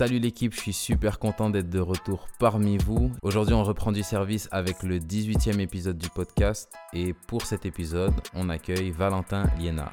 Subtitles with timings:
[0.00, 3.12] Salut l'équipe, je suis super content d'être de retour parmi vous.
[3.20, 8.14] Aujourd'hui, on reprend du service avec le 18e épisode du podcast et pour cet épisode,
[8.34, 9.92] on accueille Valentin Liénard.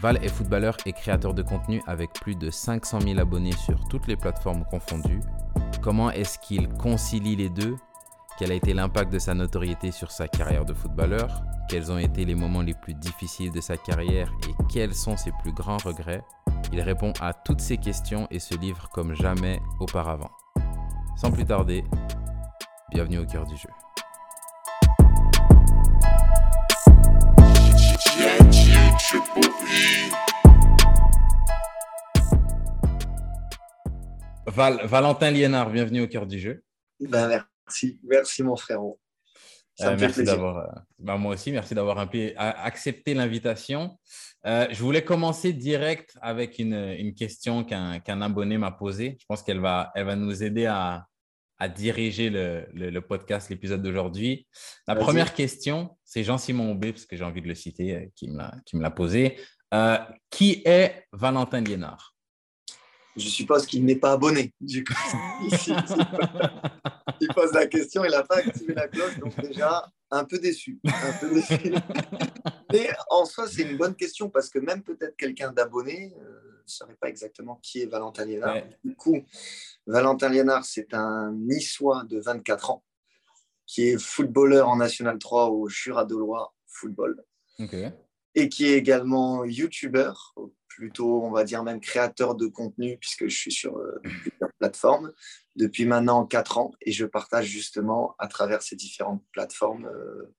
[0.00, 4.08] Val est footballeur et créateur de contenu avec plus de 500 000 abonnés sur toutes
[4.08, 5.20] les plateformes confondues.
[5.80, 7.76] Comment est-ce qu'il concilie les deux?
[8.36, 11.44] Quel a été l'impact de sa notoriété sur sa carrière de footballeur?
[11.68, 14.32] Quels ont été les moments les plus difficiles de sa carrière?
[14.48, 16.24] Et quels sont ses plus grands regrets?
[16.72, 20.30] Il répond à toutes ces questions et se livre comme jamais auparavant.
[21.16, 21.84] Sans plus tarder,
[22.92, 23.68] bienvenue au cœur du jeu.
[34.86, 36.62] Valentin Liénard, bienvenue au cœur du jeu.
[37.00, 37.28] Ben,
[37.66, 39.00] merci, merci mon frérot.
[39.82, 41.98] Euh, merci d'avoir, euh, ben, moi aussi, merci d'avoir
[42.36, 43.98] accepté l'invitation.
[44.46, 49.16] Euh, je voulais commencer direct avec une, question qu'un, abonné m'a posée.
[49.20, 51.06] Je pense qu'elle va, elle va nous aider à,
[51.76, 54.46] diriger le, podcast, l'épisode d'aujourd'hui.
[54.88, 58.38] La première question, c'est Jean-Simon Aubé, parce que j'ai envie de le citer, qui me
[58.38, 59.38] l'a, qui me l'a posé.
[60.30, 62.14] qui est Valentin Liénard?
[63.20, 64.52] Je suppose qu'il n'est pas abonné.
[64.60, 64.94] Du coup,
[67.20, 70.80] il pose la question, il n'a pas activé la cloche, donc déjà un peu déçu.
[70.84, 71.74] Un peu déçu.
[72.72, 76.62] Mais en soi, c'est une bonne question parce que même peut-être quelqu'un d'abonné ne euh,
[76.66, 78.56] saurait pas exactement qui est Valentin Liénard.
[78.84, 79.22] Du coup,
[79.86, 82.84] Valentin Liénard, c'est un Niçois de 24 ans
[83.66, 87.22] qui est footballeur en National 3 au Jura de Loire Football.
[88.34, 90.12] Et qui est également YouTuber
[90.70, 95.12] plutôt, on va dire même créateur de contenu, puisque je suis sur euh, plusieurs plateformes
[95.56, 100.34] depuis maintenant quatre ans et je partage justement à travers ces différentes plateformes euh,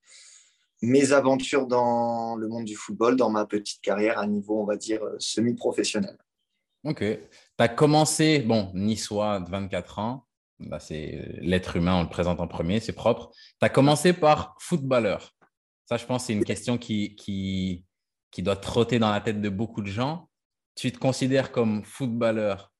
[0.80, 4.76] mes aventures dans le monde du football, dans ma petite carrière à niveau, on va
[4.76, 6.18] dire, euh, semi-professionnel.
[6.84, 6.98] Ok.
[6.98, 7.18] Tu
[7.58, 10.26] as commencé, bon, niçois de 24 ans,
[10.58, 13.30] bah, c'est l'être humain, on le présente en premier, c'est propre.
[13.60, 15.36] Tu as commencé par footballeur.
[15.88, 17.84] Ça, je pense, c'est une question qui, qui,
[18.32, 20.28] qui doit trotter dans la tête de beaucoup de gens
[20.74, 22.72] tu te considères comme footballeur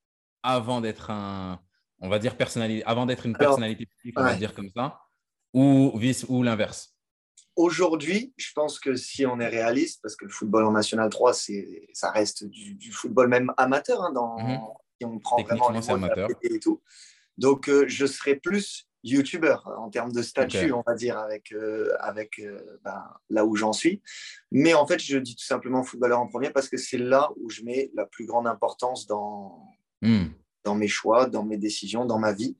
[0.42, 1.60] avant d'être un,
[2.00, 5.00] on va dire personnalité, avant d'être une personnalité publique, on va dire comme ça,
[5.52, 6.96] ou vice ou l'inverse?
[7.54, 11.34] Aujourd'hui, je pense que si on est réaliste, parce que le football en National 3,
[11.34, 14.58] c'est, ça reste du, football même amateur, hein, dans, mhm.
[14.98, 16.28] si on prend vraiment les amateur.
[16.42, 16.82] et tout.
[17.36, 21.92] Donc, euh, je serais plus youtubeur en termes de statut, on va dire, avec, euh,
[22.00, 24.00] avec euh, ben, là où j'en suis.
[24.50, 27.50] Mais en fait, je dis tout simplement footballeur en premier parce que c'est là où
[27.50, 29.66] je mets la plus grande importance dans,
[30.02, 30.26] hmm.
[30.64, 32.56] dans mes choix, dans mes décisions, dans ma vie.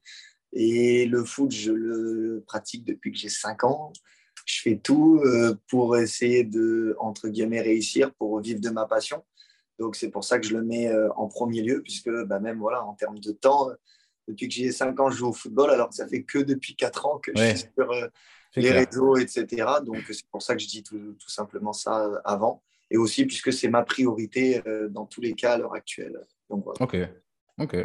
[0.53, 3.93] Et le foot, je le pratique depuis que j'ai 5 ans.
[4.45, 9.25] Je fais tout euh, pour essayer de, entre guillemets, réussir, pour vivre de ma passion.
[9.79, 12.85] Donc, c'est pour ça que je le mets en premier lieu, puisque ben, même voilà,
[12.85, 13.69] en termes de temps,
[14.29, 16.77] depuis que j'ai 5 ans, je joue au football, alors que ça fait que depuis
[16.77, 18.09] 4 ans que je suis sur euh,
[18.57, 19.67] les réseaux, etc.
[19.85, 22.63] Donc, c'est pour ça que je dis tout, simplement ça euh, avant.
[22.91, 26.19] Et aussi, puisque c'est ma priorité euh, dans tous les cas à l'heure actuelle.
[26.51, 26.97] Donc, Ok.
[27.59, 27.77] Ok.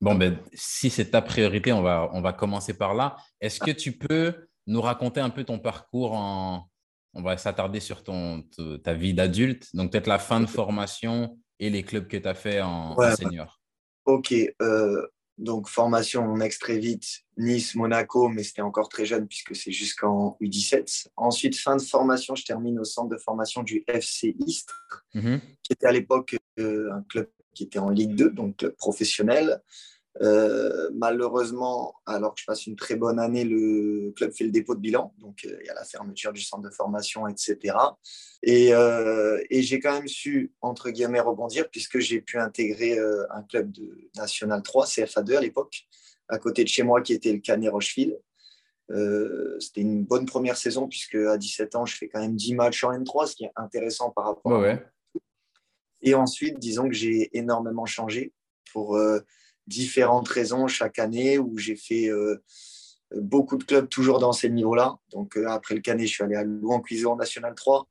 [0.00, 3.16] Bon, ben, si c'est ta priorité, on va, on va commencer par là.
[3.40, 4.34] Est-ce que tu peux
[4.66, 6.68] nous raconter un peu ton parcours en.
[7.16, 8.42] On va s'attarder sur ton,
[8.82, 12.34] ta vie d'adulte, donc peut-être la fin de formation et les clubs que tu as
[12.34, 13.60] fait en, senior?
[14.04, 14.34] Ok.
[14.60, 19.72] Euh, donc, formation, on très vite, Nice, Monaco, mais c'était encore très jeune puisque c'est
[19.72, 21.08] jusqu'en U17.
[21.16, 25.40] Ensuite, fin de formation, je termine au centre de formation du FC Istres, mhm.
[25.62, 29.60] qui était à l'époque euh, un club qui était en Ligue 2, donc club professionnel.
[30.22, 34.74] Euh, malheureusement, alors que je passe une très bonne année, le club fait le dépôt
[34.74, 35.12] de bilan.
[35.18, 37.76] Donc, euh, il y a la fermeture du centre de formation, etc.
[38.46, 42.98] Euh, et, j'ai quand même su, entre guillemets, rebondir puisque j'ai pu intégrer
[43.30, 45.82] un club de National 3, CFA2 à l'époque,
[46.28, 48.16] à côté de chez moi, qui était le Canet Rocheville.
[49.58, 52.84] C'était une bonne première saison puisque à 17 ans, je fais quand même 10 matchs
[52.84, 54.78] en N3, ce qui est intéressant par rapport à...
[56.02, 58.34] Et ensuite, disons que j'ai énormément changé
[58.70, 58.98] pour
[59.66, 62.10] différentes raisons chaque année où j'ai fait
[63.14, 64.96] euh, beaucoup de clubs toujours dans ces niveaux-là.
[65.10, 67.88] Donc euh, après le Canet, je suis allé à Louan-Cuiseau en National 3.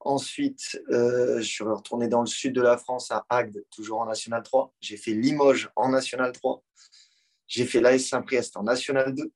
[0.00, 4.06] Ensuite, euh, je suis retourné dans le sud de la France à Agde, toujours en
[4.06, 4.74] National 3.
[4.80, 6.62] J'ai fait Limoges en National 3.
[7.46, 9.30] J'ai fait l'AS Saint-Priest en National 2.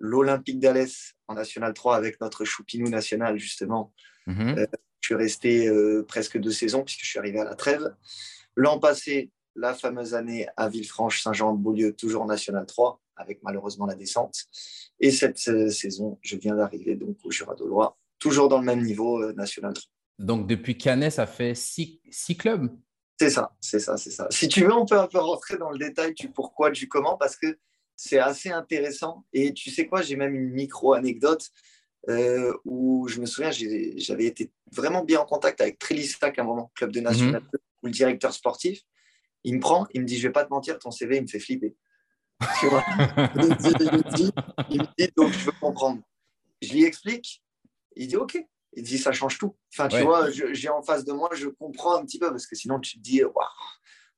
[0.00, 3.92] L'Olympique d'Alès en National 3 avec notre Choupinou national, justement.
[4.28, 4.66] Mhm.
[5.00, 5.70] je suis resté
[6.06, 7.94] presque deux saisons puisque je suis arrivé à la trêve.
[8.54, 14.44] L'an passé, la fameuse année à Villefranche-Saint-Jean-de-Beaulieu, toujours en National 3, avec malheureusement la descente.
[15.00, 18.64] Et cette euh, saison, je viens d'arriver donc au Jura de Loire, toujours dans le
[18.64, 19.84] même niveau euh, National 3.
[20.20, 22.00] Donc depuis Canet, ça fait six,
[22.38, 22.70] clubs?
[23.18, 24.28] C'est ça, c'est ça, c'est ça.
[24.30, 27.16] Si tu veux, on peut un peu rentrer dans le détail du pourquoi, du comment,
[27.16, 27.58] parce que
[27.96, 29.24] c'est assez intéressant.
[29.32, 31.50] Et tu sais quoi, j'ai même une micro-anecdote
[32.08, 36.44] euh, où je me souviens, j'avais été vraiment bien en contact avec Trélissac à un
[36.44, 37.58] moment, club de national, mhm.
[37.82, 38.84] où le directeur sportif,
[39.44, 41.26] il me prend, il me dit, je vais pas te mentir, ton CV, il me
[41.26, 41.74] fait flipper.
[42.62, 44.32] il, me dit,
[44.70, 46.02] il me dit, donc je veux comprendre.
[46.62, 47.42] Je lui explique,
[47.96, 48.38] il dit, OK,
[48.74, 49.56] il dit ça change tout.
[49.74, 52.54] Enfin, tu vois, j'ai en face de moi, je comprends un petit peu parce que
[52.54, 53.34] sinon tu te dis, waouh,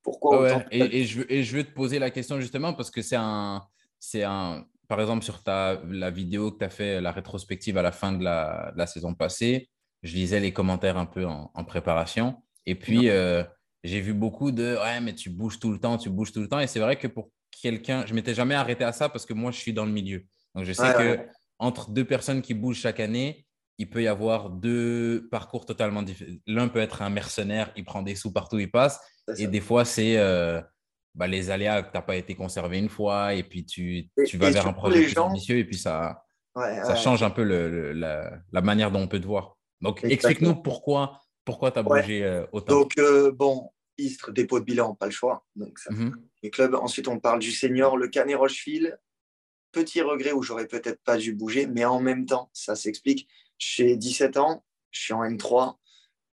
[0.03, 3.63] pourquoi et, je, et je veux te poser la question justement parce que c'est un,
[3.99, 7.83] c'est un, par exemple, sur ta, la vidéo que tu as fait, la rétrospective à
[7.83, 9.71] la fin de la, la, saison passée,
[10.03, 12.43] je lisais les commentaires un peu en, préparation.
[12.67, 13.45] Et puis, euh,
[13.85, 16.49] j'ai vu beaucoup de Ouais, mais tu bouges tout le temps, tu bouges tout le
[16.49, 16.61] temps.
[16.61, 17.31] Et c'est vrai que pour
[17.63, 20.25] quelqu'un, je m'étais jamais arrêté à ça parce que moi, je suis dans le milieu.
[20.55, 21.19] Donc, je sais que
[21.59, 23.47] entre deux personnes qui bougent chaque année,
[23.79, 26.33] il peut y avoir deux parcours totalement différents.
[26.47, 29.01] L'un peut être un mercenaire, il prend des sous partout il passe.
[29.39, 30.61] Et des fois, c'est euh,
[31.15, 34.37] bah, les aléas que tu n'as pas été conservé une fois et puis tu, tu
[34.37, 36.25] vas vers un projet plus ambitieux et puis ça,
[36.55, 39.57] ça change un peu le, la, la, manière dont on peut te voir.
[39.81, 42.81] Donc, explique-nous pourquoi, pourquoi tu as bougé euh, autant.
[42.81, 45.45] Donc, euh, bon, Istres, dépôt de bilan, pas le choix.
[45.57, 46.75] Donc, ça, mmh les clubs.
[46.75, 48.99] Ensuite, on parle du senior, le Canet Rocheville.
[49.73, 53.29] Petit regret où j'aurais peut-être pas dû bouger, mais en même temps, ça s'explique.
[53.59, 55.77] J'ai 17 ans, je suis en N3,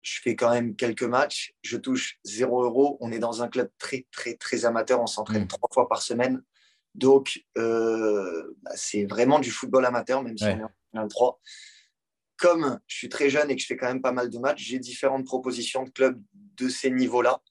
[0.01, 2.97] je fais quand même quelques matchs, je touche 0 euros.
[3.01, 5.47] On est dans un club très, très, très amateur, on s'entraîne mmh.
[5.47, 6.41] trois fois par semaine.
[6.95, 11.35] Donc, euh, bah, c'est vraiment du football amateur, même si on est en N3.
[12.37, 14.63] Comme je suis très jeune et que je fais quand même pas mal de matchs,
[14.63, 17.41] j'ai différentes propositions de clubs de ces niveaux-là,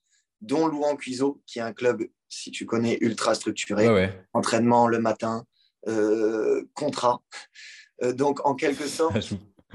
[0.41, 4.11] dont Louan Cuiseau, qui est un club, si tu connais, ultra structuré.
[4.33, 5.45] Entraînement le matin,
[5.89, 7.23] euh, contrat.
[8.03, 9.35] Euh, donc, en quelque sorte,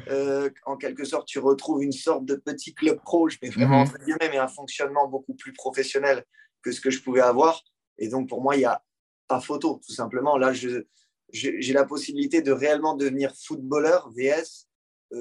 [0.09, 3.77] Euh, en quelque sorte, tu retrouves une sorte de petit club pro, je mets vraiment
[3.77, 3.87] mhm.
[3.87, 6.23] entre guillemets, mais un fonctionnement beaucoup plus professionnel
[6.61, 7.61] que ce que je pouvais avoir.
[7.97, 8.83] Et donc, pour moi, il n'y a
[9.27, 10.37] pas photo, tout simplement.
[10.37, 14.67] Là, j'ai la possibilité de réellement devenir footballeur, VS,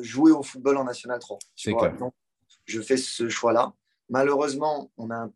[0.00, 1.38] jouer au football en National 3.
[1.98, 2.14] Donc,
[2.64, 3.72] je fais ce choix-là.
[4.08, 5.32] Malheureusement, on a, un,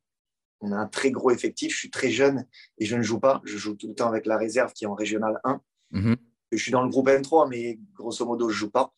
[0.61, 1.73] on a un très gros effectif.
[1.73, 2.47] Je suis très jeune
[2.79, 3.41] et je ne joue pas.
[3.45, 5.61] Je joue tout le temps avec la réserve qui est en Régional 1.
[5.93, 6.17] Mhm.
[6.53, 8.93] Je suis dans le groupe N3, mais grosso modo, je ne joue pas.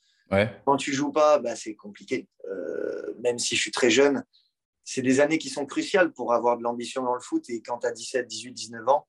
[0.65, 2.29] Quand tu joues pas, bah, c'est compliqué.
[2.51, 4.25] Euh, même si je suis très jeune,
[4.85, 7.49] c'est des années qui sont cruciales pour avoir de l'ambition dans le foot.
[7.49, 9.07] Et quand tu as 17, 18, 19 ans,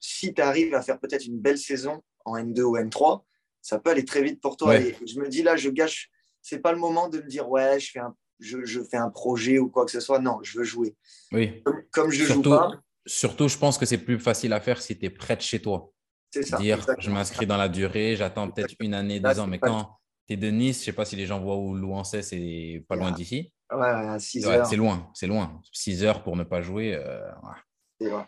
[0.00, 3.22] si tu arrives à faire peut-être une belle saison en N2 ou N3,
[3.66, 4.76] ça peut aller très vite pour toi.
[4.76, 6.08] Et je me dis là, je gâche.
[6.40, 9.58] C'est pas le moment de me dire ouais, je fais un, je, fais un projet
[9.58, 10.20] ou quoi que ce soit.
[10.20, 10.94] Non, je veux jouer.
[11.32, 11.64] Oui.
[11.90, 12.70] Comme, je surtout, joue pas.
[13.06, 15.60] Surtout, je pense que c'est plus facile à faire si tu es près de chez
[15.60, 15.90] toi.
[16.30, 16.58] C'est ça.
[16.58, 19.98] Dire, je m'inscris dans la durée, j'attends peut-être une année, deux ans, mais quand
[20.28, 22.94] tu es de Nice, je sais pas si les gens voient où Louancais, c'est pas
[22.94, 23.52] loin d'ici.
[23.72, 24.66] Ouais, à 6 heures.
[24.66, 25.60] C'est loin, c'est loin.
[25.72, 26.94] 6 heures pour ne pas jouer.
[26.94, 27.28] Euh,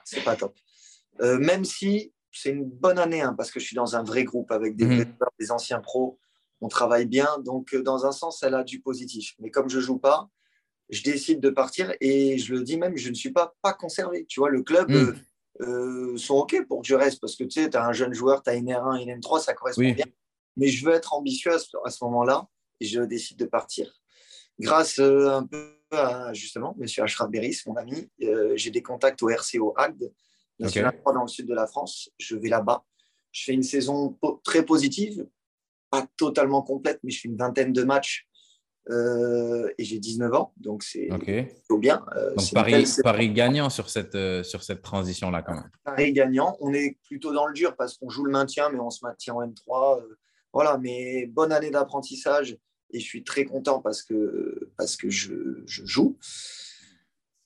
[0.05, 0.57] c'est pas top.
[1.21, 4.25] Euh, même si c'est une bonne année, hein, parce que je suis dans un vrai
[4.25, 5.05] groupe avec des,
[5.39, 6.19] des anciens pros,
[6.61, 7.29] on travaille bien.
[7.45, 9.35] Donc, euh, dans un sens, elle a du positif.
[9.39, 10.29] Mais comme je ne joue pas,
[10.91, 14.27] je décide de partir et je le dis même, je ne suis pas, pas conservé.
[14.27, 14.91] Tu vois, le club.
[14.91, 16.17] Mhm.
[16.19, 18.45] sont OK pour que je reste parce que tu sais, tu as un jeune joueur,
[18.45, 20.05] tu as une R1, une M3, ça correspond bien
[20.59, 22.47] mais je veux être ambitieux à ce, moment-là
[22.81, 24.03] et je décide de partir.
[24.59, 26.87] Grâce euh, un peu à justement M.
[26.99, 30.13] Ashraf Beris, mon ami, euh, j'ai des contacts au RCO Agde,
[30.59, 32.11] national dans le sud de la France.
[32.19, 32.85] Je vais là-bas.
[33.33, 35.27] Je fais une saison très positive,
[35.91, 38.27] pas totalement complète, mais je fais une vingtaine de matchs
[38.91, 42.03] euh, et j'ai 19 ans, donc c'est plutôt bien.
[42.37, 45.71] donc Paris, Paris gagnant sur cette, sur cette transition-là quand même.
[45.85, 48.89] Paris gagnant, on est plutôt dans le dur parce qu'on joue le maintien, mais on
[48.89, 50.03] se maintient en M3.
[50.55, 52.57] Voilà, mais bonne année d'apprentissage
[52.91, 55.33] et je suis très content parce que, parce que je,
[55.67, 56.19] joue.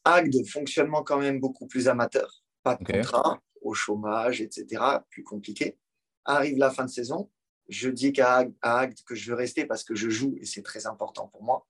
[0.05, 5.79] Agde, fonctionnement quand même beaucoup plus amateur, pas de contrat, au chômage, etc., plus compliqué.
[6.25, 7.31] Arrive la fin de saison,
[7.69, 10.87] je dis qu'à Agde que je veux rester parce que je joue et c'est très
[10.87, 11.67] important pour moi.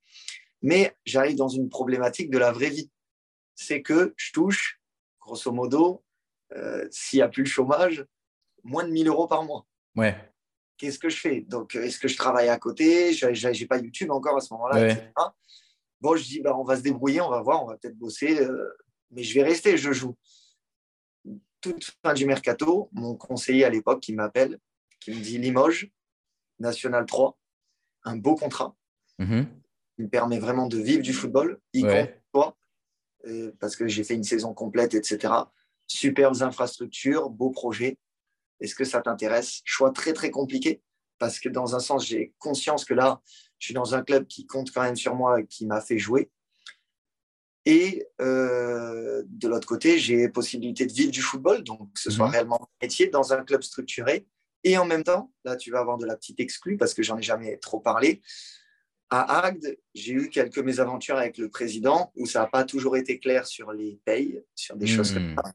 [0.62, 2.90] Mais j'arrive dans une problématique de la vraie vie.
[3.54, 4.80] C'est que je touche,
[5.20, 6.04] grosso modo,
[6.54, 8.04] euh, s'il n'y a plus le chômage,
[8.62, 9.66] moins de 1000 euros par mois.
[9.96, 10.16] Ouais
[10.82, 11.42] qu'est-ce que je fais?
[11.42, 13.12] Donc, est-ce que je travaille à côté?
[13.12, 14.96] Je n'ai pas YouTube encore à ce moment-là.
[16.00, 18.40] Bon, je dis, bah, on va se débrouiller, on va voir, on va peut-être bosser,
[18.40, 18.68] euh,
[19.12, 20.16] mais je vais rester, je joue.
[21.62, 24.58] Toute fin du mercato, mon conseiller à l'époque qui m'appelle,
[25.00, 25.90] qui me dit Limoges,
[26.58, 27.38] National 3,
[28.04, 28.76] un beau contrat.
[29.18, 29.46] Mm-hmm.
[29.98, 32.08] Il me permet vraiment de vivre du football, y compris
[33.26, 35.32] euh, parce que j'ai fait une saison complète, etc.
[35.86, 37.98] Superbes infrastructures, beaux projets.
[38.60, 39.60] Est-ce que ça t'intéresse?
[39.64, 40.82] Choix très, très compliqué
[41.18, 43.20] parce que dans un sens, j'ai conscience que là,
[43.58, 45.98] je suis dans un club qui compte quand même sur moi et qui m'a fait
[45.98, 46.30] jouer.
[47.64, 52.26] Et euh, de l'autre côté, j'ai possibilité de vivre du football, donc que ce soit
[52.26, 52.32] Mhm.
[52.32, 54.26] réellement mon métier dans un club structuré.
[54.64, 57.18] Et en même temps, là, tu vas avoir de la petite exclue parce que j'en
[57.18, 58.20] ai jamais trop parlé.
[59.10, 63.18] À Agde, j'ai eu quelques mésaventures avec le président où ça n'a pas toujours été
[63.18, 65.36] clair sur les payes, sur des choses comme Hmm.
[65.36, 65.52] ça.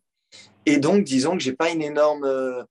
[0.65, 2.23] Et donc, disons que j'ai pas une énorme.
[2.25, 2.63] euh,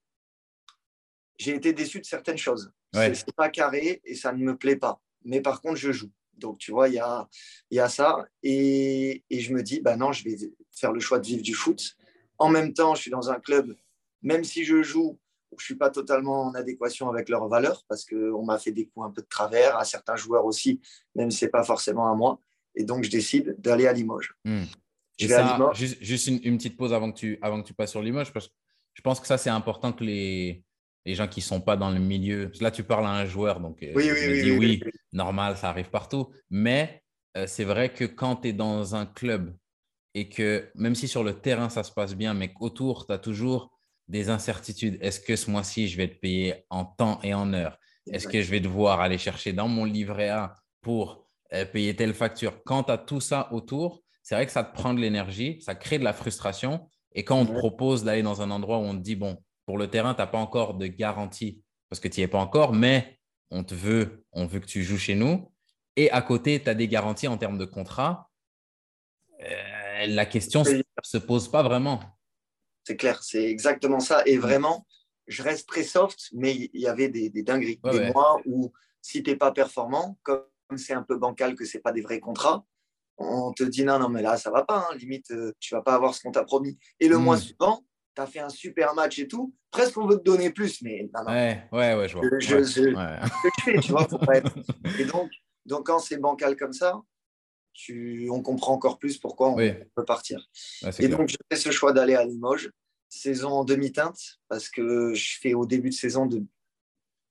[1.38, 2.72] J'ai été déçu de certaines choses.
[2.94, 3.14] Ouais.
[3.14, 5.02] C'est pas carré et ça ne me plaît pas.
[5.24, 6.10] Mais par contre, je joue.
[6.38, 7.28] Donc, tu vois, il y a,
[7.70, 8.26] il y a ça.
[8.42, 10.36] Et, et je me dis, bah non, je vais
[10.72, 11.96] faire le choix de vivre du foot.
[12.38, 13.74] En même temps, je suis dans un club,
[14.22, 15.18] même si je joue,
[15.52, 18.86] je ne suis pas totalement en adéquation avec leurs valeurs parce qu'on m'a fait des
[18.86, 20.80] coups un peu de travers, à certains joueurs aussi,
[21.14, 22.40] même si ce n'est pas forcément à moi.
[22.74, 24.34] Et donc, je décide d'aller à Limoges.
[24.44, 24.64] Hmm.
[25.18, 25.78] Je à Limoges.
[25.78, 28.32] juste, juste une, une petite pause avant que, tu, avant que tu passes sur Limoges,
[28.32, 28.52] parce que
[28.92, 30.62] je pense que ça, c'est important que les,
[31.06, 32.50] les gens qui ne sont pas dans le milieu.
[32.60, 34.58] Là, tu parles à un joueur, donc euh, Oui, je oui, me oui, dis oui,
[34.58, 34.90] oui, oui.
[35.12, 36.32] normal, ça arrive partout.
[36.50, 37.02] Mais
[37.36, 39.56] euh, c'est vrai que quand tu es dans un club
[40.14, 43.18] et que même si sur le terrain, ça se passe bien, mais qu'autour, tu as
[43.18, 43.70] toujours
[44.08, 44.98] des incertitudes.
[45.00, 47.78] Est-ce que ce mois-ci, je vais être payé en temps et en heure?
[48.10, 52.14] Est-ce que je vais devoir aller chercher dans mon livret A pour euh, payer telle
[52.14, 52.62] facture?
[52.64, 55.74] Quand tu as tout ça autour, c'est vrai que ça te prend de l'énergie, ça
[55.76, 56.88] crée de la frustration.
[57.14, 59.78] Et quand on te propose d'aller dans un endroit où on te dit, bon, pour
[59.78, 62.72] le terrain, tu n'as pas encore de garantie parce que tu n'y es pas encore,
[62.72, 63.18] mais
[63.50, 65.52] on te veut, on veut que tu joues chez nous.
[65.96, 68.30] Et à côté, tu as des garanties en termes de contrat.
[69.42, 72.00] Euh, la question ne se pose pas vraiment.
[72.84, 74.22] C'est clair, c'est exactement ça.
[74.26, 74.86] Et vraiment,
[75.26, 77.80] je reste très soft, mais il y avait des, des dingueries.
[77.82, 78.12] Ouais, des ouais.
[78.12, 80.44] mois où, si tu n'es pas performant, comme
[80.76, 82.64] c'est un peu bancal que ce pas des vrais contrats,
[83.18, 84.88] on te dit non, non, mais là, ça va pas.
[84.90, 84.96] hein.
[84.96, 86.78] Limite, euh, tu vas pas avoir ce qu'on t'a promis.
[87.00, 87.22] Et le Mm.
[87.22, 87.84] mois suivant,
[88.16, 89.54] tu as fait un super match et tout.
[89.70, 91.30] Presque, on veut te donner plus, mais non, non.
[91.32, 92.26] Ouais, ouais, ouais, je vois.
[92.40, 93.18] Je- je- Ouais, je- ouais.
[93.58, 94.54] je fais, tu vois, faut pas être-
[94.98, 95.30] Et donc,
[95.66, 97.00] donc quand c'est bancal comme ça,
[97.74, 99.70] tu, on comprend encore plus pourquoi on Oui.
[99.94, 100.48] peut partir.
[100.82, 101.18] Ouais, Et clair.
[101.18, 102.70] donc, je fais ce choix d'aller à Limoges,
[103.08, 104.18] saison en demi-teinte,
[104.48, 106.42] parce que je fais au début de saison de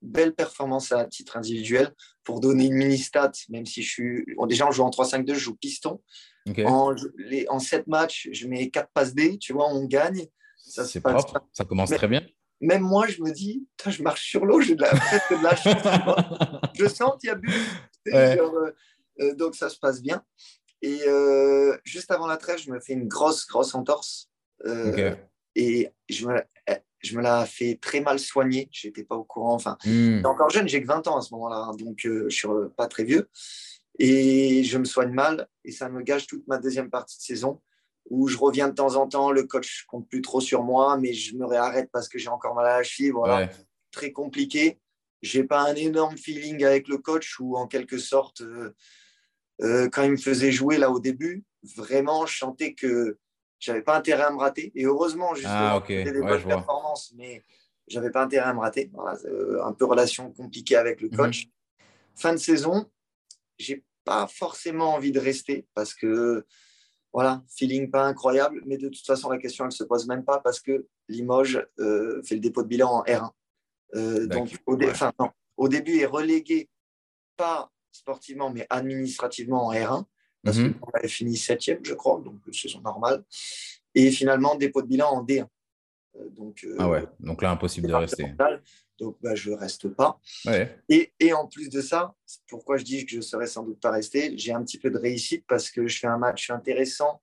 [0.02, 4.24] belles performances à titre individuel pour donner une mini-stat, même si je suis.
[4.46, 6.00] déjà, on joue en 3-5-2, je joue piston.
[6.64, 10.26] En, les, en 7 matchs, je mets 4 passes D, tu vois, on gagne.
[10.66, 12.22] C'est propre, ça commence Mais- très bien.
[12.62, 14.80] Même moi, je me dis, je marche sur l'eau, j'ai de
[15.38, 16.70] de la chance.
[16.74, 17.52] je sens qu'il y a but.
[18.10, 18.36] Ouais.
[18.38, 18.70] genre, euh,
[19.20, 20.22] euh, donc ça se passe bien.
[20.80, 24.30] Et euh, juste avant la trêve, je me fais une grosse, grosse entorse.
[24.64, 25.14] Euh.
[25.54, 26.40] Et je me,
[27.00, 28.68] je me la fais très mal soigner.
[28.72, 29.54] Je n'étais pas au courant.
[29.54, 31.56] Enfin, j'étais encore jeune, j'ai que 20 ans à ce moment-là.
[31.68, 33.28] hein, donc, je ne suis pas très vieux.
[33.98, 35.46] Et je me soigne mal.
[35.64, 37.60] Et ça me gâche toute ma deuxième partie de saison
[38.10, 39.30] où je reviens de temps en temps.
[39.30, 42.54] Le coach compte plus trop sur moi, mais je me réarrête parce que j'ai encore
[42.54, 43.10] mal à la cheville.
[43.10, 43.50] Voilà Ouais.
[43.90, 44.78] très compliqué.
[45.22, 48.74] J'ai pas un énorme feeling avec le coach ou en quelque sorte, euh,
[49.62, 51.44] euh, quand il me faisait jouer là au début,
[51.76, 53.18] vraiment, je sentais que
[53.58, 54.70] j'avais pas intérêt à me rater.
[54.74, 55.86] Et heureusement, justement, Ah, ok.
[55.88, 57.42] je faisais des Ouais, bonnes performances, mais
[57.88, 58.90] j'avais pas intérêt à me rater.
[58.92, 61.48] Voilà, euh, un peu relation compliquée avec le coach.
[62.14, 62.90] Fin de saison,
[63.58, 66.44] j'ai pas forcément envie de rester parce que
[67.16, 70.38] voilà, feeling pas incroyable, mais de toute façon, la question, elle se pose même pas
[70.40, 73.30] parce que Limoges euh, fait le dépôt de bilan en R1.
[73.94, 74.90] Euh, donc, au, dé- Ouais.
[74.90, 76.68] enfin, non, au début, est relégué,
[77.38, 80.04] pas sportivement, mais administrativement en R1,
[80.44, 83.24] parce qu'on avait fini septième, je crois, donc saison normale.
[83.94, 85.46] Et finalement, dépôt de bilan en D1.
[86.16, 88.24] Euh, donc, euh, Ah ouais, donc là, impossible de rester.
[88.98, 90.18] Donc, bah, je ne reste pas.
[90.46, 90.78] Ouais.
[90.88, 92.14] Et, et en plus de ça,
[92.48, 94.90] pourquoi je dis que je ne serais sans doute pas resté, j'ai un petit peu
[94.90, 97.20] de réussite parce que je fais un match intéressant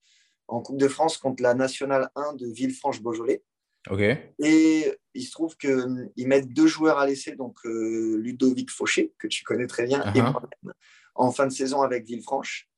[0.48, 3.44] en Coupe de France contre la Nationale 1 de Villefranche-Beaujolais.
[3.90, 4.02] Ok.
[4.40, 9.28] Et il se trouve qu'ils mettent deux joueurs à l'essai, donc euh, Ludovic Fauché, que
[9.28, 10.32] tu connais très bien, et Uh-huh.
[10.32, 10.74] moi-même,
[11.16, 12.70] en fin de saison avec Villefranche.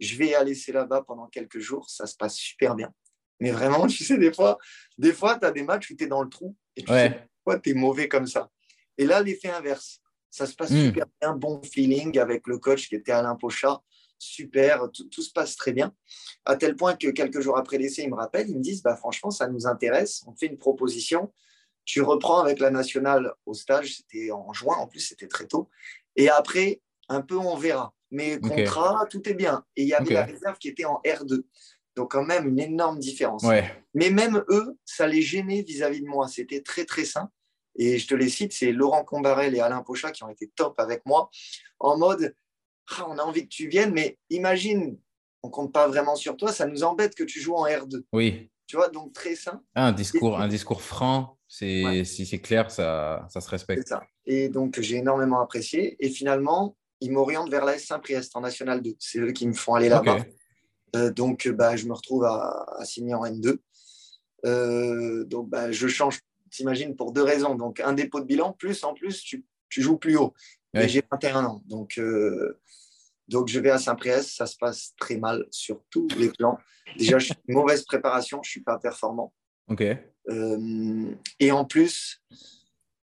[0.00, 2.92] Je vais à l'essai là-bas pendant quelques jours, ça se passe super bien.
[3.38, 4.58] Mais vraiment, tu sais, des fois,
[4.98, 7.08] des fois tu as des matchs où tu es dans le trou et tu Ouais.
[7.08, 8.50] sais pourquoi tu es mauvais comme ça.
[8.98, 10.00] Et là, l'effet inverse.
[10.30, 10.84] Ça se passe Mm.
[10.86, 13.82] super bien, bon feeling avec le coach qui était Alain Pochat.
[14.18, 15.92] Super, tout, tout se passe très bien.
[16.44, 18.94] À tel point que quelques jours après l'essai, ils me rappellent, ils me disent bah,
[18.94, 21.32] franchement, ça nous intéresse, on te fait une proposition.
[21.84, 25.68] Tu reprends avec la nationale au stage, c'était en juin, en plus, c'était très tôt.
[26.14, 27.92] Et après, un peu, on verra.
[28.12, 29.64] Mais contrat, tout est bien.
[29.76, 31.42] Et il y avait la réserve qui était en R2.
[31.96, 33.42] Donc, quand même, une énorme différence.
[33.42, 33.64] Ouais.
[33.94, 36.28] Mais même eux, ça les gênait vis-à-vis de moi.
[36.28, 37.30] C'était très, très sain.
[37.82, 40.78] Et je te les cite, c'est Laurent Combarel et Alain Pochat qui ont été top
[40.78, 41.30] avec moi,
[41.78, 42.36] en mode,
[42.92, 44.98] Ah, on a envie que tu viennes, mais imagine,
[45.42, 48.02] on compte pas vraiment sur toi, ça nous embête que tu joues en R2.
[48.12, 48.50] Oui.
[48.66, 52.04] Tu vois, donc très sain, Ah, un discours, un discours franc, c'est Ouais.
[52.04, 53.82] si c'est clair, ça, ça se respecte.
[53.82, 54.02] c'est ça.
[54.26, 55.96] Et donc, j'ai énormément apprécié.
[56.04, 58.94] Et finalement, ils m'orientent vers la S Saint-Priest en National 2.
[58.98, 60.18] C'est eux qui me font aller là-bas.
[60.94, 61.12] Ok.
[61.14, 63.58] donc, bah, je me retrouve à, signer en N2.
[65.26, 67.54] donc, bah, je change, t'imagines, pour deux raisons.
[67.54, 70.34] Donc, un dépôt de bilan, plus en plus, tu, tu joues plus haut.
[70.74, 71.62] Et j'ai 21 ans.
[71.66, 72.00] Donc,
[73.28, 74.36] donc, je vais à Saint-Priest.
[74.36, 76.58] Ça se passe très mal sur tous les plans.
[76.96, 78.40] Déjà, je suis une mauvaise préparation.
[78.42, 79.32] Je ne suis pas performant.
[79.68, 79.82] OK.
[81.40, 82.22] et en plus,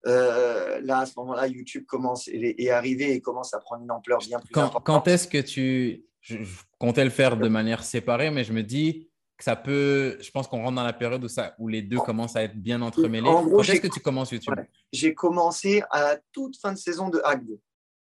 [0.08, 4.20] euh, là, à ce moment-là, YouTube commence est, arrivé et commence à prendre une ampleur
[4.20, 6.06] bien plus quand, Quand est-ce que tu.
[6.22, 6.38] Je,
[6.80, 9.10] comptais le faire de manière séparée, mais je me dis
[9.40, 10.18] ça peut.
[10.22, 12.56] Je pense qu'on rentre dans la période où, ça, où les deux commencent à être
[12.56, 13.28] bien entremêlés.
[13.28, 14.54] En gros, quand est-ce que tu commences YouTube?
[14.94, 17.42] J'ai commencé à la toute fin de saison de Hack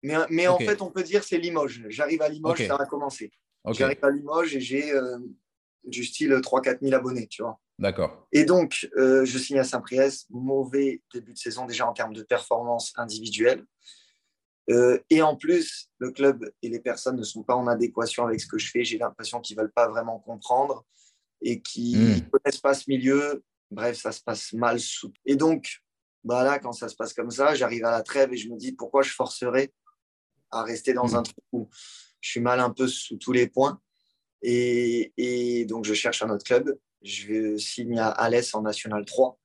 [0.03, 1.85] Mais, mais en fait, on peut dire c'est Limoges.
[1.89, 3.31] J'arrive à Limoges, ça a commencé.
[3.71, 5.19] J'arrive à Limoges et j'ai euh,
[5.85, 7.59] du style 3-4 000 abonnés, tu vois.
[7.79, 8.29] D'accord.
[8.33, 12.23] Et donc, euh, je signe à Saint-Priest, mauvais début de saison déjà en termes de
[12.23, 13.65] performance individuelle.
[14.71, 18.41] Euh, et en plus, le club et les personnes ne sont pas en adéquation avec
[18.41, 18.85] ce que je fais.
[18.85, 20.85] J'ai l'impression qu'ils ne veulent pas vraiment comprendre
[21.43, 22.31] et ne hmm.
[22.31, 23.43] connaissent pas ce milieu.
[23.71, 24.79] Bref, ça se passe mal.
[24.81, 25.13] Sous...
[25.27, 25.81] Et donc,
[26.25, 28.57] bah là, quand ça se passe comme ça, j'arrive à la trêve et je me
[28.57, 29.73] dis pourquoi je forcerais
[30.51, 31.17] à rester dans hmm.
[31.17, 31.69] un truc où
[32.21, 33.81] je suis mal un peu sous tous les points?
[34.43, 39.39] Et, et donc, je cherche un autre club je signe à Alès en National 3.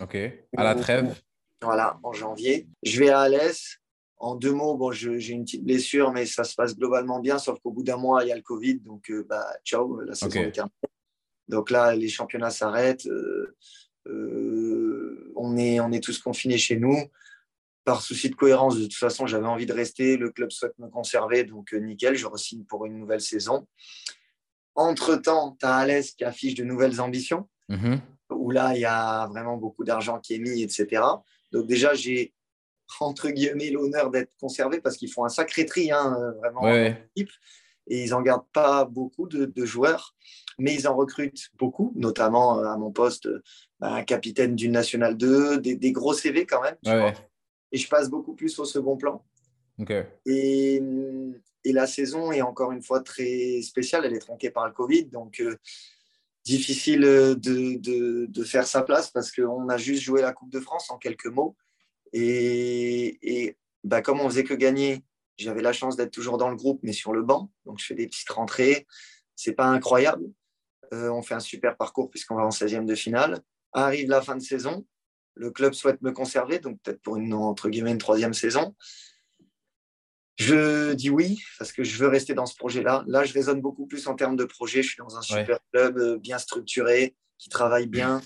[0.00, 0.16] Ok,
[0.56, 1.14] à la trêve.
[1.60, 2.68] Voilà, en janvier.
[2.82, 3.78] Je vais à Alès.
[4.18, 7.58] En deux mots, bon, j'ai une petite blessure, mais ça se passe globalement bien, sauf
[7.60, 8.76] qu'au bout d'un mois, il y a le Covid.
[8.76, 10.72] Donc, euh, bah, ciao, la saison est terminée.
[11.48, 13.06] Donc là, les championnats s'arrêtent.
[13.06, 13.56] Euh,
[14.08, 16.96] euh, on, est, on est tous confinés chez nous.
[17.84, 20.16] Par souci de cohérence, de toute façon, j'avais envie de rester.
[20.16, 23.66] Le club souhaite me conserver, donc nickel, je re-signe pour une nouvelle saison.
[24.74, 28.00] Entre-temps, tu as Alès qui affiche de nouvelles ambitions, mhm.
[28.30, 31.02] où là, il y a vraiment beaucoup d'argent qui est mis, etc.
[31.50, 32.32] Donc déjà, j'ai,
[33.00, 36.68] entre guillemets, l'honneur d'être conservé parce qu'ils font un sacré tri, hein, vraiment.
[37.88, 40.14] Et ils n'en gardent pas beaucoup de, joueurs,
[40.58, 43.28] mais ils en recrutent beaucoup, notamment euh, à mon poste,
[43.80, 46.76] bah, un capitaine d'une Nationale 2, des, gros CV quand même.
[47.72, 49.24] Et je passe beaucoup plus au second plan.
[50.26, 50.82] Et,
[51.64, 54.04] et la saison est encore une fois très spéciale.
[54.04, 55.06] Elle est tronquée par le Covid.
[55.06, 55.56] Donc, euh,
[56.44, 60.60] difficile de, de, de, faire sa place parce qu'on a juste joué la Coupe de
[60.60, 61.56] France en quelques mots.
[62.12, 65.02] Et, et bah, comme on faisait que gagner,
[65.36, 67.50] j'avais la chance d'être toujours dans le groupe, mais sur le banc.
[67.64, 68.86] Donc, je fais des petites rentrées.
[69.34, 70.24] C'est pas incroyable.
[70.92, 73.40] Euh, on fait un super parcours puisqu'on va en 16e de finale.
[73.72, 74.86] Arrive la fin de saison.
[75.34, 78.74] Le club souhaite me conserver, donc peut-être pour une, entre guillemets, une troisième saison.
[80.36, 83.04] Je dis oui parce que je veux rester dans ce projet-là.
[83.06, 84.82] Là, je raisonne beaucoup plus en termes de projet.
[84.82, 88.20] Je suis dans un super club euh, bien structuré, qui travaille bien.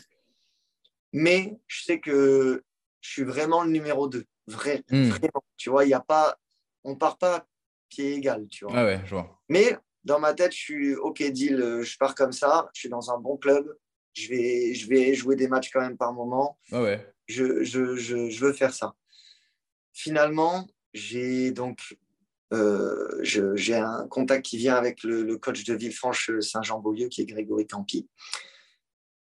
[1.12, 2.64] Mais je sais que
[3.00, 4.24] je suis vraiment le numéro 2.
[4.48, 5.08] Vrai, hmm.
[5.08, 5.44] Vraiment.
[5.56, 6.36] Tu vois, il y a pas,
[6.84, 7.46] on part pas
[7.88, 8.46] pied égal.
[8.48, 8.74] Tu vois.
[8.76, 9.40] Ah ouais, je vois.
[9.48, 12.70] Mais dans ma tête, je suis OK, deal, euh, je pars comme ça.
[12.72, 13.76] Je suis dans un bon club.
[14.14, 16.58] Je vais, je vais jouer des matchs quand même par moment.
[16.70, 17.14] Ah ouais.
[17.26, 18.94] je, je, je, je veux faire ça.
[19.92, 21.98] Finalement, j'ai donc
[22.52, 27.66] euh, j'ai un contact qui vient avec le, coach de Villefranche Saint-Jean-Beaulieu, qui est Grégory
[27.66, 28.08] Campi,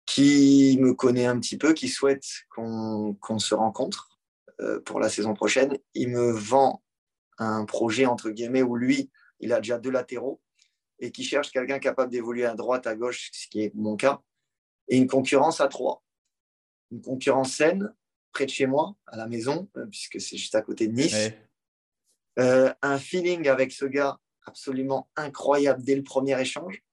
[0.05, 4.19] qui me connaît un petit peu, qui souhaite qu'on se rencontre
[4.61, 5.79] euh, pour la saison prochaine.
[5.95, 6.83] Il me vend
[7.39, 10.39] un projet, entre guillemets, où lui, il a déjà deux latéraux
[10.99, 14.21] et qui cherche quelqu'un capable d'évoluer à droite, à gauche, ce qui est mon cas,
[14.87, 16.03] et une concurrence à trois.
[16.91, 17.93] Une concurrence saine,
[18.31, 21.31] près de chez moi, à la maison, euh, puisque c'est juste à côté de Nice.
[22.39, 26.83] Euh, un feeling avec ce gars absolument incroyable dès le premier échange.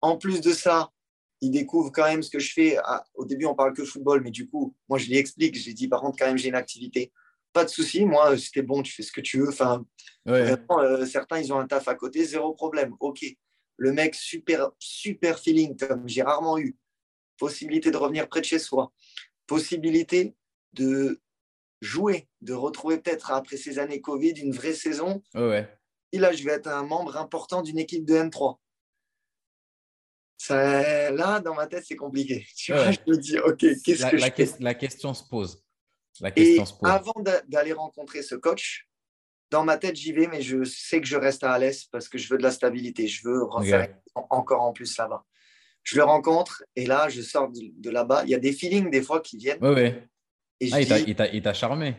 [0.00, 0.92] En plus de ça,
[1.40, 2.78] il découvre quand même ce que je fais.
[2.84, 5.58] Ah, au début, on parle que football, mais du coup, moi, je lui explique.
[5.58, 7.12] Je lui dis, par contre, quand même, j'ai une activité.
[7.54, 9.48] Pas de souci, moi, c'était bon, tu fais ce que tu veux.
[9.48, 9.86] Enfin,
[10.26, 12.94] euh, certains, ils ont un taf à côté, zéro problème.
[12.98, 13.24] OK.
[13.76, 16.76] Le mec, super, super feeling, comme j'ai rarement eu.
[17.38, 18.92] Possibilité de revenir près de chez soi.
[19.46, 20.34] Possibilité
[20.72, 21.20] de
[21.80, 25.22] jouer, de retrouver peut-être après ces années Covid une vraie saison.
[25.34, 28.58] Et là, je vais être un membre important d'une équipe de M3.
[30.38, 32.44] Ça, là, dans ma tête, c'est compliqué.
[32.56, 34.56] Tu vois, je me dis, OK, qu'est-ce que la, je fais?
[34.58, 35.63] la question se pose.
[36.20, 36.90] La question se pose.
[36.90, 37.14] avant
[37.48, 38.88] d'aller rencontrer ce coach,
[39.50, 42.18] dans ma tête, j'y vais, mais je sais que je reste à Alès parce que
[42.18, 43.06] je veux de la stabilité.
[43.06, 45.24] Je veux refaire encore en plus là-bas.
[45.82, 48.24] Je le rencontre et là, je sors de, là-bas.
[48.24, 49.58] Il y a des feelings des fois qui viennent.
[49.60, 49.92] Oui,
[50.72, 51.96] ah, il t'a charmé.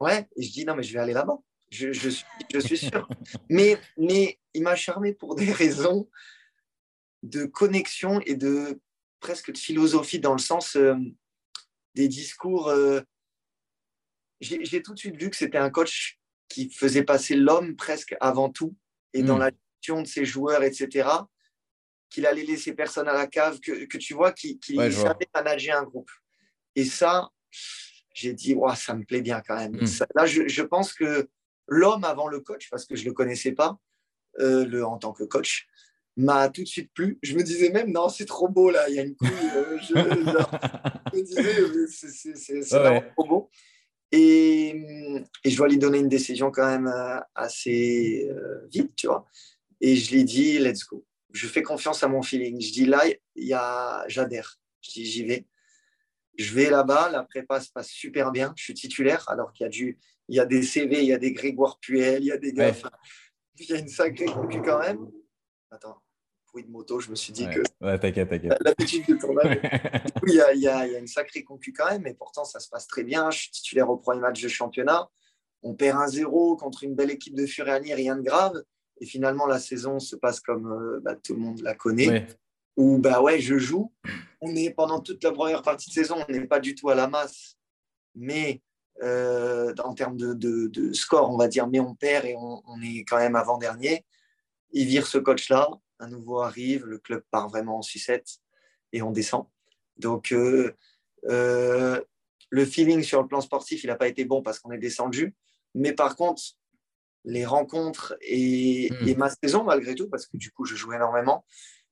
[0.00, 1.38] Ouais, et je dis non, mais je vais aller là-bas.
[1.70, 3.08] Je, je, suis, je suis sûr.
[3.50, 6.08] mais, mais il m'a charmé pour des raisons
[7.22, 8.80] de connexion et de
[9.20, 10.94] presque de philosophie dans le sens euh,
[11.94, 12.68] des discours.
[12.68, 13.00] Euh,
[14.40, 16.18] j'ai tout de suite vu que c'était un coach
[16.48, 18.76] qui faisait passer l'homme presque avant tout
[19.12, 19.40] et dans hmm.
[19.40, 21.08] la gestion de ses joueurs, etc.
[22.10, 24.58] qu'il allait laisser personne à la cave, que, que tu vois, qu'il
[24.92, 26.10] savait manager un groupe.
[26.74, 27.30] Et ça,
[28.14, 29.76] j'ai dit, ouais, ça me plaît bien quand même.
[29.76, 29.86] Hmm.
[30.14, 31.28] là, je, je, pense que
[31.66, 33.78] l'homme avant le coach, parce que je ne le connaissais pas
[34.40, 35.66] euh, le, en tant que coach,
[36.16, 37.18] m'a tout de suite plu.
[37.22, 39.28] Je me disais même, non, c'est trop beau là, il y a une couille.
[39.54, 39.94] Euh, je,
[41.16, 43.50] me disais, c'est trop beau.
[44.12, 44.68] Et,
[45.44, 48.30] et, je dois lui donner une décision quand même euh, assez
[48.70, 49.26] vite, tu vois.
[49.80, 51.04] Et je lui dis, let's go.
[51.32, 52.60] Je fais confiance à mon feeling.
[52.60, 53.02] Je dis, là,
[53.34, 54.58] y a, j'adhère.
[54.80, 55.46] Je dis, j'y vais.
[56.38, 58.52] Je vais là-bas, la prépa se passe super bien.
[58.56, 61.12] Je suis titulaire, alors qu'il y a du, il y a des CV, il y
[61.12, 62.74] a des Grégoire Puel, il y a des gars.
[63.58, 65.10] Il y a une sacrée concu quand même.
[65.70, 65.96] Attends,
[66.56, 67.60] bruit de moto, je me suis dit que.
[67.84, 68.56] Ouais, t'inquiète, t'inquiète.
[68.60, 69.58] L'habitude de tournage.
[70.26, 72.14] il, y a, il, y a, il y a une sacrée concu quand même, mais
[72.14, 73.30] pourtant, ça se passe très bien.
[73.30, 75.08] Je suis titulaire au premier match de championnat.
[75.62, 78.62] On perd un 0 contre une belle équipe de Furiani, rien de grave.
[79.00, 82.26] Et finalement, la saison se passe comme euh, bah, tout le monde la connaît
[82.76, 83.92] où bah ouais, je joue.
[84.40, 86.94] On est pendant toute la première partie de saison, on n'est pas du tout à
[86.94, 87.56] la masse,
[88.14, 88.62] mais
[89.02, 93.04] euh, en termes de, de, score, on va dire, mais on perd et on, est
[93.04, 94.04] quand même avant-dernier.
[94.72, 98.38] Il vire ce coach-là, un nouveau arrive, le club part vraiment en sucette
[98.92, 99.46] et on descend.
[99.96, 100.74] Donc, euh,
[101.28, 102.00] euh,
[102.50, 105.34] le feeling sur le plan sportif, il n'a pas été bon parce qu'on est descendu.
[105.74, 106.42] Mais par contre,
[107.24, 109.08] les rencontres et, hmm.
[109.08, 111.44] et, ma saison, malgré tout, parce que du coup, je joue énormément,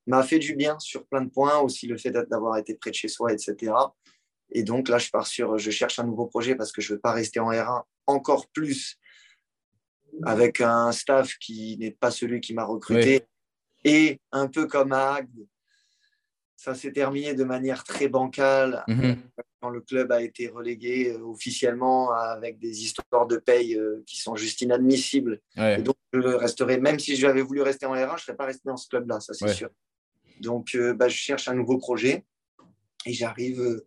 [0.07, 2.95] m'a fait du bien sur plein de points, aussi le fait d'avoir été près de
[2.95, 3.73] chez soi, etc.
[4.51, 6.95] Et donc là, je pars sur, je cherche un nouveau projet parce que je ne
[6.95, 8.97] veux pas rester en R1 encore plus
[10.23, 13.25] avec un staff qui n'est pas celui qui m'a recruté.
[13.85, 15.47] Et un peu comme à Agde,
[16.55, 19.21] ça s'est terminé de manière très bancale mhm.
[19.61, 24.19] quand le club a été relégué euh, officiellement avec des histoires de paye euh, qui
[24.19, 25.39] sont juste inadmissibles.
[25.55, 28.45] Et donc, je resterai, même si j'avais voulu rester en R1, je ne serais pas
[28.45, 29.69] resté dans ce club-là, ça c'est sûr.
[30.39, 32.25] Donc, euh, bah, je cherche un nouveau projet
[33.05, 33.83] et j'arrive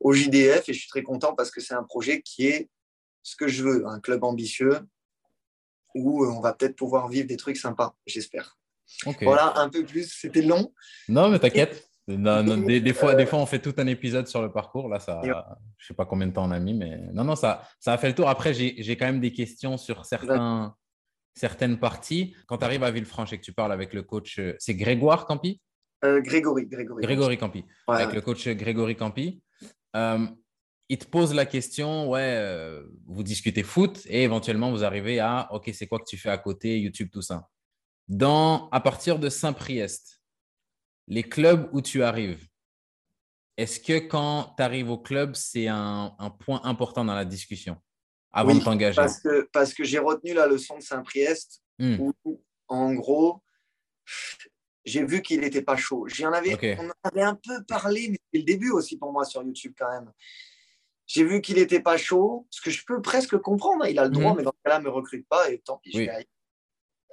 [0.00, 2.68] au JDF et je suis très content parce que c'est un projet qui est
[3.22, 4.80] ce que je veux, un club ambitieux
[5.94, 8.59] où on va peut-être pouvoir vivre des trucs sympas, j'espère.
[9.22, 10.72] Voilà, un peu plus, c'était long.
[11.08, 11.88] Non, mais t'inquiète.
[12.06, 14.88] des, fois, des fois, on fait tout un épisode sur le parcours.
[14.88, 15.34] Là, ça, je ne
[15.86, 18.08] sais pas combien de temps on a mis, mais non, non, ça, ça a fait
[18.08, 18.28] le tour.
[18.28, 20.74] Après, j'ai quand même des questions sur certains,
[21.34, 22.34] certaines parties.
[22.46, 25.60] Quand tu arrives à Villefranche et que tu parles avec le coach, c'est Grégoire Campi?
[26.04, 27.02] Euh, Grégory, Grégory.
[27.02, 27.64] Grégory Campi.
[27.86, 29.42] avec le coach Grégory Campi.
[29.96, 30.26] Euh,
[30.88, 35.48] il te pose la question, ouais, euh, vous discutez foot et éventuellement vous arrivez à,
[35.52, 37.48] ok, c'est quoi que tu fais à côté, YouTube, tout ça.
[38.10, 40.20] Dans, à partir de Saint-Priest,
[41.06, 42.44] les clubs où tu arrives,
[43.56, 47.76] est-ce que quand tu arrives au club, c'est un, point important dans la discussion
[48.32, 48.96] avant de t'engager?
[48.96, 52.10] Parce que, parce que j'ai retenu la leçon de Saint-Priest hmm.
[52.24, 53.44] où, en gros,
[54.84, 56.08] j'ai vu qu'il n'était pas chaud.
[56.08, 59.24] J'en avais, On en avait un peu parlé, mais c'était le début aussi pour moi
[59.24, 60.10] sur YouTube quand même.
[61.06, 63.86] J'ai vu qu'il n'était pas chaud, ce que je peux presque comprendre.
[63.86, 64.38] Il a le droit, mhm.
[64.38, 66.26] mais dans ce cas-là, ne me recrute pas et tant pis, je vais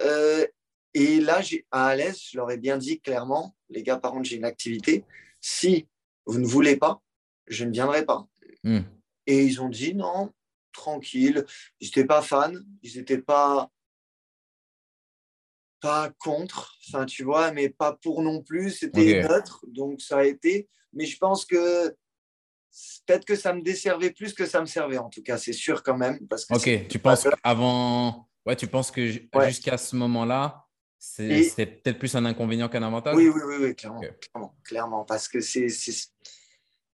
[0.00, 0.46] euh,
[0.94, 4.36] et là, à Alès, je leur ai bien dit clairement, les gars, par contre, j'ai
[4.36, 5.04] une activité.
[5.40, 5.86] Si
[6.26, 7.02] vous ne voulez pas,
[7.46, 8.26] je ne viendrai pas.
[8.64, 8.80] Hmm.
[9.26, 10.32] Et ils ont dit non,
[10.72, 11.44] tranquille.
[11.80, 13.70] Ils n'étaient pas fans, ils n'étaient pas
[15.80, 20.24] pas contre, enfin tu vois, mais pas pour non plus, c'était neutre, donc ça a
[20.24, 20.68] été.
[20.92, 21.90] Mais je pense que
[23.06, 25.84] peut-être que ça me desservait plus que ça me servait, en tout cas, c'est sûr
[25.84, 26.26] quand même.
[26.26, 30.67] Parce que ok, tu penses qu'avant, ouais, tu penses que jusqu'à ce moment-là,
[30.98, 33.14] c'était peut-être plus un inconvénient qu'un avantage?
[33.14, 35.68] Oui, oui, oui, oui clairement, clairement, clairement, parce que c'est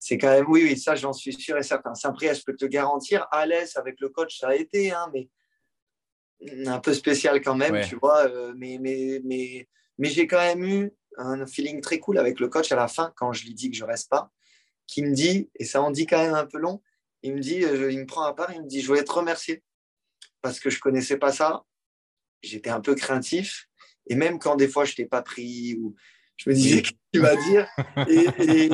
[0.01, 1.95] c'est quand même, oui, oui, ça j'en suis sûr et certain.
[1.95, 5.29] Saint-Priest, je peux te garantir, à l'aise avec le coach, ça a été, hein, mais
[6.67, 8.29] un peu spécial quand même, tu vois.
[8.29, 12.49] Euh, mais mais, mais, mais j'ai quand même eu un feeling très cool avec le
[12.49, 14.31] coach à la fin quand je lui dis que je reste pas,
[14.87, 16.81] qui me dit, et ça en dit quand même un peu long,
[17.23, 19.13] il me dit, euh, il me prend à part, il me dit, je voulais te
[19.13, 19.65] remercier
[20.41, 21.65] parce que je connaissais pas ça,
[22.43, 23.68] j'étais un peu craintif,
[24.09, 25.95] et même quand des fois je t'ai pas pris ou
[26.37, 27.69] je me disais qu'est-ce qu'il va dire,
[28.09, 28.69] et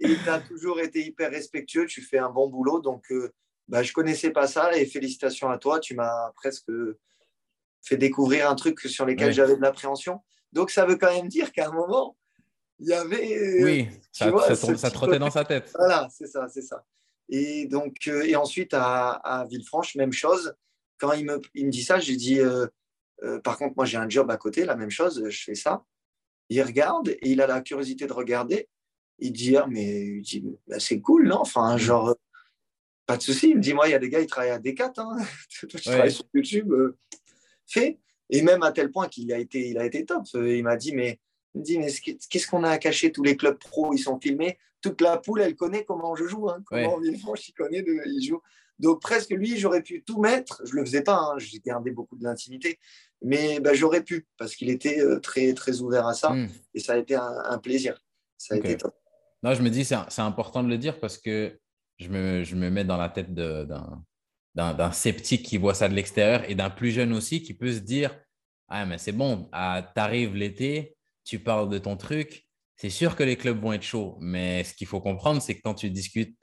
[0.00, 3.32] tu as toujours été hyper respectueux, tu fais un bon boulot, donc euh,
[3.68, 6.70] bah, je connaissais pas ça et félicitations à toi, tu m'as presque
[7.82, 10.20] fait découvrir un truc sur lequel j'avais de l'appréhension.
[10.52, 12.16] Donc ça veut quand même dire qu'à un moment,
[12.78, 13.62] il y avait.
[13.62, 14.32] Oui, ça,
[14.76, 15.70] ça, trottait dans sa tête.
[15.74, 16.84] Voilà, c'est ça, c'est ça.
[17.28, 20.54] Et donc, euh, et ensuite à, à, Villefranche, même chose.
[20.98, 22.66] Quand il me, il me dit ça, j'ai dit euh,
[23.22, 25.84] euh, par contre, moi j'ai un job à côté, la même chose, je fais ça.
[26.48, 28.68] Il regarde et il a la curiosité de regarder.
[29.18, 31.40] Il dit, ah, mais il dit, bah, c'est cool, non?
[31.40, 31.78] Enfin, mm.
[31.78, 32.16] genre,
[33.06, 33.50] pas de souci.
[33.50, 35.00] Il me dit, moi, il y a des gars, ils travaillent à D4.
[35.00, 35.16] Hein.
[35.48, 36.72] je travaille sur YouTube.
[36.72, 36.96] Euh,
[37.66, 37.98] fait.
[38.30, 40.24] Et même à tel point qu'il a été, il a été top.
[40.34, 41.18] Euh, il m'a dit, mais
[41.54, 43.10] Il me dit, mais qu'est-ce qu'on a à cacher?
[43.10, 44.58] Tous les clubs pro, ils sont filmés.
[44.80, 46.48] Toute la poule, elle connaît comment je joue.
[46.48, 48.40] Hein, comment Villefranche, il connaît, de, il joue.
[48.78, 50.62] Donc presque lui, j'aurais pu tout mettre.
[50.64, 52.78] Je le faisais pas, hein, j'ai gardé beaucoup de l'intimité,
[53.22, 56.48] mais bah, j'aurais pu parce qu'il était euh, très très ouvert à ça hmm.
[56.74, 58.00] et ça a été un, plaisir.
[58.36, 58.94] Ça a été top.
[59.42, 61.58] Non, je me dis c'est important de le dire parce que
[61.98, 66.48] je me, je me mets dans la tête d'un sceptique qui voit ça de l'extérieur
[66.48, 68.16] et d'un plus jeune aussi qui peut se dire
[68.68, 73.16] ah mais c'est bon, ah, tu arrives l'été, tu parles de ton truc, c'est sûr
[73.16, 75.90] que les clubs vont être chauds, mais ce qu'il faut comprendre c'est que quand tu
[75.90, 76.38] discutes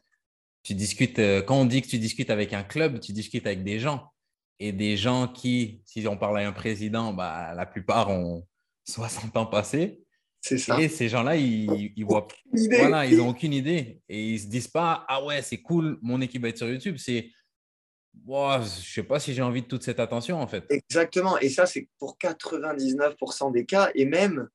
[0.66, 3.64] tu discutes, euh, quand on dit que tu discutes avec un club, tu discutes avec
[3.64, 4.12] des gens.
[4.60, 8.48] Et des gens qui, si on parle à un président, bah, la plupart ont
[8.86, 10.02] 60 ans passés.
[10.42, 10.80] C'est ça.
[10.80, 12.28] Et ces gens-là, ils, ils voient,
[12.70, 14.02] voilà, ils n'ont aucune idée.
[14.08, 16.70] Et ils ne se disent pas, ah ouais, c'est cool, mon équipe va être sur
[16.70, 16.98] YouTube.
[16.98, 17.32] C'est,
[18.26, 20.64] wow, je ne sais pas si j'ai envie de toute cette attention, en fait.
[20.70, 21.38] Exactement.
[21.40, 23.90] Et ça, c'est pour 99% des cas.
[23.96, 24.48] Et même,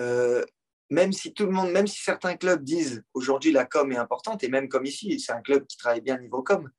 [0.00, 0.44] euh,
[0.90, 4.42] même si tout le monde, même si certains clubs disent aujourd'hui la com est importante,
[4.44, 6.70] et même comme ici, c'est un club qui travaille bien niveau com,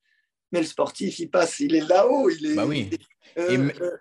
[0.52, 2.56] mais le sportif, il passe, il est là-haut, il est.
[2.56, 2.90] Bah oui.
[3.38, 3.98] Euh, euh,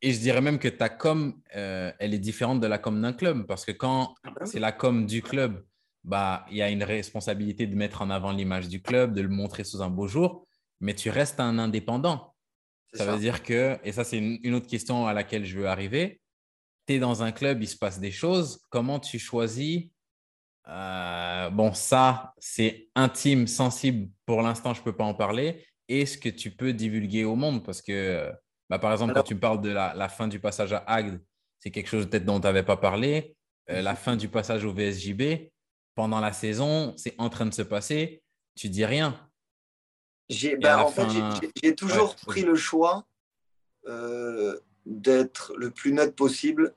[0.00, 3.12] et, je dirais même que ta com, euh, elle est différente de la com d'un
[3.12, 5.64] club, parce que quand ah bah c'est la com du club,
[6.02, 9.28] bah il y a une responsabilité de mettre en avant l'image du club, de le
[9.28, 10.46] montrer sous un beau jour,
[10.80, 12.34] mais tu restes un indépendant.
[12.94, 16.20] Ça, veut dire que, et ça c'est une autre question à laquelle je veux arriver,
[16.86, 18.62] tu es dans un club, il se passe des choses.
[18.70, 19.88] Comment tu choisis
[20.68, 24.10] euh, Bon, ça, c'est intime, sensible.
[24.26, 25.64] Pour l'instant, je ne peux pas en parler.
[25.88, 27.64] Est-ce que tu peux divulguer au monde?
[27.64, 28.30] Parce que,
[28.68, 31.20] bah, par exemple, quand tu parles de la, fin du passage à Agde,
[31.58, 33.36] c'est quelque chose peut-être dont tu n'avais pas parlé.
[33.70, 35.50] Euh, la fin du passage au VSJB,
[35.94, 38.22] pendant la saison, c'est en train de se passer.
[38.54, 39.18] Tu dis rien.
[40.28, 41.06] J'ai, bah, en fait,
[41.62, 43.06] j'ai toujours pris le choix
[43.86, 46.74] euh, d'être le plus net possible.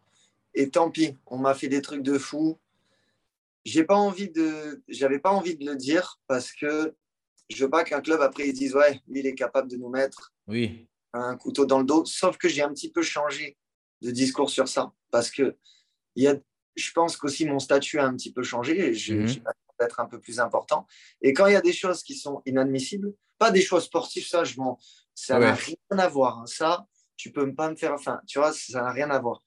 [0.53, 2.57] Et tant pis, on m'a fait des trucs de fou.
[3.63, 6.95] J'ai pas envie de, j'avais pas envie de le dire parce que
[7.49, 9.89] je veux pas qu'un club après ils disent ouais, lui il est capable de nous
[9.89, 10.87] mettre oui.
[11.13, 12.05] un couteau dans le dos.
[12.05, 13.57] Sauf que j'ai un petit peu changé
[14.01, 15.55] de discours sur ça parce que
[16.15, 16.35] il y a,
[16.75, 18.89] je pense qu'aussi mon statut a un petit peu changé.
[18.89, 19.43] Et je, mm
[19.79, 20.87] être un peu plus important.
[21.21, 24.43] Et quand il y a des choses qui sont inadmissibles, pas des choses sportives, ça,
[24.43, 24.79] je m'en,
[25.13, 26.39] ça n'a rien à voir.
[26.39, 26.45] Hein.
[26.47, 29.41] Ça, tu peux pas me faire, enfin, tu vois, ça n'a rien à voir.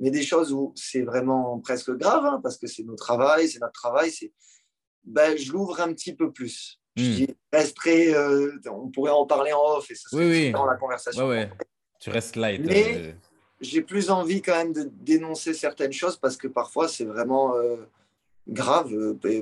[0.00, 3.60] Mais des choses où c'est vraiment presque grave, hein, parce que c'est notre travail, c'est
[3.60, 4.32] notre travail, c'est,
[5.04, 6.80] ben, je l'ouvre un petit peu plus.
[6.96, 7.14] Je hmm.
[7.14, 7.36] dis,
[8.14, 11.30] euh, on pourrait en parler en off et ça serait dans la conversation.
[12.00, 12.62] Tu restes light.
[12.64, 13.12] Mais euh,
[13.60, 17.76] j'ai plus envie quand même de dénoncer certaines choses parce que parfois c'est vraiment euh,
[18.48, 18.92] grave.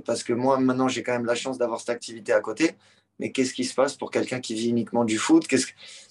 [0.05, 2.75] parce que moi, maintenant, j'ai quand même la chance d'avoir cette activité à côté
[3.21, 5.47] mais qu'est-ce qui se passe pour quelqu'un qui vit uniquement du foot?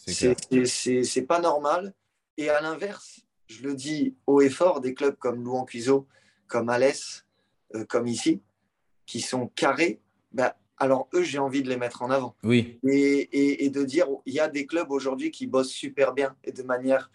[0.08, 1.94] C'est pas normal.
[2.38, 6.08] Et à l'inverse, je le dis haut et fort, des clubs comme Louan Cuiseau,
[6.48, 7.26] comme Alès,
[7.90, 8.42] comme ici,
[9.06, 10.00] qui sont carrés,
[10.32, 12.36] bah, alors eux, j'ai envie de les mettre en avant.
[12.44, 12.80] Oui.
[12.88, 16.52] Et, et, de dire, il y a des clubs aujourd'hui qui bossent super bien et
[16.52, 17.10] de manière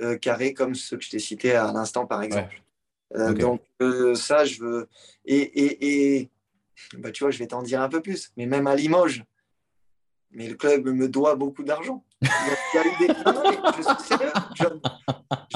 [0.00, 2.62] euh, carrée, comme ceux que je t'ai cités à l'instant, par exemple.
[3.14, 3.62] Euh, donc,
[4.16, 4.88] ça, je veux.
[5.24, 6.30] Et, et,
[6.98, 8.32] bah, tu vois, je vais t'en dire un peu plus.
[8.36, 9.24] Mais même à Limoges,
[10.30, 12.04] mais le club me doit beaucoup d'argent.
[12.22, 12.28] Il
[12.74, 13.08] y a eu des...
[13.08, 14.32] Non, non, je suis sérieux.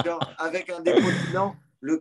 [0.04, 2.00] Genre, avec un dépôt de bilan, le...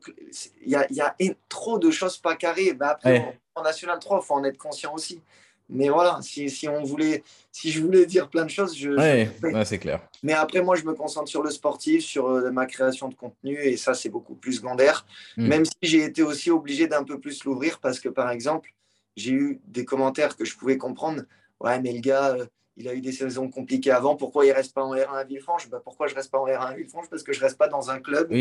[0.61, 1.15] il, y a, il y a
[1.49, 2.73] trop de choses pas carrées.
[2.73, 5.21] Bah, après, en, National 3, il faut en être conscient aussi.
[5.69, 8.89] Mais voilà, si, si, on voulait, si je voulais dire plein de choses, je.
[8.89, 10.01] Ouais, c'est clair.
[10.23, 13.57] Mais après, moi, je me concentre sur le sportif, sur euh, ma création de contenu,
[13.59, 15.05] et ça, c'est beaucoup plus secondaire.
[15.37, 15.47] Hmm.
[15.47, 18.73] Même si j'ai été aussi obligé d'un peu plus l'ouvrir, parce que par exemple,
[19.15, 21.21] j'ai eu des commentaires que je pouvais comprendre.
[21.59, 24.15] Ouais, mais le gars, euh, il a eu des saisons compliquées avant.
[24.15, 25.69] Pourquoi il reste pas en R1 à Villefranche?
[25.69, 27.07] Bah, Pourquoi je reste pas en R1 à Villefranche?
[27.09, 28.31] Parce que je reste pas dans un club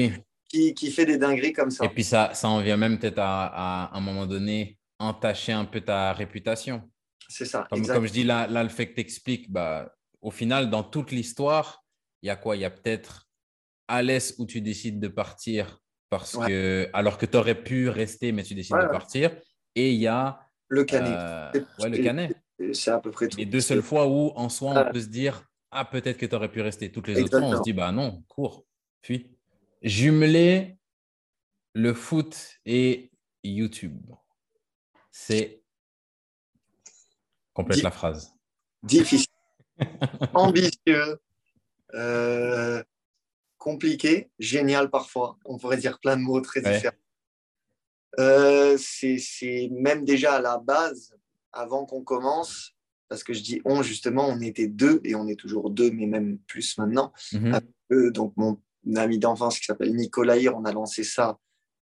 [0.49, 1.85] qui, qui, fait des dingueries comme ça.
[1.85, 5.64] Et puis ça, ça en vient même peut-être à, à, un moment donné entacher un
[5.64, 6.83] peu ta réputation.
[7.29, 7.67] C'est ça.
[7.71, 10.83] Comme, comme, je dis là, là le fait que tu expliques, bah, au final, dans
[10.83, 11.85] toute l'histoire,
[12.23, 12.57] il y a quoi?
[12.57, 13.29] Il y a peut-être
[13.87, 15.79] à l'est où tu décides de partir
[16.11, 19.31] parce que alors que tu aurais pu rester, mais tu décides de partir.
[19.75, 21.12] Et il y a le canet.
[21.12, 22.37] Euh, ouais, le canet.
[22.73, 23.38] C'est à peu près tout.
[23.38, 26.35] Les deux seules fois où, en soi, on peut se dire Ah, peut-être que tu
[26.35, 26.91] aurais pu rester.
[26.91, 28.67] Toutes les autres fois, on se dit Bah non, cours,
[29.01, 29.31] puis
[29.83, 30.77] Jumeler
[31.75, 33.12] le foot et
[33.45, 34.11] YouTube.
[35.11, 35.58] C'est.
[37.59, 38.35] Complète la phrase.
[38.83, 39.27] Difficile.
[40.35, 41.18] Ambitieux.
[41.94, 42.83] Euh,
[43.59, 44.31] compliqué.
[44.38, 45.38] Génial parfois.
[45.44, 46.97] On pourrait dire plein de mots très différents.
[48.18, 51.14] Euh, c'est même déjà à la base,
[51.53, 52.75] avant qu'on commence,
[53.09, 56.07] parce que je dis on, justement, on était deux et on est toujours deux, mais
[56.07, 57.12] même plus maintenant.
[57.33, 57.61] Mhm.
[58.12, 58.61] donc, mon
[58.97, 61.38] ami d'enfance qui s'appelle Nicolas on a lancé ça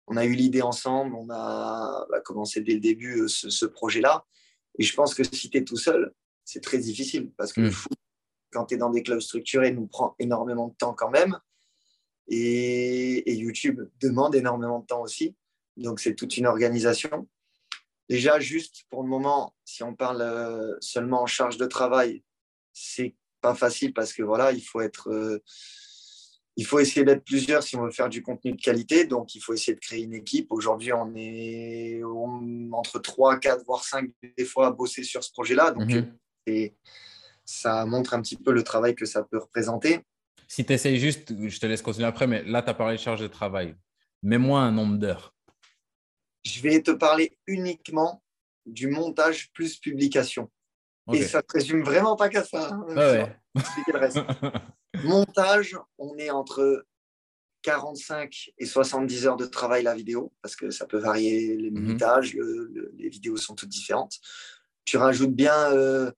[0.08, 4.24] on a eu l'idée ensemble, on a bah, commencé dès le début euh, ce, projet-là.
[4.78, 6.12] Et je pense que si tu es tout seul,
[6.44, 7.72] c'est très difficile parce que le mm.
[7.72, 7.98] foot,
[8.52, 11.38] quand tu es dans des clubs structurés, nous prend énormément de temps quand même.
[12.28, 15.36] Et, YouTube demande énormément de temps aussi.
[15.76, 17.28] Donc, c'est toute une organisation.
[18.08, 22.22] Déjà, juste pour le moment, si on parle euh, seulement en charge de travail,
[22.72, 25.10] c'est pas facile parce que voilà, il faut être.
[25.10, 25.42] Euh,
[26.56, 29.04] il faut essayer d'être plusieurs si on veut faire du contenu de qualité.
[29.04, 30.50] Donc, il faut essayer de créer une équipe.
[30.50, 32.00] Aujourd'hui, on est
[32.72, 35.72] entre 3, 4, voire 5 des fois à bosser sur ce projet-là.
[35.72, 36.70] Donc, mhm.
[37.44, 40.00] ça montre un petit peu le travail que ça peut représenter.
[40.48, 43.00] Si tu essayes juste, je te laisse continuer après, mais là, tu as parlé de
[43.02, 43.76] charge de travail.
[44.22, 45.34] Mets-moi un nombre d'heures.
[46.44, 48.22] Je vais te parler uniquement
[48.64, 50.50] du montage plus publication.
[51.12, 52.70] Et ça ne résume vraiment pas qu'à ça.
[52.72, 53.28] Hein.
[55.04, 56.86] Montage, on est entre
[57.62, 61.80] 45 et 70 heures de travail la vidéo, parce que ça peut varier les mhm.
[61.80, 62.36] minutages,
[62.96, 64.18] les vidéos sont toutes différentes.
[64.84, 66.12] Tu rajoutes bien, euh,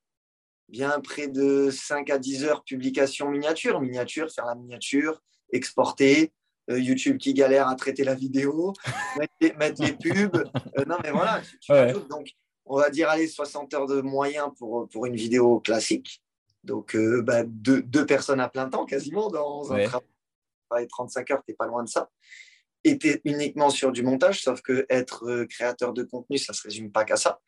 [0.69, 3.81] bien près de 5 à 10 heures publication miniature.
[3.81, 6.33] Miniature, faire la miniature, exporter,
[6.71, 8.75] euh, YouTube qui galère à traiter la vidéo,
[9.59, 10.45] mettre, les, pubs.
[10.77, 11.73] Euh, non, mais voilà, tu,
[12.11, 12.29] Donc,
[12.67, 16.23] on va dire, allez, 60 heures de moyens pour, pour une vidéo classique.
[16.68, 20.87] Donc, euh, bah, deux, personnes à plein temps quasiment dans un travail.
[20.87, 22.11] 35 heures, tu n'es pas loin de ça.
[22.85, 26.52] Et tu es uniquement sur du montage, sauf que être euh, créateur de contenu, ça
[26.52, 27.40] ne se résume pas qu'à ça.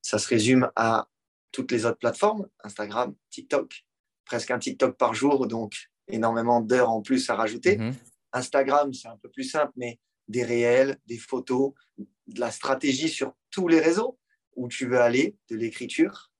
[0.00, 1.06] Ça se résume à
[1.52, 3.84] toutes les autres plateformes, Instagram, TikTok,
[4.24, 5.74] presque un TikTok par jour, donc
[6.08, 7.76] énormément d'heures en plus à rajouter.
[7.76, 7.94] Mhm.
[8.32, 13.34] Instagram, c'est un peu plus simple, mais des réels, des photos, de la stratégie sur
[13.50, 14.18] tous les réseaux
[14.56, 16.32] où tu veux aller, de l'écriture,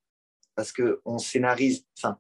[0.56, 2.18] parce qu'on scénarise, enfin,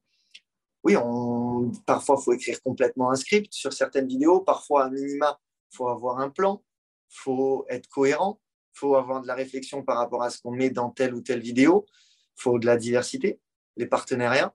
[0.84, 5.40] oui, on, parfois, il faut écrire complètement un script sur certaines vidéos, parfois, à minima,
[5.72, 6.62] il faut avoir un plan,
[7.10, 8.40] il faut être cohérent,
[8.74, 11.22] il faut avoir de la réflexion par rapport à ce qu'on met dans telle ou
[11.22, 13.40] telle vidéo, il faut de la diversité,
[13.76, 14.54] les partenariats,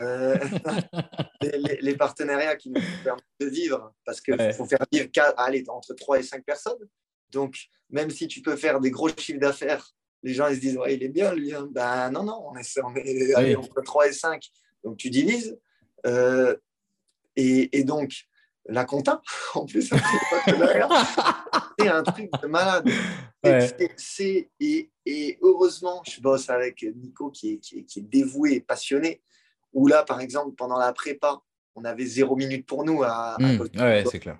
[0.00, 0.38] euh,
[1.80, 6.20] les, partenariats qui nous permettent de vivre, parce qu'il faut faire vivre allez, entre 3
[6.20, 6.88] et 5 personnes.
[7.30, 7.56] Donc,
[7.90, 10.94] même si tu peux faire des gros chiffres d'affaires les gens ils se disent ouais,
[10.94, 11.54] il est bien lui.
[11.54, 11.68] Hein.
[11.70, 14.42] Ben non, non, on est, on est entre 3 et 5.
[14.82, 15.56] Donc tu divises.
[16.06, 16.56] Euh,
[17.36, 18.12] et, et, donc,
[18.66, 19.20] la compta,
[19.54, 19.82] en plus,
[21.78, 22.88] c'est un truc de malade.
[23.42, 28.54] Et, et, et, heureusement, je bosse avec Nico qui est, qui est, qui est dévoué
[28.54, 29.22] et passionné.
[29.72, 31.40] Où là, par exemple, pendant la prépa,
[31.74, 34.38] on avait zéro minute pour nous à, mmh, ouais, c'est clair.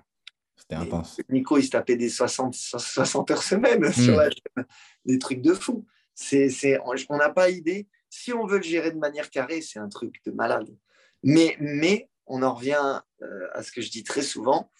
[0.67, 1.21] C'était intense.
[1.29, 4.17] Nico, il se tapait des 60, 60 heures semaine sur hmm.
[4.17, 4.65] la chaîne.
[5.05, 5.85] Des trucs de fou.
[6.15, 7.87] C'est, c'est, on n'a pas idée.
[8.09, 10.75] Si on veut le gérer de manière carrée, c'est un truc de malade.
[11.23, 14.71] Mais, mais on en revient euh, à ce que je dis très souvent.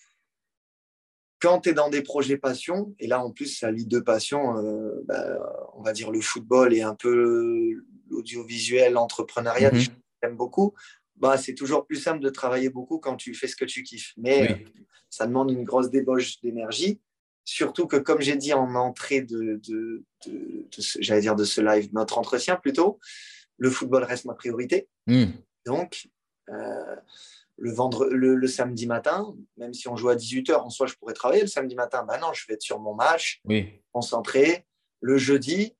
[1.39, 4.58] Quand tu es dans des projets passion, et là en plus ça lit deux passions,
[4.58, 5.38] euh, bah,
[5.74, 7.76] on va dire le football et un peu
[8.10, 9.80] l'audiovisuel, l'entrepreneuriat, mm
[10.24, 10.74] j'aime beaucoup,
[11.17, 14.13] bah, c'est toujours plus simple de travailler beaucoup quand tu fais ce que tu kiffes.
[14.17, 14.65] Mais
[15.10, 16.99] ça demande une grosse débauche d'énergie.
[17.45, 20.04] Surtout que, comme j'ai dit en entrée de, de,
[20.99, 22.99] j'allais dire de ce live, notre entretien plutôt,
[23.58, 24.88] le football reste ma priorité.
[25.06, 25.25] Hmm.
[25.65, 26.10] Donc,
[26.49, 26.95] euh,
[27.58, 31.13] le, vendre, le, samedi matin, même si on joue à 18h, en soi, je pourrais
[31.13, 31.41] travailler.
[31.41, 33.41] Le samedi matin, ben non, je vais être sur mon match,
[33.91, 34.65] concentré.
[35.01, 35.75] Le jeudi,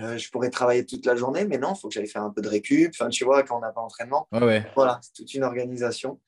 [0.00, 2.30] euh, je pourrais travailler toute la journée, mais non, il faut que j'aille faire un
[2.30, 2.92] peu de récup.
[2.94, 6.18] Enfin, tu vois, quand on n'a pas d'entraînement, voilà, c'est toute une organisation.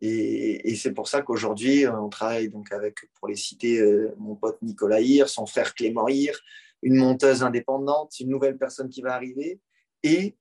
[0.00, 4.36] Et, c'est pour ça qu'aujourd'hui, euh, on travaille donc avec, pour les citer, euh, mon
[4.36, 6.38] pote Nicolas Hir, son frère Clément Hir,
[6.82, 9.60] une monteuse indépendante, une nouvelle personne qui va arriver
[10.04, 10.36] et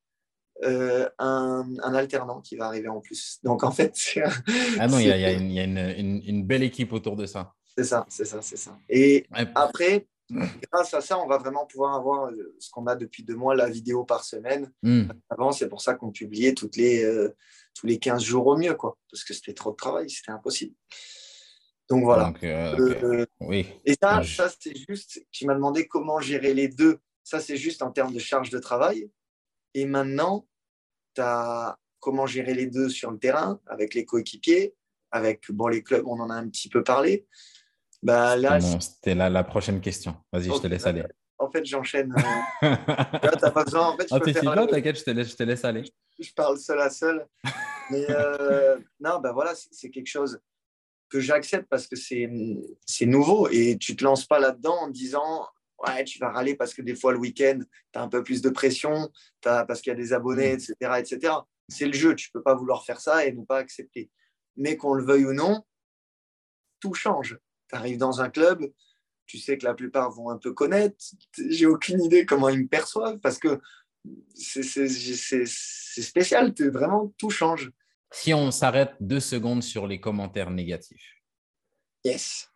[0.63, 3.39] euh, un, alternant qui va arriver en plus.
[3.43, 3.95] Donc en fait,
[4.79, 7.53] ah non, il y a, y a, une, une, belle équipe autour de ça.
[7.75, 8.77] C'est ça, c'est ça, c'est ça.
[8.89, 13.35] Et après, grâce à ça, on va vraiment pouvoir avoir ce qu'on a depuis deux
[13.35, 14.71] mois, la vidéo par semaine.
[14.83, 15.05] Hmm.
[15.29, 17.05] Avant, c'est pour ça qu'on publiait toutes les
[17.77, 20.73] tous les 15 jours au mieux, quoi, parce que c'était trop de travail, c'était impossible.
[21.89, 22.33] Donc voilà.
[22.43, 23.67] Euh, euh, oui.
[23.85, 26.99] Et ça, ça c'est juste, tu m'as demandé comment gérer les deux.
[27.23, 29.09] Ça, c'est juste en termes de charge de travail.
[29.73, 30.47] Et maintenant,
[31.13, 34.75] tu as comment gérer les deux sur le terrain, avec les coéquipiers,
[35.11, 37.25] avec bon, les clubs, on en a un petit peu parlé.
[38.03, 40.15] Bah, là, C'était la, la, prochaine question.
[40.31, 41.03] Vas-y, je te laisse aller.
[41.39, 42.13] En fait, j'enchaîne.
[42.63, 42.69] Euh,
[43.21, 43.87] là, t'as pas besoin.
[43.87, 45.83] En fait, je ah, t'es t'inquiète, je te laisse, je te laisse aller
[46.19, 47.25] je parle seul à seul.
[47.91, 50.39] Mais euh, non, ben voilà, c'est quelque chose
[51.09, 55.47] que j'accepte parce que c'est nouveau et tu te lances pas là-dedans en disant
[55.85, 57.59] ouais, tu vas râler parce que des fois le week-end,
[57.93, 59.09] tu as un peu plus de pression,
[59.45, 60.75] as, parce qu'il y a des abonnés, etc.
[60.97, 61.33] etc.
[61.69, 64.09] C'est le jeu, tu peux pas vouloir faire ça et ne pas accepter.
[64.57, 65.63] Mais qu'on le veuille ou non,
[66.81, 67.37] tout change.
[67.69, 68.65] Tu arrives dans un club,
[69.25, 70.95] tu sais que la plupart vont un peu connaître.
[71.49, 73.59] J'ai aucune idée comment ils me perçoivent parce que
[74.35, 74.87] c'est
[76.01, 77.71] spécial, vraiment tout change.
[78.11, 81.13] Si on s'arrête deux secondes sur les commentaires négatifs.
[82.05, 82.49] Yes.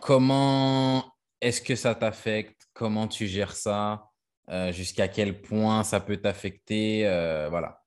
[0.00, 2.68] Comment est-ce que ça t'affecte?
[2.72, 4.06] Comment tu gères ça?
[4.48, 7.06] Euh, Jusqu'à quel point ça peut t'affecter?
[7.06, 7.82] Euh, Voilà.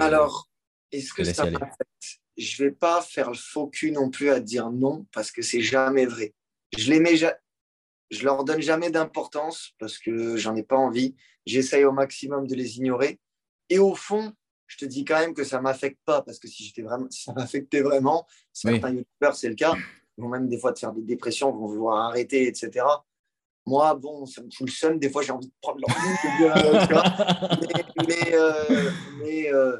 [0.00, 0.48] Alors,
[0.90, 4.40] est-ce que ça m'affecte Je ne vais pas faire le faux cul non plus à
[4.40, 6.34] dire non parce que c'est jamais vrai.
[6.76, 11.14] Je les mets, je leur donne jamais d'importance parce que j'en ai pas envie.
[11.46, 13.18] J'essaye au maximum de les ignorer.
[13.68, 14.32] Et au fond,
[14.66, 17.32] je te dis quand même que ça m'affecte pas parce que si j'étais vraiment, ça
[17.32, 19.74] m'affectait vraiment, certains youtubeurs c'est le cas,
[20.16, 22.84] vont même des fois te faire des dépressions, vont vouloir arrêter, etc.
[23.66, 24.98] Moi, bon, ça me fout le seum.
[24.98, 25.90] Des fois, j'ai envie de prendre leur
[28.08, 29.76] mais, euh, mais, euh,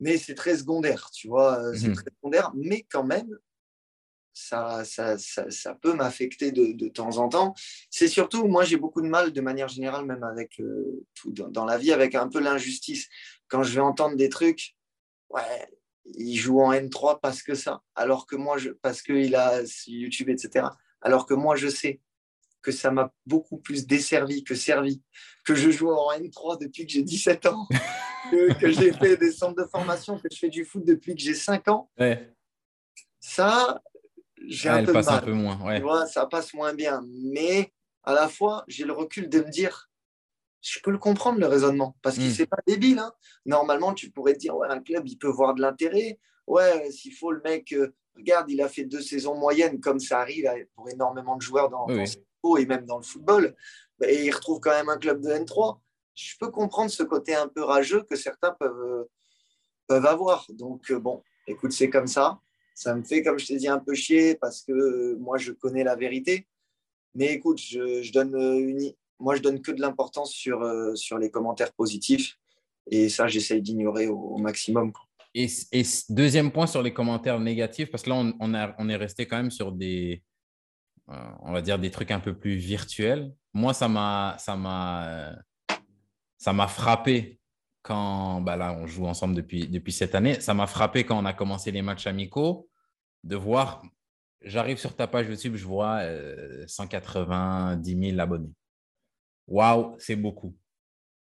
[0.00, 1.58] mais, c'est très secondaire, tu vois.
[1.58, 1.94] Euh, c'est mhm.
[1.94, 3.38] très secondaire, mais quand même,
[4.32, 7.54] ça, ça, ça, ça peut m'affecter de, de, temps en temps.
[7.90, 10.60] C'est surtout, moi, j'ai beaucoup de mal, de manière générale, même avec
[11.14, 13.08] tout dans, dans, la vie, avec un peu l'injustice.
[13.48, 14.76] Quand je vais entendre des trucs,
[15.30, 15.68] ouais,
[16.16, 20.28] il joue en N3 parce que ça, alors que moi, je, parce qu'il a YouTube,
[20.30, 20.66] etc.
[21.00, 22.00] Alors que moi, je sais
[22.62, 25.02] que ça m'a beaucoup plus desservi que servi,
[25.44, 27.66] que je joue en N3 depuis que j'ai 17 ans,
[28.30, 31.34] que, j'ai fait des centres de formation, que je fais du foot depuis que j'ai
[31.34, 31.90] 5 ans.
[33.20, 33.82] Ça,
[34.46, 36.06] j'ai un peu passe un peu moins.
[36.06, 37.04] ça passe moins bien.
[37.06, 37.72] Mais
[38.04, 39.90] à la fois, j'ai le recul de me dire,
[40.60, 42.98] je peux le comprendre, le raisonnement, parce que ce n'est pas débile.
[42.98, 43.12] Hein.
[43.46, 46.18] Normalement, tu pourrais dire, ouais, un club, il peut voir de l'intérêt.
[46.46, 50.20] Ouais, s'il faut, le mec, euh, regarde, il a fait deux saisons moyennes, comme ça
[50.20, 53.54] arrive pour énormément de joueurs dans, le football et même dans le football,
[54.04, 55.78] et il retrouve quand même un club de N3.
[56.18, 59.04] Je peux comprendre ce côté un peu rageux que certains peuvent, euh,
[59.86, 60.46] peuvent avoir.
[60.50, 62.40] Donc, euh, bon, écoute, c'est comme ça.
[62.74, 65.84] Ça me fait, comme je t'ai dit, un peu chier parce que moi, je connais
[65.84, 66.46] la vérité.
[67.14, 71.18] Mais écoute, je, je donne une, moi, je donne que de l'importance sur, euh, sur
[71.18, 72.38] les commentaires positifs.
[72.90, 74.92] Et ça, j'essaye d'ignorer au, maximum.
[75.34, 75.48] Et,
[76.08, 79.50] deuxième point sur les commentaires négatifs, parce que là, on, on, est resté quand même
[79.50, 80.22] sur des,
[81.10, 83.34] euh, on va dire, des trucs un peu plus virtuels.
[83.52, 85.36] Moi, ça m'a, ça m'a,
[86.38, 87.38] ça m'a frappé
[87.82, 90.40] quand, bah là, on joue ensemble depuis, depuis cette année.
[90.40, 92.68] Ça m'a frappé quand on a commencé les matchs amicaux
[93.24, 93.82] de voir,
[94.42, 96.00] j'arrive sur ta page YouTube, je vois
[96.66, 98.52] 190 euh, 000 abonnés
[99.48, 100.56] waouh, c'est beaucoup.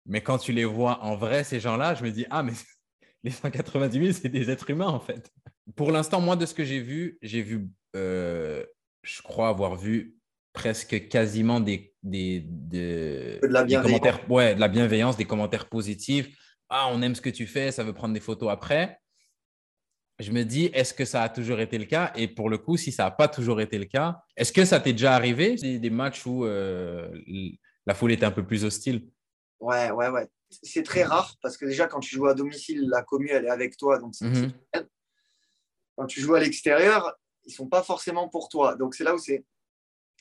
[0.04, 2.52] Mais quand tu les vois en vrai, ces gens-là, je me dis, ah, mais
[3.22, 5.32] les 190 000, c'est des êtres humains, en fait.
[5.74, 8.64] Pour l'instant, moi, de ce que j'ai vu, j'ai vu, euh,
[9.02, 10.15] je crois avoir vu
[10.56, 16.28] presque quasiment des, des, de la commentaires, ouais, de la bienveillance, des commentaires positifs.
[16.68, 18.98] Ah, on aime ce que tu fais, ça veut prendre des photos après.
[20.18, 22.10] Je me dis, est-ce que ça a toujours été le cas?
[22.16, 24.80] Et pour le coup, si ça n'a pas toujours été le cas, est-ce que ça
[24.80, 25.56] t'est déjà arrivé?
[25.56, 27.06] Des, des matchs où euh,
[27.84, 29.06] la foule était un peu plus hostile.
[29.60, 30.26] Ouais, ouais, ouais.
[30.62, 33.50] C'est très rare parce que déjà, quand tu joues à domicile, la commune, elle est
[33.50, 33.98] avec toi.
[33.98, 34.52] Donc mhm.
[35.96, 38.74] Quand tu joues à l'extérieur, ils ne sont pas forcément pour toi.
[38.74, 39.44] Donc, c'est là où c'est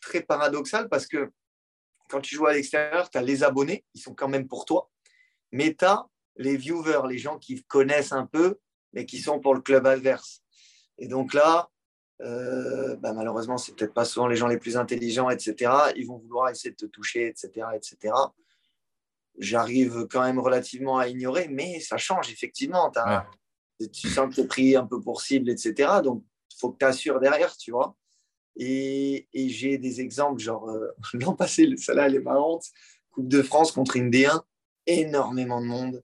[0.05, 1.31] très paradoxal parce que
[2.09, 4.89] quand tu joues à l'extérieur, tu as les abonnés, ils sont quand même pour toi.
[5.51, 6.05] Mais tu as
[6.37, 8.59] les viewers, les gens qui connaissent un peu,
[8.93, 10.43] mais qui sont pour le club adverse.
[10.97, 11.69] Et donc là,
[12.21, 15.71] euh, bah, malheureusement, c'est peut-être pas souvent les gens les plus intelligents, etc.
[15.95, 18.13] Ils vont vouloir essayer de te toucher, etc., etc.
[19.37, 22.91] J'arrive quand même relativement à ignorer, mais ça change effectivement.
[23.91, 25.99] Tu sens que tu es pris un peu pour cible, etc.
[26.03, 27.95] Donc, il faut que tu assures derrière, tu vois.
[28.57, 32.65] Et, j'ai des exemples, genre euh, l'an passé, celle-là, elle est marrante.
[33.11, 34.41] Coupe de France contre une D1,
[34.87, 36.03] énormément de monde.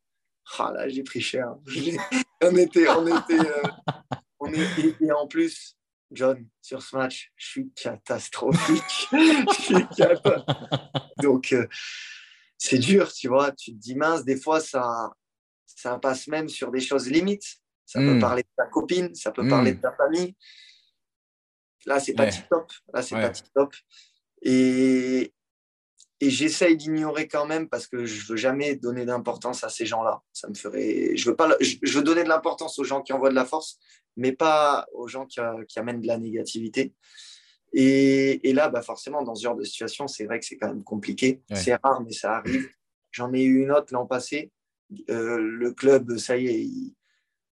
[0.57, 1.55] Ah là, j'ai pris cher.
[2.41, 3.63] on était, on était, euh,
[4.39, 5.77] on et en plus,
[6.11, 9.07] John, sur ce match, je suis catastrophique.
[9.11, 10.81] je suis catastrophique.
[11.21, 11.67] Donc, euh,
[12.57, 13.51] c'est dur, tu vois.
[13.53, 15.11] Tu te dis, mince, des fois, ça,
[15.65, 17.61] ça passe même sur des choses limites.
[17.85, 18.21] Ça peut hmm.
[18.21, 19.75] parler de ta copine, ça peut parler hmm.
[19.75, 20.35] de ta famille.
[21.85, 22.71] Là, c'est pas top.
[22.93, 23.73] Là, c'est pas top.
[24.41, 25.33] Et,
[26.19, 30.21] et j'essaye d'ignorer quand même parce que je veux jamais donner d'importance à ces gens-là.
[30.31, 31.15] Ça me ferait.
[31.15, 31.49] Je veux pas.
[31.59, 33.79] Je veux donner de l'importance aux gens qui envoient de la force,
[34.15, 36.93] mais pas aux gens qui, amènent de la négativité.
[37.73, 40.83] Et, là, bah forcément, dans ce genre de situation, c'est vrai que c'est quand même
[40.83, 41.41] compliqué.
[41.53, 42.69] C'est rare, mais ça arrive.
[43.11, 44.51] J'en ai eu une autre l'an passé.
[45.09, 46.93] Euh, le club, ça y est,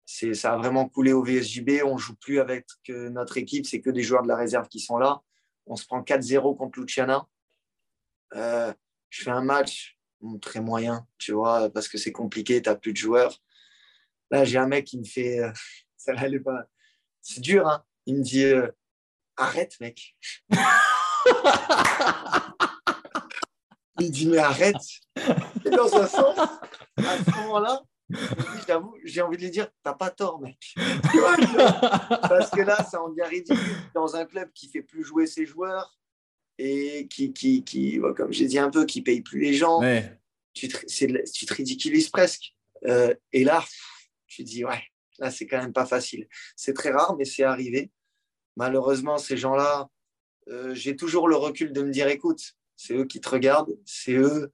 [0.07, 1.83] ça a vraiment coulé au VSJB.
[1.85, 4.97] On joue plus avec notre équipe, c'est que des joueurs de la réserve qui sont
[4.97, 5.21] là.
[5.65, 7.27] On se prend 4-0 contre Luciana.
[8.35, 8.73] Euh,
[9.09, 9.97] je fais un match
[10.41, 13.37] très moyen, tu vois, parce que c'est compliqué, tu n'as plus de joueurs.
[14.31, 15.39] Là, j'ai un mec qui me fait.
[15.39, 15.51] Euh,
[15.97, 16.63] ça pas.
[17.21, 17.83] C'est dur, hein.
[18.05, 18.69] Il me dit euh,
[19.35, 20.15] Arrête, mec.
[23.99, 24.75] Il dit, mais arrête.
[25.65, 27.81] Et dans un sens, à ce moment-là,
[28.67, 30.73] j'avoue, j'ai envie de lui dire, t'as pas tort, mec.
[30.77, 33.57] Parce que là, ça en devient ridicule
[33.93, 35.97] dans un club qui fait plus jouer ses joueurs
[36.57, 39.81] et qui, qui, qui comme j'ai dit un peu, qui paye plus les gens.
[40.53, 40.85] Tu, te,
[41.31, 42.55] tu te ridiculises presque.
[42.85, 43.63] Euh, et là,
[44.27, 44.83] tu dis, ouais,
[45.19, 46.27] là, c'est quand même pas facile.
[46.55, 47.91] C'est très rare, mais c'est arrivé.
[48.55, 49.89] Malheureusement, ces gens-là,
[50.49, 54.13] euh, j'ai toujours le recul de me dire, écoute, c'est eux qui te regardent, c'est
[54.13, 54.51] eux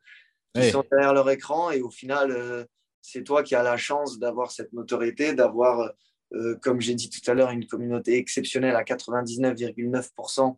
[0.56, 2.66] qui sont derrière leur écran et au final, euh,
[3.04, 5.92] c'est toi qui as la chance d'avoir cette notoriété, d'avoir,
[6.34, 10.58] euh, comme j'ai dit tout à l'heure, une communauté exceptionnelle à 99,9%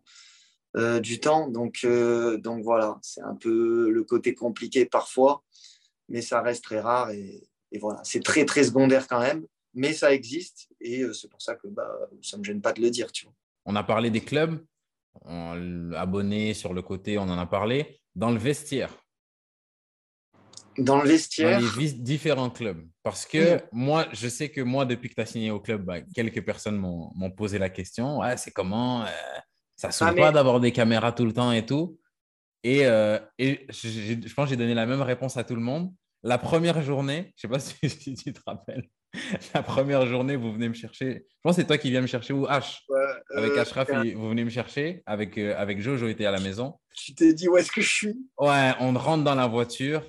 [0.76, 1.48] euh, du temps.
[1.48, 5.42] Donc, donc voilà, c'est un peu le côté compliqué parfois,
[6.08, 7.48] mais ça reste très rare et,
[7.80, 9.44] voilà, c'est très très secondaire quand même,
[9.74, 12.80] mais ça existe et c'est pour ça que bah, ça ne me gêne pas de
[12.80, 13.12] le dire.
[13.12, 13.34] Tu vois.
[13.66, 14.64] On a parlé des clubs,
[15.94, 18.00] abonné sur le côté, on en a parlé.
[18.14, 18.94] Dans le vestiaire.
[20.78, 21.60] Dans le vestiaire.
[21.60, 22.86] Dans les différents clubs.
[23.02, 26.00] Parce que moi, je sais que moi, depuis que tu as signé au club, bah,
[26.14, 28.18] quelques personnes m'ont posé la question.
[28.18, 29.06] Ouais, c'est comment euh,
[29.76, 31.98] Ça ne ah, pas d'avoir des caméras tout le temps et tout.
[32.62, 35.92] Et, euh, et je pense que j'ai donné la même réponse à tout le monde.
[36.22, 38.88] La première journée, je ne sais pas si tu te rappelles,
[39.54, 41.24] la première journée, vous venez me chercher.
[41.28, 42.80] Je pense que c'est toi qui viens me chercher ou H.
[43.34, 45.02] avec euh, Ashraf, vous venez me chercher.
[45.06, 46.74] Avec, euh, avec Jojo était à la maison.
[46.94, 48.16] Tu t'es dit où est-ce que je suis?
[48.38, 50.02] Ouais, on rentre dans la voiture.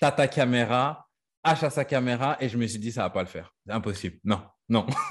[0.00, 1.06] T'as ta caméra.
[1.44, 2.36] H a sa caméra.
[2.40, 3.54] Et je me suis dit, ça ne va pas le faire.
[3.66, 4.18] C'est impossible.
[4.24, 4.86] Non, non,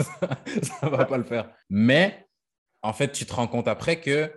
[0.61, 1.51] ça ne va pas le faire.
[1.69, 2.27] Mais
[2.81, 4.31] en fait, tu te rends compte après que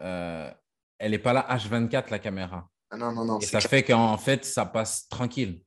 [0.00, 0.50] euh,
[0.98, 2.68] elle n'est pas là H24, la caméra.
[2.90, 3.38] Ah non, non, non.
[3.38, 5.60] Et ça fait qu'en fait, ça passe tranquille.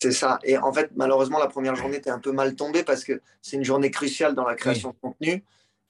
[0.00, 0.38] C'est ça.
[0.42, 3.56] Et en fait, malheureusement, la première journée était un peu mal tombée parce que c'est
[3.56, 5.44] une journée cruciale dans la création de contenu.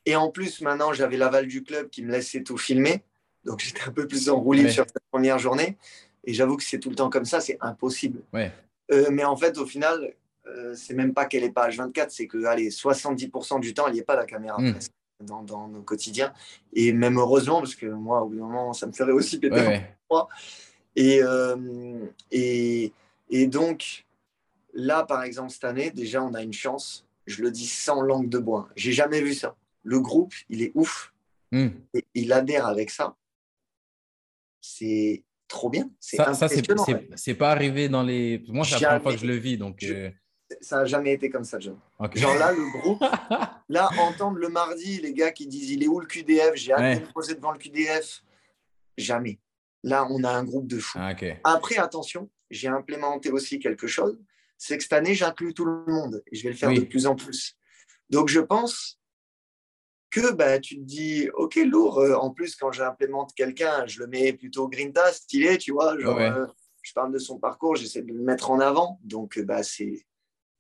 [0.05, 3.03] Et en plus, maintenant, j'avais l'aval du club qui me laissait tout filmer.
[3.45, 5.79] Donc, j'étais un peu plus enroulé sur cette première journée.
[6.25, 8.23] Et j'avoue que c'est tout le temps comme ça, c'est impossible.
[8.91, 10.15] Euh, mais en fait, au final,
[10.47, 13.95] euh, c'est même pas qu'elle n'est pas H24, c'est que allez, 70% du temps, elle
[13.95, 14.75] n'y est pas la caméra hmm.
[15.21, 16.33] dans, dans, nos quotidiens.
[16.73, 19.81] Et même heureusement, parce que moi, au bout d'un moment, ça me ferait aussi péter.
[20.95, 22.93] Et, euh, et,
[23.31, 24.05] et donc,
[24.75, 27.07] là, par exemple, cette année, déjà, on a une chance.
[27.27, 28.69] Je le dis sans langue de bois.
[28.77, 29.57] J'ai jamais vu ça.
[29.85, 31.13] Le groupe, il est ouf.
[31.51, 31.69] Hmm.
[31.95, 33.17] Et il adhère avec ça.
[34.61, 35.23] C'est
[35.53, 35.89] trop bien.
[36.01, 38.43] Ça, ça c'est pas arrivé dans les.
[38.49, 39.57] Moi, c'est la première fois que je le vis.
[39.57, 40.11] Donc, euh,
[40.61, 41.79] Ça n'a jamais été comme ça, John.
[42.15, 43.01] Genre là, le groupe,
[43.69, 47.01] là, entendre le mardi les gars qui disent il est où le QDF J'ai hâte
[47.01, 48.23] de me poser devant le QDF.
[48.99, 49.39] Jamais.
[49.85, 50.99] Là, on a un groupe de fous.
[51.01, 54.19] Ah, Après, attention, j'ai implémenté aussi quelque chose,
[54.57, 57.07] c'est que cette année, j'inclus tout le monde et je vais le faire de plus
[57.07, 57.57] en plus.
[58.11, 59.01] Donc, je pense
[60.13, 64.07] que bah, tu te dis, OK, lourd, euh, en plus, quand j'implémente quelqu'un, je le
[64.07, 66.47] mets plutôt grinta, stylé, tu vois, genre, euh,
[66.83, 69.01] je parle de son parcours, j'essaie de le mettre en avant.
[69.03, 70.05] Donc, bah, c'est,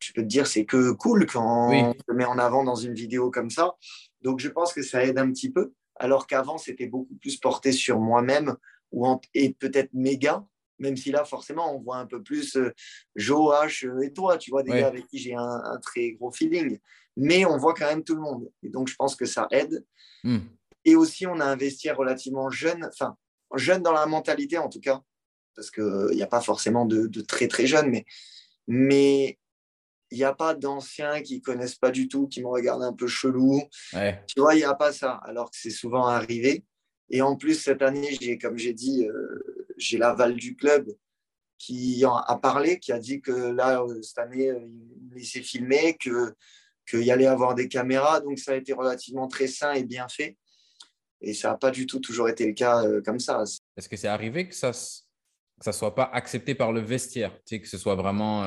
[0.00, 2.94] je peux te dire, c'est que cool quand on le met en avant dans une
[2.94, 3.76] vidéo comme ça.
[4.22, 7.72] Donc, je pense que ça aide un petit peu, alors qu'avant, c'était beaucoup plus porté
[7.72, 8.57] sur moi-même
[8.90, 10.44] ou et peut-être méga
[10.82, 12.72] même si là, forcément, on voit un peu plus euh,
[13.14, 16.30] Joe, H euh, et toi, tu vois, des gars avec qui j'ai un, très gros
[16.30, 16.78] feeling.
[17.16, 18.50] Mais on voit quand même tout le monde.
[18.62, 19.84] Et donc, je pense que ça aide.
[20.24, 20.40] Hmm.
[20.84, 23.16] Et aussi, on a un vestiaire relativement jeune, enfin,
[23.54, 25.02] jeune dans la mentalité en tout cas,
[25.54, 28.04] parce qu'il n'y a pas forcément de, très, très jeunes, mais,
[28.66, 29.38] mais
[30.10, 33.06] il n'y a pas d'anciens qui connaissent pas du tout, qui me regardent un peu
[33.06, 33.62] chelou.
[34.26, 36.64] Tu vois, il n'y a pas ça, alors que c'est souvent arrivé.
[37.10, 40.90] Et en plus, cette année, j'ai, comme j'ai dit, euh, j'ai l'aval du club
[41.58, 45.42] qui a parlé, qui a dit que là, euh, cette année, euh, il me laissait
[45.42, 45.96] filmer,
[46.88, 48.20] qu'il y allait avoir des caméras.
[48.20, 50.36] Donc, ça a été relativement très sain et bien fait.
[51.20, 53.44] Et ça n'a pas du tout toujours été le cas comme ça.
[53.76, 54.72] Est-ce que c'est arrivé que ça
[55.64, 58.44] ne soit pas accepté par le vestiaire, tu sais, que ce soit vraiment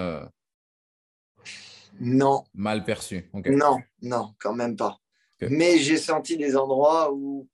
[1.99, 2.43] non.
[2.53, 3.29] mal perçu?
[3.45, 4.99] Non, non, quand même pas.
[5.41, 7.47] Mais j'ai senti des endroits où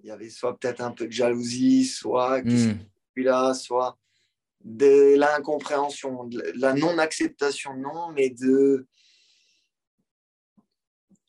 [0.00, 2.78] il y avait soit peut-être un peu de jalousie, soit mm.
[3.16, 3.98] là, soit
[4.62, 8.86] de l'incompréhension, de la non-acceptation, non, mais de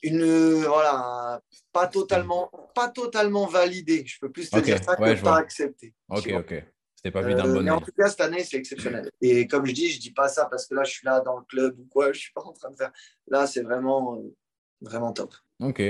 [0.04, 1.41] une voilà
[1.72, 4.04] pas totalement pas totalement validé.
[4.06, 5.93] Je peux plus te dire ça que pas accepté.
[6.10, 6.64] Ok ok.
[6.95, 9.10] C'était pas vu d'un euh, bon mais en tout cas cette année c'est exceptionnel.
[9.22, 11.38] Et comme je dis je dis pas ça parce que là je suis là dans
[11.38, 12.91] le club ou quoi je suis pas en train de faire.
[13.28, 14.36] Là c'est vraiment euh,
[14.82, 15.34] vraiment top.
[15.60, 15.82] Ok.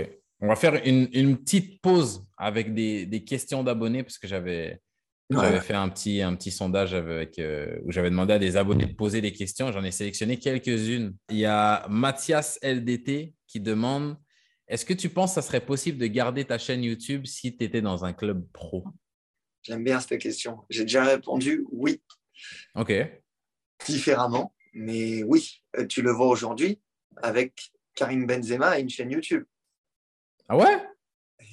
[0.43, 4.81] On va faire une, petite pause avec des, questions d'abonnés parce que j'avais
[5.61, 8.95] fait un petit, un petit sondage avec, euh, où j'avais demandé à des abonnés de
[8.95, 9.71] poser des questions.
[9.71, 11.15] J'en ai sélectionné quelques-unes.
[11.29, 14.17] Il y a Mathias LDT qui demande
[14.67, 17.63] Est-ce que tu penses que ça serait possible de garder ta chaîne YouTube si tu
[17.63, 18.85] étais dans un club pro?
[19.63, 20.59] J'aime bien cette question.
[20.69, 22.01] J'ai déjà répondu oui.
[22.75, 22.93] Ok.
[23.85, 26.79] Différemment, mais oui, euh, tu le vois aujourd'hui
[27.17, 29.43] avec Karim Benzema et une chaîne YouTube.
[30.47, 30.87] Ah ouais?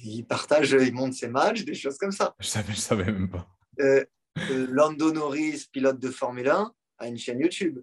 [0.03, 2.35] Il partage, il monte ses matchs, des choses comme ça.
[2.39, 3.47] Je savais, je savais même pas.
[3.79, 4.05] Euh,
[4.51, 7.79] euh, Lando Norris, pilote de Formule 1, a une chaîne YouTube.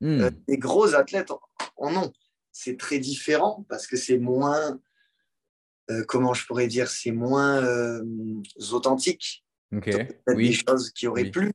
[0.00, 0.20] Hmm.
[0.20, 1.32] Euh, les gros athlètes
[1.76, 2.12] en ont.
[2.58, 4.80] C'est très différent parce que c'est moins,
[5.90, 8.02] euh, comment je pourrais dire, c'est moins euh,
[8.72, 9.44] authentique.
[9.74, 9.84] Ok.
[9.84, 10.52] Peut-être des Oui.
[10.54, 11.30] choses qui auraient Oui.
[11.30, 11.52] plu,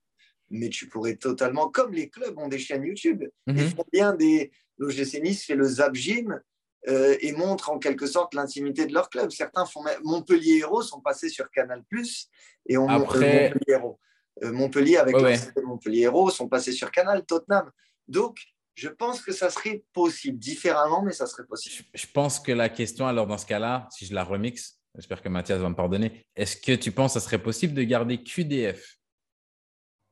[0.51, 3.57] mais tu pourrais totalement, comme les clubs ont des chaînes YouTube, Mhm.
[3.57, 4.51] ils font bien des.
[4.77, 6.39] L'OGC Nice fait le Zap Gym
[6.87, 9.31] euh, et montre en quelque sorte l'intimité de leur club.
[9.31, 11.83] Certains font Montpellier Héros sont passés sur Canal
[12.67, 13.99] et on Après- Montpellier Héros.
[14.43, 15.63] Montpellier avec Ouais, ouais.
[15.63, 17.71] Montpellier Héros sont passés sur Canal, Tottenham.
[18.07, 18.37] Donc,
[18.81, 21.85] je pense que ça serait possible, différemment, mais ça serait possible.
[21.93, 25.29] Je, pense que la question, alors dans ce cas-là, si je la remixe, j'espère que
[25.29, 28.97] Mathias va me pardonner, est-ce que tu penses que ça serait possible de garder QDF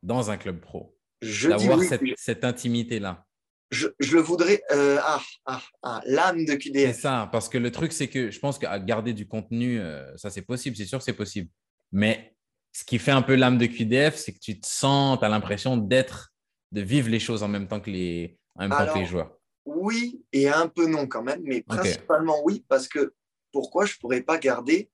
[0.03, 0.95] dans un club pro?
[1.21, 1.87] D'avoir oui.
[1.87, 3.25] cette, cette intimité-là
[3.71, 4.61] Je, je le voudrais.
[4.71, 6.99] euh, ah, ah, ah, l'âme de C'est QDF.
[6.99, 10.29] ça, parce que le truc, c'est que je pense qu'à garder du contenu, euh, ça
[10.29, 11.49] c'est possible, c'est sûr c'est possible.
[11.91, 12.35] Mais
[12.71, 15.29] ce qui fait un peu l'âme de QDF, c'est que tu te sens, tu as
[15.29, 16.31] l'impression d'être,
[16.71, 19.05] de vivre les choses en même temps que les, en même temps que Alors, les
[19.05, 19.31] joueurs.
[19.65, 23.13] Oui et un peu non quand même, mais principalement oui, parce que
[23.51, 24.89] pourquoi je ne pourrais pas garder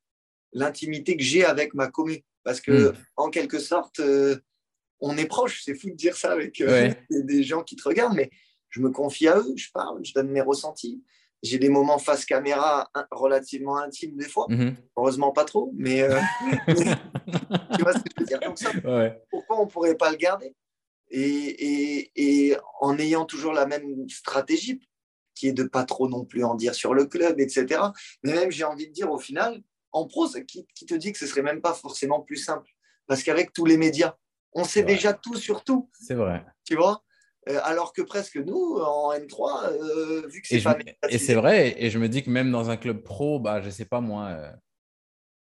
[0.53, 2.95] l'intimité que j'ai avec ma commune Parce que, Hmm.
[3.17, 4.37] en quelque sorte, euh,
[4.99, 5.63] on est proche.
[5.63, 7.05] C'est fou de dire ça avec euh, Ouais.
[7.09, 8.29] des- gens qui te regardent, mais
[8.69, 11.03] je me confie à eux, je parle, je donne mes ressentis.
[11.43, 14.45] J'ai des moments face caméra relativement intimes des fois.
[14.49, 14.75] Mhm.
[14.97, 16.17] Heureusement pas trop, mais euh,
[17.77, 18.39] tu vois ce que je veux dire.
[18.39, 19.21] Donc ça, Ouais.
[19.29, 20.55] pourquoi on ne pourrait pas le garder?
[21.11, 22.11] Et, et,
[22.49, 24.79] et en ayant toujours la même stratégie,
[25.33, 27.81] qui est de pas trop non plus en dire sur le club, etc.
[28.23, 31.11] Mais même, j'ai envie de dire, au final, en pro, ça- qui, qui te dit
[31.11, 32.69] que ce serait même pas forcément plus simple
[33.07, 34.15] Parce qu'avec tous les médias,
[34.53, 36.45] on sait déjà tout sur tout, C'est vrai.
[36.63, 37.03] tu vois?
[37.49, 40.77] Euh, alors que presque nous, en N3, euh, vu que c'est pas
[41.09, 43.69] et c'est vrai, et je me dis que même dans un club pro, bah, je
[43.69, 44.51] sais pas moi, euh,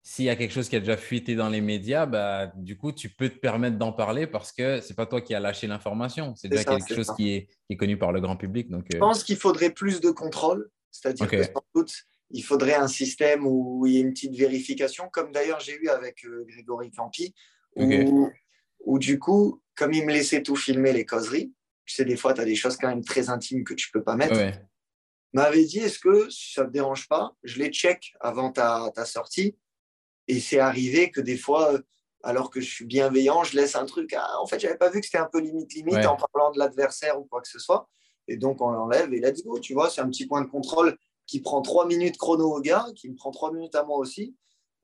[0.05, 2.91] s'il y a quelque chose qui a déjà fuité dans les médias, bah, du coup,
[2.91, 6.35] tu peux te permettre d'en parler parce que c'est pas toi qui as lâché l'information.
[6.35, 8.69] C'est déjà ça, quelque chose qui est, qui est connu par le grand public.
[8.69, 11.31] Donc, Je euh, pense qu'il faudrait plus de contrôle, c'est-à-dire Ok.
[11.31, 11.93] que sans doute,
[12.31, 15.87] il faudrait un système où il y a une petite vérification, comme d'ailleurs j'ai eu
[15.87, 17.33] avec euh, Grégory Campi,
[17.77, 21.53] où, du coup, comme il me laissait tout filmer les causeries,
[21.85, 24.03] tu sais, des fois, tu as des choses quand même très intimes que tu peux
[24.03, 24.53] pas mettre, ouais.
[25.31, 29.05] m'avait dit, est-ce que ça ne te dérange pas, je les check avant ta, ta
[29.05, 29.55] sortie,
[30.27, 31.79] et c'est arrivé que des fois, euh,
[32.23, 34.13] alors que je suis bienveillant, je laisse un truc.
[34.17, 36.05] Ah, en fait, j'avais pas vu que c'était un peu limite limite Ouais.
[36.05, 37.89] en parlant de l'adversaire ou quoi que ce soit.
[38.27, 39.59] Et donc, on l'enlève et let's go.
[39.59, 40.97] Tu vois, c'est un petit point de contrôle
[41.27, 44.35] qui prend trois minutes chrono au gars, qui me prend trois minutes à moi aussi.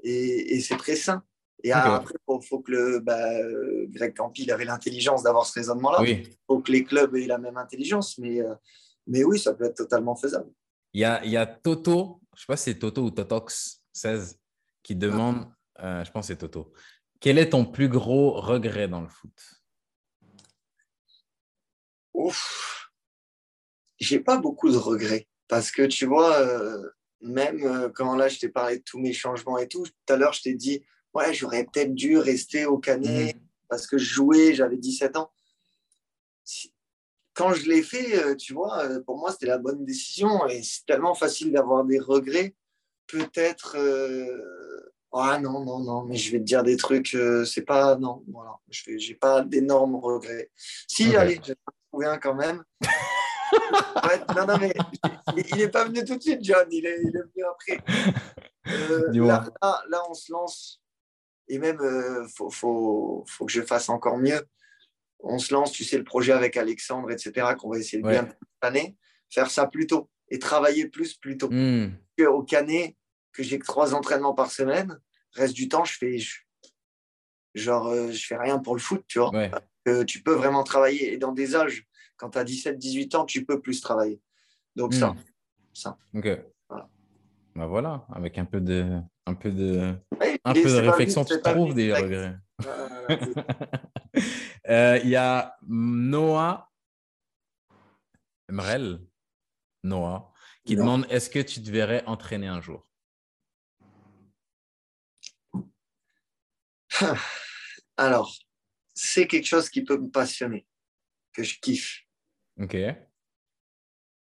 [0.04, 1.24] Et, et c'est très sain.
[1.64, 5.46] Et après, il faut, faut que le bah, euh, Greg Campi il avait l'intelligence d'avoir
[5.46, 6.00] ce raisonnement-là.
[6.04, 6.38] Il Oui.
[6.48, 8.18] faut que les clubs aient la même intelligence.
[8.18, 8.54] Mais, euh,
[9.08, 10.50] mais oui, ça peut être totalement faisable.
[10.94, 13.82] Il y a, il y a Toto, je sais pas si c'est Toto ou Totox
[13.94, 14.39] 16,
[14.90, 15.46] qui demande,
[15.82, 16.74] euh, je pense que c'est Toto,
[17.20, 19.62] quel est ton plus gros regret dans le foot?
[22.16, 22.90] Ouf,
[24.00, 26.90] j'ai pas beaucoup de regrets parce que tu vois, euh,
[27.22, 30.18] même euh, quand là je t'ai parlé de tous mes changements et tout, tout à
[30.18, 30.84] l'heure je t'ai dit,
[31.14, 33.38] ouais, j'aurais peut-être dû rester au Canet
[33.68, 35.32] parce que je jouais, j'avais 17 ans.
[37.36, 41.14] Quand je l'ai fait, tu vois, pour moi c'était la bonne décision et c'est tellement
[41.14, 42.56] facile d'avoir des regrets.
[43.10, 44.69] Peut-être, euh,
[45.12, 48.24] ah non, non, non, mais je vais te dire des trucs, euh, c'est pas, non,
[48.32, 50.52] voilà, je n'ai pas d'énormes regrets.
[50.88, 51.16] Si, Ok.
[51.16, 52.64] allez, je vais en trouver un quand même.
[54.04, 54.72] Ouais, non, non, mais
[55.36, 57.84] il n'est pas venu tout de suite, John, il est, il est venu après.
[58.68, 60.82] Euh, là, là, là, on se lance,
[61.48, 64.40] et même, il faut, faut, faut que je fasse encore mieux.
[65.20, 68.14] On se lance, tu sais, le projet avec Alexandre, etc., qu'on va essayer de Ouais.
[68.14, 68.96] bien cette année,
[69.32, 71.50] faire ça plus tôt et travailler plus plus tôt.
[71.50, 72.96] Que Au Canet,
[73.40, 75.00] que j'ai que trois entraînements par semaine,
[75.32, 76.42] reste du temps, je fais, je-
[77.56, 79.50] genre, euh, je fais rien pour le foot, tu vois Ouais.
[79.86, 81.14] que tu peux vraiment travailler.
[81.14, 81.88] Et dans des âges,
[82.18, 84.20] quand tu as 17-18 ans, tu peux plus travailler.
[84.76, 85.20] Donc ça, Hmm.
[85.74, 85.98] ça.
[86.14, 86.28] Ok.
[86.68, 86.90] Voilà.
[87.56, 91.40] Bah voilà, avec un peu de, un peu de, Ouais, un peu de réflexion, tu
[91.42, 92.36] trouves des regrets.
[92.66, 93.08] Euh,
[94.68, 96.70] Euh, Il y a Noah
[98.52, 99.00] Mrel,
[99.84, 100.32] Noah,
[100.66, 100.82] qui Non.
[100.84, 102.86] demande est-ce que tu te verrais entraîner un jour?
[107.98, 108.36] Alors,
[108.94, 110.66] c'est quelque chose qui peut me passionner,
[111.34, 112.02] que je kiffe.
[112.60, 112.76] Ok.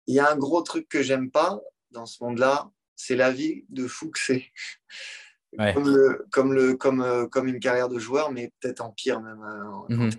[0.07, 1.59] Il y a un gros truc que j'aime pas
[1.91, 4.45] dans ce monde-là, c'est la vie de fou que c'est.
[5.57, 9.19] Comme, le, comme, le, comme, euh, comme une carrière de joueur, mais peut-être en pire
[9.19, 9.43] même.
[9.89, 10.11] Mhm.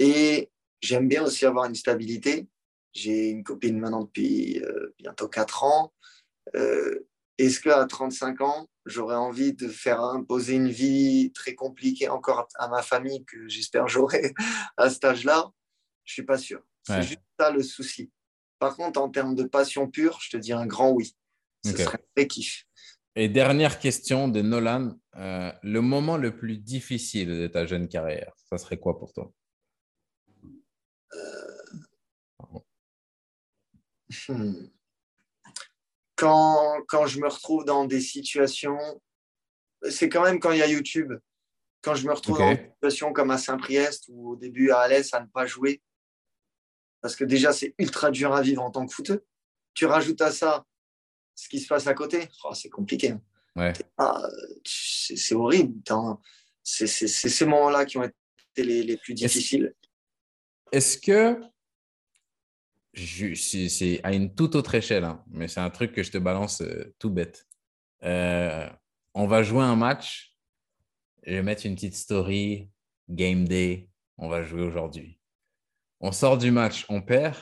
[0.00, 0.50] Et
[0.80, 2.48] j'aime bien aussi avoir une stabilité.
[2.92, 5.92] J'ai une copine maintenant depuis euh, bientôt 4 ans.
[6.54, 7.06] Euh,
[7.38, 12.68] est-ce qu'à 35 ans, j'aurais envie de faire imposer une vie très compliquée encore à
[12.68, 14.34] ma famille que j'espère j'aurai
[14.76, 15.50] à cet âge-là
[16.04, 16.62] Je suis pas sûr.
[16.86, 18.10] C'est juste ça le souci.
[18.58, 21.16] Par contre, en termes de passion pure, je te dis un grand oui.
[21.64, 22.66] Ce serait un vrai kiff.
[23.16, 24.98] Et dernière question de Nolan.
[25.16, 29.32] Euh, le moment le plus difficile de ta jeune carrière, ça serait quoi pour toi?
[34.28, 34.66] Hmm.
[36.16, 38.78] Quand, quand, je me retrouve dans des situations,
[39.88, 41.12] c'est quand même quand il y a YouTube.
[41.82, 45.12] Quand je me retrouve dans des situations comme à Saint-Priest ou au début à Alès
[45.12, 45.82] à ne pas jouer,
[47.00, 49.24] parce que déjà c'est ultra dur à vivre en tant que footeux.
[49.74, 50.64] Tu rajoutes à ça
[51.34, 53.14] ce qui se passe à côté, oh, c'est compliqué.
[53.58, 53.72] Hein.
[54.64, 55.80] C'est horrible.
[56.62, 59.74] C'est ces moments-là qui ont été les, les plus difficiles.
[60.72, 61.40] Est-ce que
[62.96, 66.60] c'est à une toute autre échelle, hein, mais c'est un truc que je te balance
[66.60, 67.46] euh, tout bête.
[68.04, 68.68] Euh,
[69.14, 70.36] on va jouer un match,
[71.24, 72.70] je vais mettre une petite story,
[73.08, 73.88] game day,
[74.18, 75.18] on va jouer aujourd'hui.
[76.00, 77.36] On sort du match, on perd,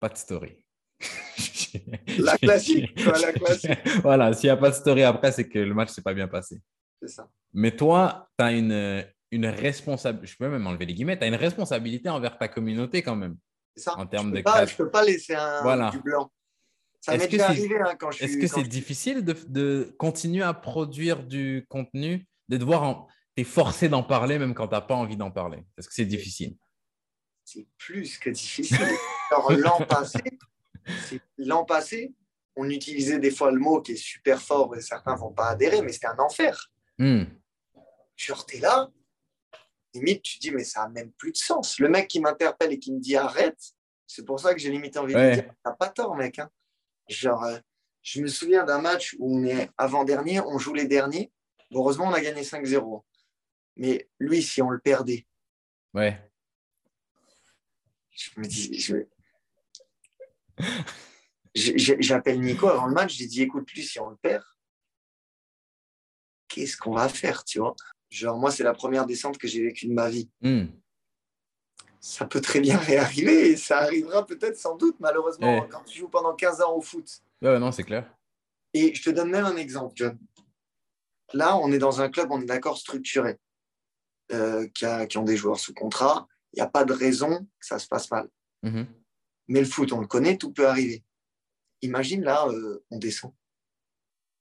[0.00, 0.62] pas de story.
[2.18, 3.78] la classique, la classique.
[4.02, 6.28] voilà, s'il n'y a pas de story après, c'est que le match s'est pas bien
[6.28, 6.60] passé.
[7.00, 7.28] C'est ça.
[7.52, 11.28] Mais toi, tu as une, une responsabilité, je peux même enlever les guillemets, tu as
[11.28, 13.36] une responsabilité envers ta communauté quand même.
[13.76, 13.96] Ça.
[13.98, 15.90] En termes je de pas, Je ne peux pas laisser un voilà.
[15.90, 16.30] du blanc.
[17.00, 20.54] Ça m'est déjà arrivé hein, quand je Est-ce que c'est difficile de, de, continuer à
[20.54, 23.08] produire du contenu, de devoir en...
[23.36, 25.62] es forcé d'en parler même quand tu n'as pas envie d'en parler?
[25.78, 26.56] Est-ce que c'est difficile?
[27.44, 28.88] C'est plus que difficile.
[29.50, 30.18] l'an passé,
[31.38, 32.12] l'an passé,
[32.56, 35.50] on utilisait des fois le mot qui est super fort et certains ne vont pas
[35.50, 36.72] adhérer, mais c'était un enfer.
[36.98, 37.24] Hmm.
[38.16, 38.90] Genre, tu es là,
[39.98, 41.78] limite, tu dis, mais ça n'a même plus de sens.
[41.78, 43.58] Le mec qui m'interpelle et qui me dit arrête,
[44.06, 46.38] c'est pour ça que j'ai limite envie de dire, t'as pas tort, mec.
[46.38, 46.50] Hein.
[47.08, 47.58] Genre, euh,
[48.02, 51.32] je me souviens d'un match où on est avant-dernier, on joue les derniers.
[51.72, 53.02] heureusement, on a gagné 5-0.
[53.76, 55.26] Mais lui, si on le perdait.
[55.92, 56.20] Ouais.
[58.10, 58.94] Je me dis,
[61.54, 64.44] J'appelle Nico avant le match, j'ai dit écoute, lui, si on le perd,
[66.48, 67.74] qu'est-ce qu'on va faire, tu vois?
[68.10, 70.28] Genre, moi, c'est la première descente que j'ai vécue de ma vie.
[70.40, 70.66] Hmm.
[72.00, 76.08] Ça peut très bien réarriver et ça arrivera peut-être sans doute, malheureusement, quand tu joues
[76.08, 77.22] pendant 15 ans au foot.
[77.42, 78.10] Ouais, non, c'est clair.
[78.72, 80.18] Et je te donne même un exemple, John.
[81.32, 83.38] Là, on est dans un club, on est d'accord, structuré,
[84.32, 86.28] euh, qui, a, qui, ont des joueurs sous contrat.
[86.52, 88.28] Il n'y a pas de raison que ça se passe mal.
[88.62, 88.86] Mm-hmm.
[89.48, 91.04] Mais le foot, on le connaît, tout peut arriver.
[91.82, 93.32] Imagine là, euh, on descend.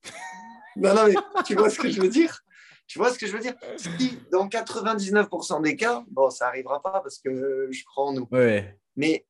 [0.75, 2.44] non, non, mais tu vois ce que je veux dire?
[2.87, 6.81] Tu vois ce que je veux dire Si dans 99% des cas, bon, ça n'arrivera
[6.81, 8.29] pas parce que je crois en nous.
[8.95, 9.25] Mais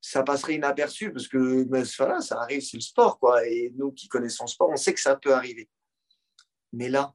[0.00, 3.18] ça passerait inaperçu parce que ben, voilà, ça arrive, c'est le sport.
[3.18, 3.46] Quoi.
[3.46, 5.68] Et nous qui connaissons le sport, on sait que ça peut arriver.
[6.72, 7.12] Mais là.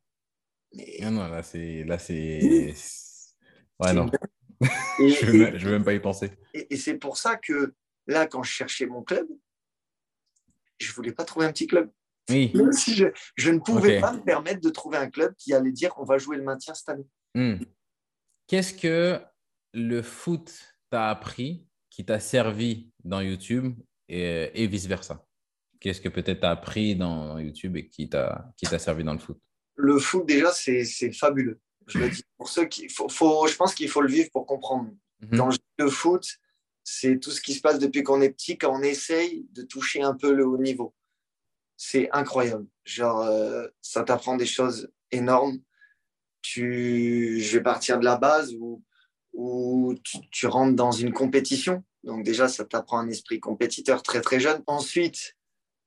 [0.74, 0.97] Mais...
[1.01, 1.84] Ah non, là, c'est.
[1.86, 2.74] Là, c'est...
[3.80, 4.09] Ouais, non.
[4.99, 6.32] je ne veux, même pas y penser.
[6.53, 7.74] Et, et c'est pour ça que
[8.07, 9.28] là, quand je cherchais mon club,
[10.80, 11.89] je ne voulais pas trouver un petit club.
[12.30, 15.93] Même si je, ne pouvais pas me permettre de trouver un club qui allait dire
[15.97, 17.07] on va jouer le maintien cette année.
[17.36, 17.57] Hmm.
[18.47, 19.19] Qu'est-ce que
[19.74, 23.76] le foot t'a appris qui t'a servi dans YouTube
[24.07, 25.26] et, vice-versa?
[25.80, 29.39] Qu'est-ce que peut-être t'as appris dans YouTube et qui t'a servi dans le foot?
[29.76, 31.59] Le foot, déjà, c'est fabuleux.
[31.88, 32.88] Je le dis pour ceux qui.
[32.89, 34.91] Faut, faut, je pense qu'il faut le vivre pour comprendre.
[35.22, 35.38] Mhm.
[35.38, 36.26] Dans le foot,
[36.84, 40.01] c'est tout ce qui se passe depuis qu'on est petit, quand on essaye de toucher
[40.01, 40.93] un peu le haut niveau
[41.84, 42.67] c'est incroyable.
[42.86, 45.57] Genre, euh, ça t'apprend des choses énormes.
[46.43, 49.95] Tu, je vais partir de la base où,
[50.29, 51.84] tu, rentres dans une compétition.
[52.03, 54.61] Donc déjà, ça t'apprend un esprit compétiteur très très jeune.
[54.67, 55.36] Ensuite,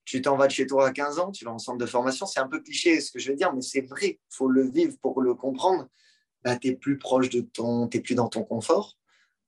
[0.04, 2.26] tu t'en vas de chez toi à 15 ans, tu vas en centre de formation.
[2.26, 4.18] C'est un peu cliché ce que je vais dire, mais c'est vrai.
[4.20, 5.88] Il faut le vivre pour le comprendre.
[6.42, 8.98] Bah, tu es plus proche de ton, tu plus dans ton confort.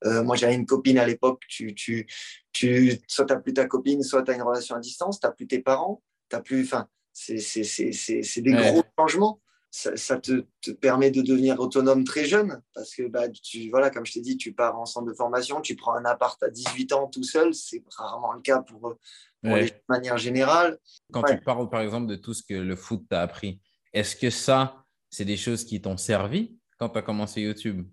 [0.05, 1.43] Euh, moi, j'avais une copine à l'époque.
[1.49, 2.07] Tu, tu,
[2.53, 5.27] tu, soit tu n'as plus ta copine, soit tu as une relation à distance, tu
[5.27, 9.41] n'as plus tes parents t'as plus, enfin, c'est des gros changements.
[9.71, 14.07] Ça, te, te, permet de devenir autonome très jeune parce que, bah, tu, voilà, comme
[14.07, 16.93] je t'ai dit, tu pars en centre de formation, tu prends un appart à 18
[16.95, 18.97] ans tout seul, c'est rarement le cas pour,
[19.43, 20.79] pour les, de manière générale.
[21.13, 23.61] Quand tu parles, par exemple, de tout ce que le foot t'a appris,
[23.93, 27.87] est-ce que ça, c'est des choses qui t'ont servi quand tu as commencé YouTube?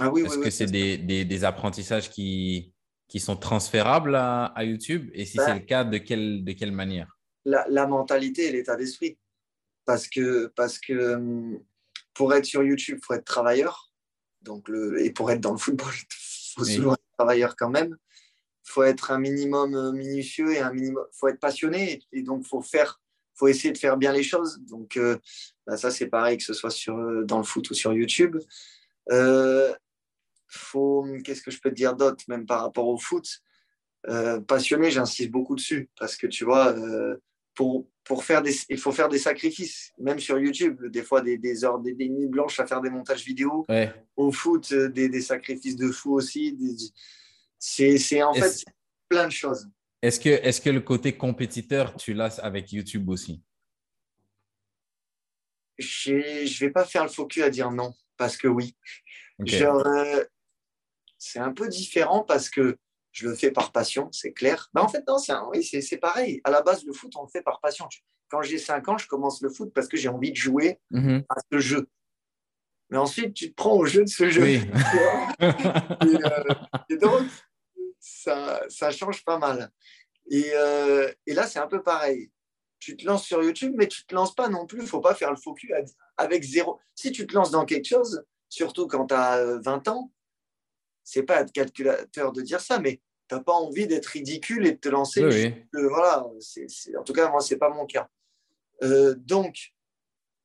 [0.00, 2.74] Ah oui, Est-ce que c'est des, des, des, apprentissages qui,
[3.06, 5.10] qui sont transférables à, à YouTube?
[5.12, 7.13] Et si c'est le cas, de quelle, de quelle manière?
[7.44, 9.18] La, mentalité et l'état d'esprit.
[9.84, 11.62] Parce que, parce que hum,
[12.14, 13.92] pour être sur YouTube, il faut être travailleur.
[14.42, 16.06] Donc le, et pour être dans le football, il
[16.56, 17.96] faut souvent être travailleur quand même.
[18.66, 22.02] Il faut être un minimum euh, minutieux et un minimum, faut être passionné.
[22.12, 23.00] Et, donc, il faut, faire,
[23.34, 24.58] faut essayer de faire bien les choses.
[24.62, 25.18] Donc, euh,
[25.66, 28.38] bah, ça, c'est pareil que ce soit sur, euh, dans le foot ou sur YouTube.
[30.48, 33.26] faut, qu'est-ce que je peux te dire d'autre, même par rapport au foot?
[34.46, 35.90] Passionné, j'insiste beaucoup dessus.
[35.98, 36.74] Parce que tu vois,
[37.54, 41.38] pour, pour faire des, il faut faire des sacrifices, même sur YouTube, des fois des,
[41.38, 43.66] des heures, des, nuits blanches à faire des montages vidéo.
[44.16, 46.56] Au foot, euh, des, des, sacrifices de fou aussi.
[47.58, 48.64] C'est en fait
[49.08, 49.68] plein de choses.
[50.02, 53.40] Est-ce que, est que le côté compétiteur, tu l'as avec YouTube aussi?
[55.78, 58.76] Je ne vais pas faire le focus à dire non, parce que oui.
[59.40, 60.24] Euh,
[61.18, 62.76] c'est un peu différent parce que
[63.14, 64.68] je le fais par passion, c'est clair.
[64.74, 66.40] Mais en fait, non, c'est oui, c'est pareil.
[66.42, 67.88] À la base, le foot, on le fait par passion.
[68.28, 71.24] Quand j'ai 5 ans, je commence le foot parce que j'ai envie de jouer mhm.
[71.28, 71.88] à ce jeu.
[72.90, 74.44] Mais ensuite, tu te prends au jeu de ce jeu.
[75.40, 76.54] Euh,
[76.88, 77.22] et, donc,
[77.98, 79.70] ça, ça, change pas mal.
[80.30, 82.30] Et, euh, et là, c'est un peu pareil.
[82.78, 84.78] Tu te lances sur YouTube, mais tu ne te lances pas non plus.
[84.78, 85.70] Il ne faut pas faire le focus
[86.16, 86.80] avec zéro.
[86.94, 90.10] Si tu te lances dans quelque chose, surtout quand tu as 20 ans,
[91.04, 94.72] c'est pas être calculateur de dire ça, mais tu n'as pas envie d'être ridicule et
[94.72, 95.22] de te lancer.
[95.72, 98.08] voilà, en tout cas, moi, ce n'est pas mon cas.
[98.82, 99.74] Euh, donc,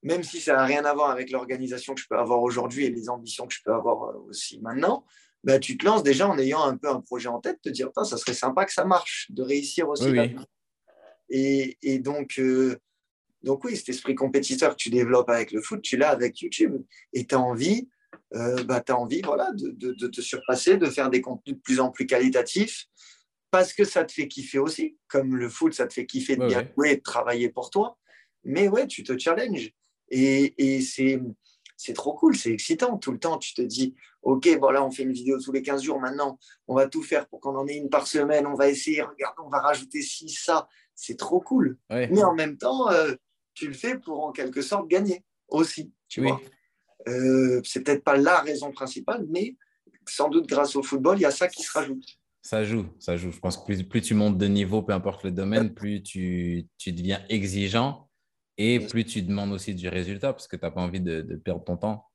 [0.03, 2.89] même si ça n'a rien à voir avec l'organisation que je peux avoir aujourd'hui et
[2.89, 5.05] les ambitions que je peux avoir euh, aussi maintenant,
[5.43, 7.89] bah, tu te lances déjà en ayant un peu un projet en tête, te dire,
[7.95, 10.13] ça serait sympa que ça marche, de réussir aussi.
[11.29, 12.77] et, et, donc, euh,
[13.43, 16.81] donc, oui, cet esprit compétiteur que tu développes avec le foot, tu l'as avec YouTube.
[17.13, 17.87] Et tu as envie
[18.35, 21.61] euh, bah, tu as envie voilà, de, de, te surpasser, de faire des contenus de
[21.61, 22.85] plus en plus qualitatifs,
[23.51, 24.97] parce que ça te fait kiffer aussi.
[25.07, 27.97] Comme le foot, ça te fait kiffer de bien jouer de travailler pour toi.
[28.43, 29.71] Mais ouais, tu te challenges.
[30.09, 31.19] Et, et c'est,
[31.75, 32.97] c'est trop cool, c'est excitant.
[32.97, 35.61] Tout le temps, tu te dis, OK, bon là, on fait une vidéo tous les
[35.61, 35.99] 15 jours.
[35.99, 38.45] Maintenant, on va tout faire pour qu'on en ait une par semaine.
[38.45, 40.67] On va essayer, regarde, on va rajouter ci, ça.
[40.93, 41.77] C'est trop cool.
[41.89, 43.13] Mais en même temps, euh,
[43.53, 46.39] tu le fais pour en quelque sorte gagner aussi, tu vois.
[47.07, 49.55] Euh, c'est peut-être pas la raison principale, mais
[50.07, 52.05] sans doute grâce au football, il y a ça qui se rajoute.
[52.41, 53.31] Ça joue, ça joue.
[53.31, 56.67] Je pense que plus, plus tu montes de niveau, peu importe le domaine, plus tu,
[56.77, 58.09] tu deviens exigeant
[58.57, 61.63] et plus tu demandes aussi du résultat parce que tu n'as pas envie de, perdre
[61.63, 62.05] ton temps.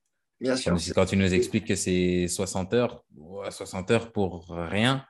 [0.41, 0.76] Bien sûr.
[0.95, 3.05] quand tu nous expliques que c'est 60 heures,
[3.49, 5.07] 60 heures pour rien.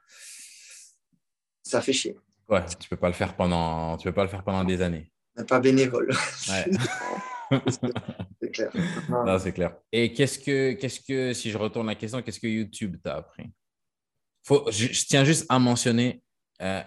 [1.62, 2.16] Ça fait chier.
[2.48, 5.10] Ouais, tu peux pas le faire pendant, tu peux pas le faire pendant des années.
[5.48, 6.14] Pas bénévole.
[6.48, 6.70] Ouais.
[8.54, 8.72] clair.
[9.08, 9.76] Non, c'est clair.
[9.92, 13.50] Et qu'est-ce que, qu'est-ce que, si je retourne la question, qu'est-ce que YouTube t'a appris?
[14.42, 16.22] Faut, je, tiens juste à mentionner,
[16.62, 16.82] euh,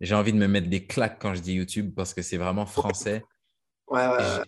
[0.00, 2.66] j'ai envie de me mettre des claques quand je dis YouTube parce que c'est vraiment
[2.66, 3.24] français.
[3.86, 4.44] Ouais, ouais.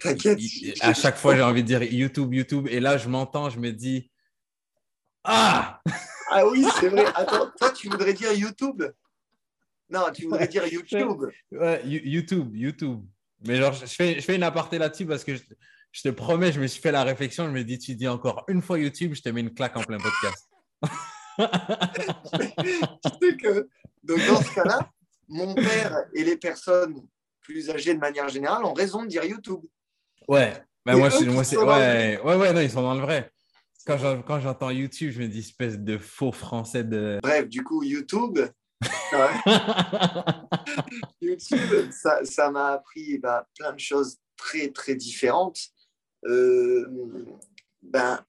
[0.00, 0.38] T'inquiète.
[0.80, 2.66] À chaque fois, j'ai envie de dire YouTube, YouTube.
[2.70, 4.10] Et là, je m'entends, je me dis
[5.24, 5.80] Ah
[6.30, 7.06] Ah oui, c'est vrai.
[7.14, 8.82] Attends, toi, tu voudrais dire YouTube?
[9.88, 11.30] Non, tu voudrais dire YouTube.
[11.50, 13.04] Ouais, YouTube, YouTube.
[13.46, 16.60] Mais genre, je fais, je fais une aparté là-dessus parce que je, te promets, je
[16.60, 17.46] me suis fait la réflexion.
[17.46, 19.82] Je me dis, tu dis encore une fois YouTube, je te mets une claque en
[19.82, 20.48] plein podcast.
[21.38, 23.68] tu sais que
[24.02, 24.90] donc dans ce cas-là,
[25.28, 27.02] mon père et les personnes
[27.40, 29.60] plus âgées de manière générale ont raison de dire YouTube.
[30.28, 31.56] Ouais, ben moi, moi c'est.
[31.56, 33.30] Ouais, ouais, ouais, non, ils sont dans le vrai.
[33.84, 37.18] Quand j'entends YouTube, je me dis espèce de faux français de.
[37.22, 38.38] Bref, du coup, YouTube,
[41.20, 45.58] YouTube, ça m'a appris bah, plein de choses très, très différentes.
[46.24, 46.86] Euh,
[47.82, 48.24] ben,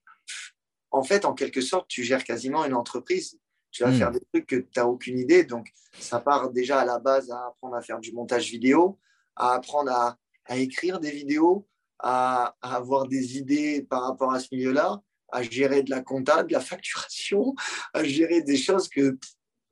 [0.91, 3.39] en fait, en quelque sorte, tu gères quasiment une entreprise.
[3.71, 3.97] Tu vas hmm.
[3.97, 5.43] faire des trucs que tu n'as aucune idée.
[5.43, 8.99] Donc, ça part déjà à la base à apprendre à faire du montage vidéo,
[9.35, 11.67] à apprendre à, à écrire des vidéos,
[11.99, 15.01] à, à, avoir des idées par rapport à ce milieu-là,
[15.31, 17.55] à gérer de la compta, de la facturation,
[17.93, 19.17] à gérer des choses que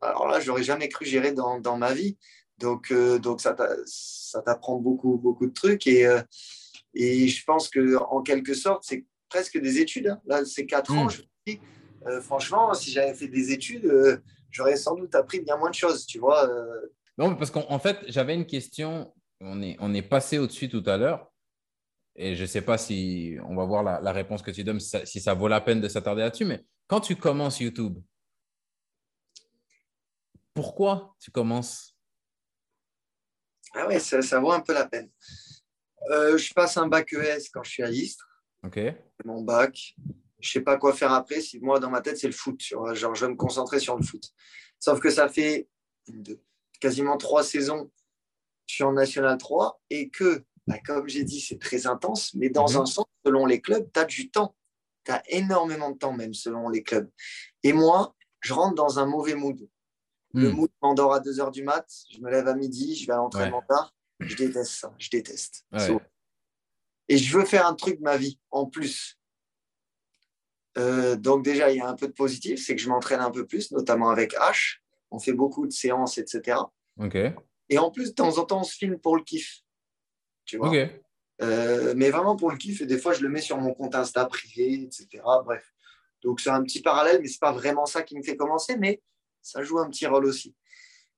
[0.01, 2.17] alors là, j'aurais jamais cru gérer dans, dans ma vie.
[2.57, 3.55] Donc, euh, donc ça
[4.45, 5.87] t'apprend beaucoup, beaucoup de trucs.
[5.87, 6.21] Et, euh,
[6.93, 10.07] et je pense qu'en quelque sorte, c'est presque des études.
[10.07, 10.21] Hein.
[10.25, 11.05] Là, c'est quatre ans.
[11.05, 11.09] Hmm.
[11.09, 11.59] Je me dis,
[12.07, 14.21] euh, franchement, si j'avais fait des études,
[14.51, 16.49] j'aurais sans doute appris bien moins de choses, tu vois.
[17.17, 19.13] Non, parce qu'en fait, j'avais une question.
[19.39, 21.31] On est, on est passé au-dessus tout à l'heure.
[22.15, 24.79] Et je ne sais pas si on va voir la, la réponse que tu donnes,
[24.79, 26.45] si ça, si ça vaut la peine de s'attarder là-dessus.
[26.45, 27.97] Mais quand tu commences YouTube,
[30.53, 31.95] pourquoi tu commences?
[33.73, 35.09] Ah ouais, ça, vaut un peu la peine.
[36.09, 38.27] Euh, je passe un bac ES quand je suis à Istres.
[38.63, 38.79] Ok.
[39.23, 39.95] Mon bac.
[40.39, 41.39] Je ne sais pas quoi faire après.
[41.39, 42.59] Si moi, dans ma tête, c'est le foot.
[42.61, 44.23] Genre, je vais me concentrer sur le foot.
[44.79, 45.67] Sauf que ça fait
[46.79, 47.91] quasiment trois saisons
[48.71, 52.49] je suis en National 3 et que, bah, comme j'ai dit, c'est très intense, mais
[52.49, 52.77] dans Mhm.
[52.77, 54.55] un sens, selon les clubs, tu as du temps.
[55.03, 57.09] Tu as énormément de temps, même selon les clubs.
[57.63, 59.59] Et moi, je rentre dans un mauvais mood.
[60.33, 60.55] Le Hmm.
[60.55, 63.17] mood m'endort à 2 heures du mat, je me lève à midi, je vais à
[63.17, 63.93] l'entraînement tard.
[64.19, 65.65] Je déteste ça, je déteste.
[65.71, 65.79] Ouais.
[65.87, 66.01] So-
[67.09, 69.17] Et je veux faire un truc de ma vie en plus.
[70.77, 73.31] Euh, donc déjà, il y a un peu de positif, c'est que je m'entraîne un
[73.31, 74.77] peu plus, notamment avec H.
[75.09, 76.59] On fait beaucoup de séances, etc.
[76.97, 77.17] Ok.
[77.69, 79.61] Et en plus, de temps en temps, on se filme pour le kiff.
[80.45, 80.69] Tu vois?
[81.41, 83.95] Euh, mais vraiment pour le kiff, et des fois, je le mets sur mon compte
[83.95, 85.07] Insta privé, etc.
[85.43, 85.73] Bref.
[86.21, 88.77] Donc, c'est un petit parallèle, mais ce n'est pas vraiment ça qui me fait commencer,
[88.77, 89.01] mais
[89.41, 90.55] ça joue un petit rôle aussi.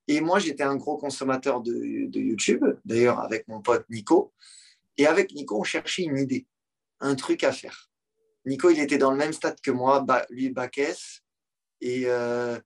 [0.07, 4.33] Et moi, j'étais un gros consommateur de, de YouTube, d'ailleurs, avec mon pote Nico.
[4.97, 6.45] Et avec Nico, on cherchait une idée,
[6.99, 7.89] un truc à faire.
[8.45, 11.21] Nico, il était dans le même stade que moi, lui, bac S,
[11.81, 12.59] et euh,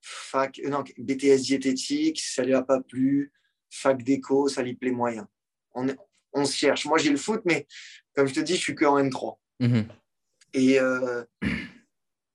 [0.00, 3.32] fac, euh, non, BTS diététique, ça lui a pas plu,
[3.70, 5.28] fac déco, ça lui plaît moyen.
[5.74, 5.86] On,
[6.32, 6.86] on se cherche.
[6.86, 7.66] Moi, j'ai le foot, mais
[8.14, 9.38] comme je te dis, je suis que en N3.
[9.60, 9.88] Mhm.
[10.52, 11.24] Et, euh,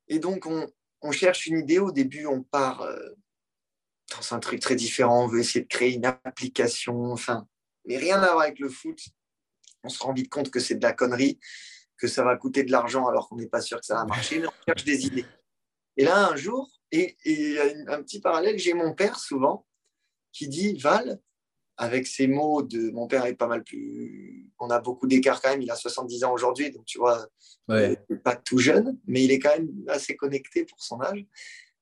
[0.07, 0.67] et donc, on,
[1.05, 1.79] on cherche une idée.
[1.79, 2.97] Au début, on part euh,
[4.11, 5.25] dans un truc très différent.
[5.25, 7.47] On veut essayer de créer une application, enfin,
[7.85, 8.99] mais rien à voir avec le foot.
[9.83, 11.39] On se rend vite compte que c'est de la connerie,
[11.97, 14.39] que ça va coûter de l'argent alors qu'on n'est pas sûr que ça va marcher,
[14.39, 15.25] mais on cherche des idées.
[15.97, 19.65] Et là, un jour, et, et un petit parallèle, j'ai mon père souvent
[20.31, 21.19] qui dit Val,
[21.77, 24.49] avec ces mots de mon père est pas mal plus.
[24.59, 27.27] On a beaucoup d'écart quand même, il a 70 ans aujourd'hui, donc tu vois,
[27.67, 27.97] Ouais.
[28.11, 31.25] euh, pas tout jeune, mais il est quand même assez connecté pour son âge.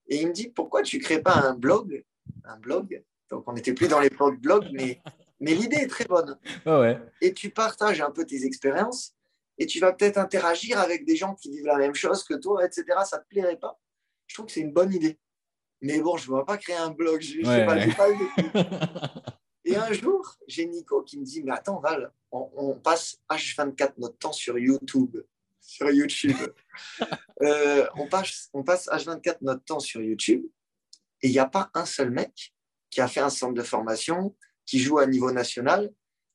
[0.08, 2.04] Et il me dit pourquoi tu crées pas un blog
[2.46, 3.04] Un blog?
[3.30, 5.02] Donc on n'était plus dans l'époque blog, mais,
[5.40, 6.38] mais l'idée est très bonne.
[6.66, 7.00] Ouais, ouais.
[7.22, 9.14] Et tu partages un peu tes expériences
[9.58, 12.66] et tu vas peut-être interagir avec des gens qui vivent la même chose que toi,
[12.66, 12.86] etc.
[13.06, 13.80] Ça te plairait pas?
[14.28, 15.20] Je trouve que c'est une bonne idée.
[15.82, 17.22] Mais bon, je ne vais pas créer un blog.
[17.22, 17.88] Je, je sais Ouais.
[17.94, 19.14] pas, pas
[19.66, 23.94] Et un jour, j'ai Nico qui me dit, mais attends Val, on, on passe H24
[23.98, 25.18] notre temps sur YouTube.
[25.62, 26.36] Sur YouTube.
[27.42, 30.46] Euh, on, passe, on passe H24 notre temps sur YouTube
[31.22, 32.54] et il n'y a pas un seul mec
[32.90, 34.36] qui a fait un centre de formation,
[34.66, 35.92] qui joue à niveau national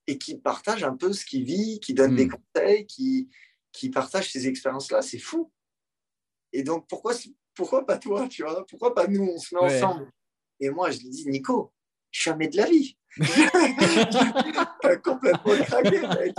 [0.06, 2.16] et qui partage un peu ce qu'il vit, qui donne Hmm.
[2.16, 3.28] des conseils, qui,
[3.72, 5.00] qui partage ces expériences-là.
[5.02, 5.50] C'est fou.
[6.52, 7.14] Et donc, pourquoi,
[7.54, 8.66] pourquoi pas toi, tu vois?
[8.66, 9.82] Pourquoi pas nous On se met Ouais.
[9.82, 10.10] ensemble?
[10.60, 11.72] Et moi, je lui dis, Nico,
[12.10, 12.96] jamais de la vie.
[14.80, 16.34] T'as complètement craqué, mec.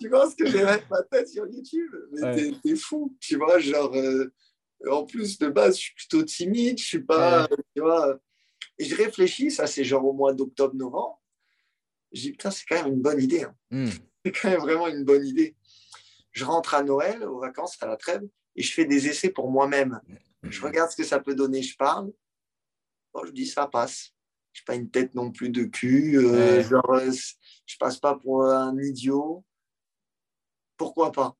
[0.00, 1.90] Tu penses que je vais mettre ma tête sur YouTube?
[2.12, 2.52] Mais Ouais.
[2.62, 3.16] t'es- fou.
[3.20, 4.32] Tu vois, genre, euh,
[4.90, 6.78] en plus, de base, je suis plutôt timide.
[6.78, 8.18] Je suis pas, tu vois.
[8.78, 11.20] Et je réfléchis, ça, c'est genre au mois d'octobre-novembre.
[12.12, 13.44] Je dis, putain, c'est quand même une bonne idée.
[13.44, 13.54] hein.
[13.70, 13.88] Hmm.
[14.24, 15.56] C'est quand même vraiment une bonne idée.
[16.32, 18.22] Je rentre à Noël, aux vacances, à la trêve,
[18.54, 20.00] et je fais des essais pour moi-même.
[20.42, 22.12] Je regarde ce que ça peut donner, je parle.
[23.14, 24.10] Bon, je dis, ça passe.
[24.56, 26.16] Je n'ai pas une tête non plus de cul.
[26.16, 26.62] euh, Ouais.
[26.64, 27.10] genre, euh,
[27.66, 29.44] je passe pas pour un idiot.
[30.78, 31.36] Pourquoi pas?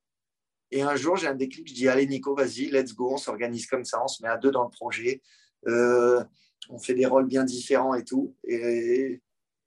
[0.70, 1.66] Et un jour, j'ai un déclic.
[1.68, 3.12] Je dis, allez, Nico, vas-y, let's go.
[3.12, 4.02] On s'organise comme ça.
[4.02, 5.22] On se met à deux dans le projet.
[5.66, 6.22] Euh,
[6.68, 8.36] on fait des rôles bien différents et tout.
[8.44, 9.22] Et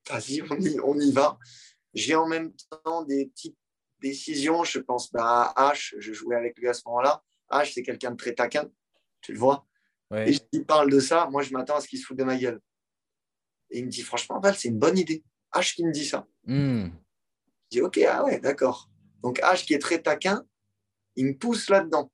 [0.08, 1.40] vas-y, on y, on y va.
[1.96, 2.52] J'ai en même
[2.86, 3.58] temps des petites
[4.00, 4.64] décisions.
[4.64, 5.96] Je pense bah, à H.
[5.98, 7.24] Je jouais avec lui à ce moment-là.
[7.52, 8.70] H, c'est quelqu'un de très taquin.
[9.22, 9.66] Tu le vois
[10.12, 10.28] Ouais.
[10.28, 12.24] et je lui parle de ça, moi je m'attends à ce qu'il se foute de
[12.24, 12.60] ma gueule.
[13.72, 15.24] Et il me dit, franchement, Val, c'est une bonne idée.
[15.54, 16.28] H qui me dit ça.
[16.46, 16.88] Hmm.
[17.66, 18.90] Je dis, ok, ah ouais, d'accord.
[19.22, 20.44] Donc H qui est très taquin,
[21.16, 22.12] il me pousse là-dedans.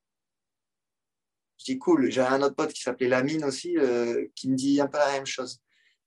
[1.58, 2.10] Je dis, cool.
[2.10, 5.12] J'avais un autre pote qui s'appelait Lamine aussi, euh, qui me dit un peu la
[5.12, 5.60] même chose.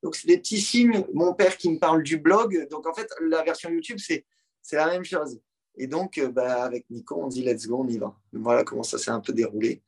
[0.03, 1.03] Donc c'est des petits signes.
[1.13, 2.67] Mon père qui me parle du blog.
[2.69, 4.25] Donc en fait, la version YouTube, c'est
[4.61, 5.39] c'est la même chose.
[5.75, 8.15] Et donc, euh, bah, avec Nico, on dit, let's go, on y va.
[8.33, 9.81] Voilà comment ça s'est un peu déroulé.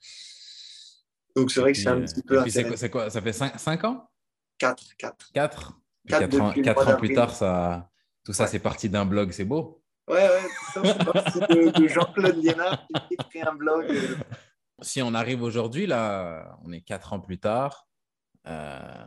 [1.36, 3.84] Donc c'est vrai que c'est un Et petit peu c'est quoi, quoi Ça fait 5,
[3.86, 4.10] ans?
[4.62, 5.32] 4, 4.
[5.34, 5.74] 4
[6.08, 6.30] Quatre
[6.62, 7.90] 4 ans, ans plus tard, ça,
[8.24, 8.50] tout ça, Ouais.
[8.50, 9.82] c'est parti d'un blog, c'est beau.
[10.08, 10.42] Ouais, ouais,
[10.74, 13.86] tout ça, c'est parti de, de Jean-Claude Liénard qui écrit un blog.
[13.90, 14.16] euh,
[14.82, 17.88] Si on arrive aujourd'hui, là, on est 4 ans plus tard,
[18.48, 19.06] euh,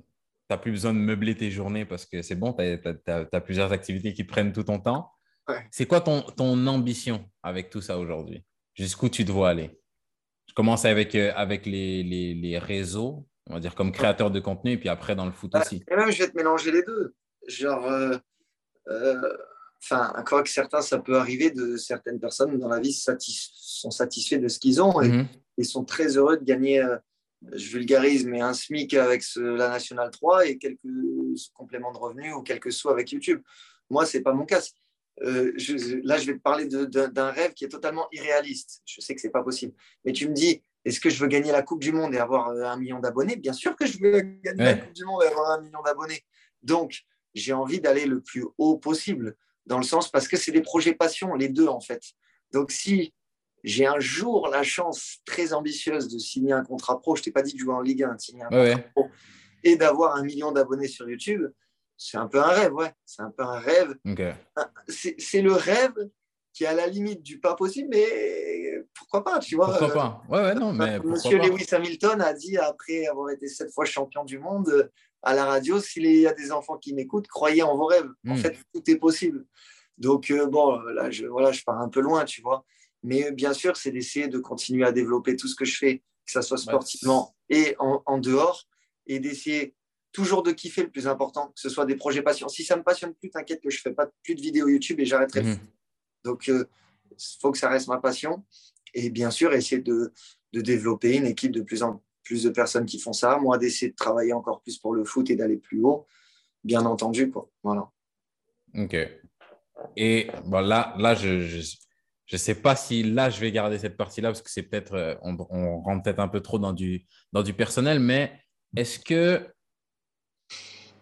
[0.00, 0.04] tu
[0.50, 4.12] n'as plus besoin de meubler tes journées parce que c'est bon, tu as, plusieurs activités
[4.12, 5.12] qui prennent tout ton temps.
[5.48, 5.66] Ouais.
[5.70, 8.44] C'est quoi ton, ton ambition avec tout ça aujourd'hui?
[8.74, 9.80] Jusqu'où tu te vois aller?
[10.46, 14.40] Je commence avec, euh, avec les, les, les réseaux, on va dire comme créateur de
[14.40, 15.82] contenu, et puis après dans le foot aussi.
[15.90, 17.14] Et même, je vais te mélanger les deux.
[17.46, 18.16] Genre, euh,
[18.88, 19.36] euh,
[19.82, 23.90] enfin, quoi que certains, ça peut arriver de certaines personnes dans la vie satis- sont
[23.90, 25.26] satisfaits de ce qu'ils ont et, Mhm.
[25.58, 26.96] et sont très heureux de gagner, euh,
[27.52, 30.78] je vulgarise, mais un SMIC avec ce- la Nationale 3 et quelques
[31.54, 33.40] compléments de revenus ou quelques sous avec YouTube.
[33.90, 34.60] Moi, c'est pas mon cas.
[35.22, 38.82] Euh, je- là, je vais te parler d'un rêve qui est totalement irréaliste.
[38.84, 39.74] Je sais que c'est pas possible.
[40.04, 42.48] Mais tu me dis, est-ce que je veux gagner la Coupe du Monde et avoir
[42.50, 43.36] euh, un million d'abonnés?
[43.36, 44.74] Bien sûr que je veux gagner la.
[44.74, 46.22] Coupe du Monde et avoir un million d'abonnés.
[46.62, 47.04] Donc,
[47.34, 50.94] j'ai envie d'aller le plus haut possible, dans le sens parce que c'est des projets
[50.94, 52.02] passion, les deux en fait.
[52.52, 53.14] Donc si
[53.64, 57.42] j'ai un jour la chance très ambitieuse de signer un contrat pro, je t'ai pas
[57.42, 59.10] dit de jouer en Ligue 1, de signer un contrat pro,
[59.62, 61.44] et d'avoir un million d'abonnés sur YouTube,
[61.96, 62.92] c'est un peu un rêve, ouais.
[63.04, 63.94] C'est un peu un rêve.
[64.88, 65.94] C'est le rêve
[66.52, 69.68] qui est à la limite du pas possible, mais pourquoi pas, tu vois.
[69.68, 70.22] Pourquoi pas?
[70.28, 70.98] Ouais, ouais, non, mais.
[71.00, 74.90] Monsieur Lewis Hamilton a dit, après avoir été sept fois champion du monde,
[75.22, 78.10] à la radio, s'il y a des enfants qui m'écoutent, croyez en vos rêves.
[78.26, 78.38] En hmm.
[78.38, 79.44] fait, tout est possible.
[79.98, 82.64] Donc, euh, bon, là, je, voilà, je pars un peu loin, tu vois.
[83.02, 86.32] Mais bien sûr, c'est d'essayer de continuer à développer tout ce que je fais, que
[86.32, 88.64] ce soit sportivement et en, dehors,
[89.06, 89.74] et d'essayer
[90.12, 92.48] toujours de kiffer le plus important, que ce soit des projets passion.
[92.48, 95.04] Si ça me passionne plus, t'inquiète que je fais pas plus de vidéos YouTube et
[95.04, 95.42] j'arrêterai.
[95.42, 95.58] Mhm.
[96.24, 96.68] Donc, il euh,
[97.40, 98.44] faut que ça reste ma passion.
[98.94, 100.12] Et bien sûr, essayer de,
[100.52, 103.38] de, développer une équipe de plus en plus de personnes qui font ça.
[103.38, 106.06] Moi, d'essayer de travailler encore plus pour le foot et d'aller plus haut,
[106.64, 107.30] bien entendu.
[107.30, 107.50] Quoi.
[107.62, 107.90] Voilà.
[108.74, 108.96] Ok.
[109.96, 111.62] Et bon, là, là je
[112.28, 114.92] je ne sais pas si là, je vais garder cette partie-là parce que c'est peut-être,
[114.92, 118.38] euh, on, rentre peut-être un peu trop dans du, dans du personnel, mais
[118.76, 119.50] est-ce que,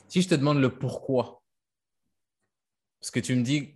[0.07, 1.43] si je te demande le pourquoi,
[3.01, 3.75] parce que tu me dis,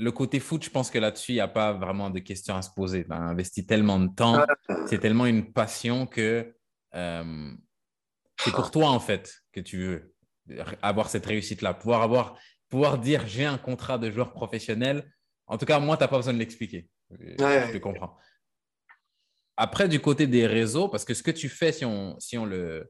[0.00, 2.62] le côté foot, je pense que là-dessus, il n'y a pas vraiment de questions à
[2.62, 3.04] se poser.
[3.04, 4.44] Tu as investi tellement de temps,
[4.86, 6.54] c'est tellement une passion que
[6.94, 7.52] euh,
[8.38, 10.14] c'est pour toi, en fait, que tu veux
[10.82, 12.38] avoir cette réussite-là, pouvoir, avoir,
[12.68, 15.04] pouvoir dire j'ai un contrat de joueur professionnel
[15.50, 16.88] en tout cas, moi, tu n'as pas besoin de l'expliquer.
[17.10, 18.16] je te comprends.
[19.56, 22.46] Après, du côté des réseaux, parce que ce que tu fais, si on, si on,
[22.46, 22.88] le,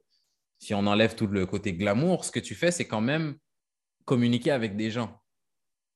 [0.59, 3.35] si on enlève tout le côté glamour, ce que tu fais, c'est quand même
[4.05, 5.19] communiquer avec des gens.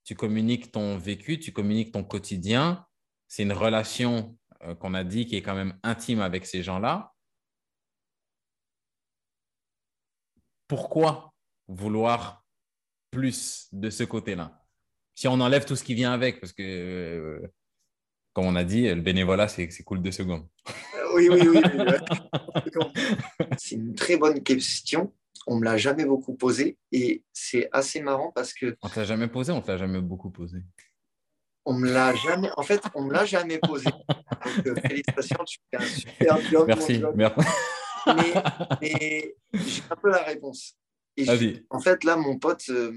[0.06, 2.86] Tu communiques ton vécu, tu communiques ton quotidien.
[3.28, 7.14] C'est une relation euh, qu'on a dit qui est quand même intime avec ces gens-là.
[10.68, 11.34] Pourquoi
[11.68, 12.45] vouloir
[13.10, 14.64] plus de ce côté-là?
[15.16, 17.47] Si on enlève tout ce qui vient avec, parce que, euh,
[18.34, 20.47] comme on a dit, le bénévolat, c'est cool deux secondes.
[21.16, 21.62] oui, oui, oui.
[23.58, 25.14] c'est une très bonne question.
[25.47, 28.75] On ne me l'a jamais beaucoup posée et c'est assez marrant parce que.
[28.81, 30.63] On te l'a jamais posé, on te l'a jamais beaucoup posé.
[31.65, 32.49] On me l'a jamais.
[32.57, 33.86] En fait, on me l'a jamais posé.
[34.57, 36.67] Donc, euh, félicitations, tu fais un super job.
[36.67, 37.01] Merci.
[37.15, 37.41] Merci.
[38.81, 40.77] Mais, j'ai un peu la réponse.
[41.69, 42.93] en fait, là, mon pote, euh,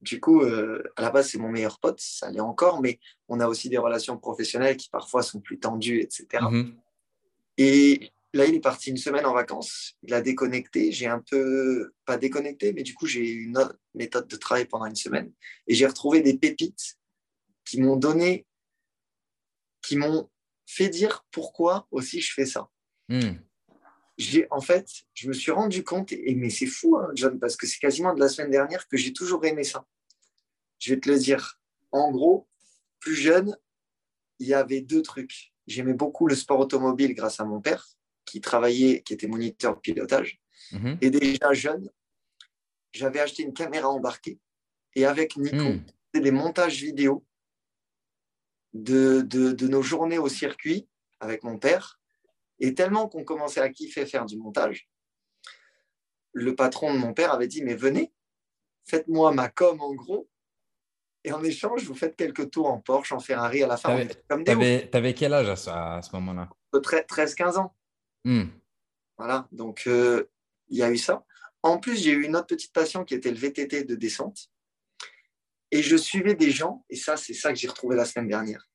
[0.00, 2.98] du coup, euh, à la base, c'est mon meilleur pote, ça l'est encore, mais
[3.28, 6.44] on a aussi des relations professionnelles qui parfois sont plus tendues, etc.
[7.56, 11.92] Et là, il est parti une semaine en vacances, il a déconnecté, j'ai un peu,
[12.04, 15.32] pas déconnecté, mais du coup, j'ai eu une autre méthode de travail pendant une semaine,
[15.66, 16.98] et j'ai retrouvé des pépites
[17.64, 18.46] qui m'ont donné,
[19.82, 20.30] qui m'ont
[20.66, 22.68] fait dire pourquoi aussi je fais ça.
[23.08, 23.36] Hmm.
[24.16, 27.56] J'ai, en fait, je me suis rendu compte, et mais c'est fou, hein, John, parce
[27.56, 29.86] que c'est quasiment de la semaine dernière que j'ai toujours aimé ça
[30.84, 31.58] je vais te le dire.
[31.92, 32.46] En gros,
[33.00, 33.56] plus jeune,
[34.38, 35.52] il y avait deux trucs.
[35.66, 37.88] J'aimais beaucoup le sport automobile grâce à mon père,
[38.34, 40.40] qui travaillait, qui était moniteur de pilotage.
[40.72, 40.98] Mhm.
[41.00, 41.88] Et déjà jeune,
[42.90, 44.40] j'avais acheté une caméra embarquée.
[44.96, 46.20] Et avec Nico, mm.
[46.20, 47.24] des montages vidéo
[48.72, 50.88] de, de, nos journées au circuit
[51.20, 52.00] avec mon père.
[52.58, 54.88] Et tellement qu'on commençait à kiffer faire du montage,
[56.32, 58.12] le patron de mon père avait dit, mais venez,
[58.84, 60.28] faites-moi ma com en gros,
[61.22, 64.04] et en échange, vous faites quelques tours en Porsche, en Ferrari à la fin.
[64.44, 66.48] Tu avais, quel âge à, ce, moment-là?
[66.72, 67.74] 13-15 ans.
[68.24, 68.44] Hmm.
[69.16, 70.24] Voilà, donc euh,
[70.68, 71.24] il y a eu ça.
[71.62, 74.50] En plus, j'ai eu une autre petite passion qui était le VTT de descente.
[75.70, 78.68] Et je suivais des gens, et ça, c'est ça que j'ai retrouvé la semaine dernière.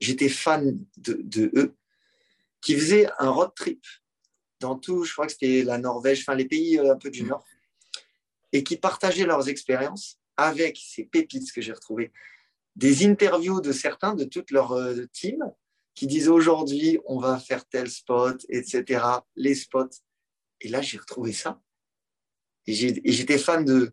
[0.00, 1.74] J'étais fan de, eux,
[2.60, 3.84] qui faisaient un road trip
[4.60, 7.22] dans tout, je crois que c'était la Norvège, enfin les pays euh, un peu du
[7.22, 7.44] Nord,
[8.52, 12.12] et qui partageaient leurs expériences avec ces pépites que j'ai retrouvées,
[12.76, 15.38] des interviews de certains de toute leur euh, team
[15.98, 19.02] qui disent aujourd'hui on va faire tel spot, etc.
[19.34, 19.88] Les spots.
[20.60, 21.60] Et là, j'ai retrouvé ça.
[22.66, 23.90] Et j'étais fan de.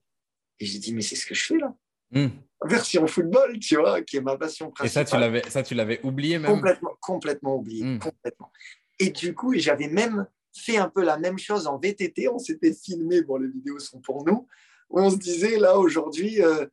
[0.60, 1.76] Et j'ai dit, mais c'est ce que je fais là.
[2.12, 2.28] Hmm.
[2.64, 5.04] Version football, tu vois, qui est ma passion principale.
[5.36, 7.84] Et ça, tu l'avais, oublié même Complètement, complètement oublié.
[7.84, 8.00] Hmm.
[8.00, 8.52] Complètement.
[9.00, 12.30] Et du coup, j'avais même fait un peu la même chose en VTT.
[12.30, 14.48] On s'était filmé, bon, les vidéos sont pour nous
[14.90, 16.66] on se disait, là, aujourd'hui, euh,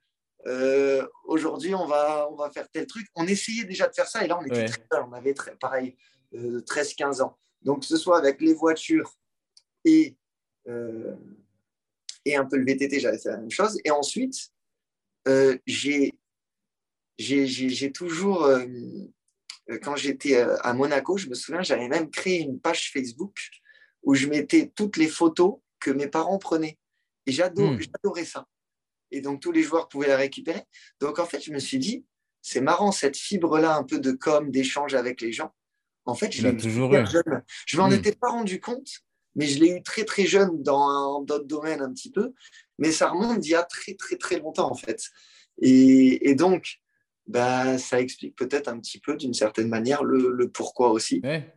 [0.46, 3.06] euh, aujourd'hui, on va, on va faire tel truc.
[3.14, 5.96] On essayait déjà de faire ça, et là, on était très on avait très, pareil,
[6.32, 7.38] 13-15 euh, ans.
[7.62, 9.14] Donc, que ce soit avec les voitures
[9.84, 10.16] et,
[12.24, 13.78] et un peu le VTT, j'avais fait la même chose.
[13.84, 14.50] Et ensuite,
[15.66, 16.12] j'ai
[17.18, 18.48] j'ai toujours,
[19.82, 23.36] quand j'étais à Monaco, je me souviens, j'avais même créé une page Facebook
[24.02, 26.78] où je mettais toutes les photos que mes parents prenaient.
[27.26, 27.78] Et hmm.
[27.80, 28.46] j'adorais ça.
[29.12, 30.62] Et donc tous les joueurs pouvaient la récupérer.
[31.00, 32.04] Donc en fait, je me suis dit,
[32.40, 35.52] c'est marrant cette fibre-là un peu de com, d'échange avec les gens.
[36.04, 37.06] En fait, je l'ai toujours eu.
[37.06, 37.42] Jeune.
[37.66, 37.94] Je m'en hmm.
[37.94, 38.88] étais pas rendu compte,
[39.36, 42.32] mais je l'ai eu très très jeune dans d'autres domaines un petit peu.
[42.78, 45.04] Mais ça remonte d'il y a très très très longtemps en fait.
[45.60, 46.78] Et, donc,
[47.26, 51.20] bah, ça explique peut-être un petit peu d'une certaine manière le, pourquoi aussi.
[51.22, 51.54] Ouais.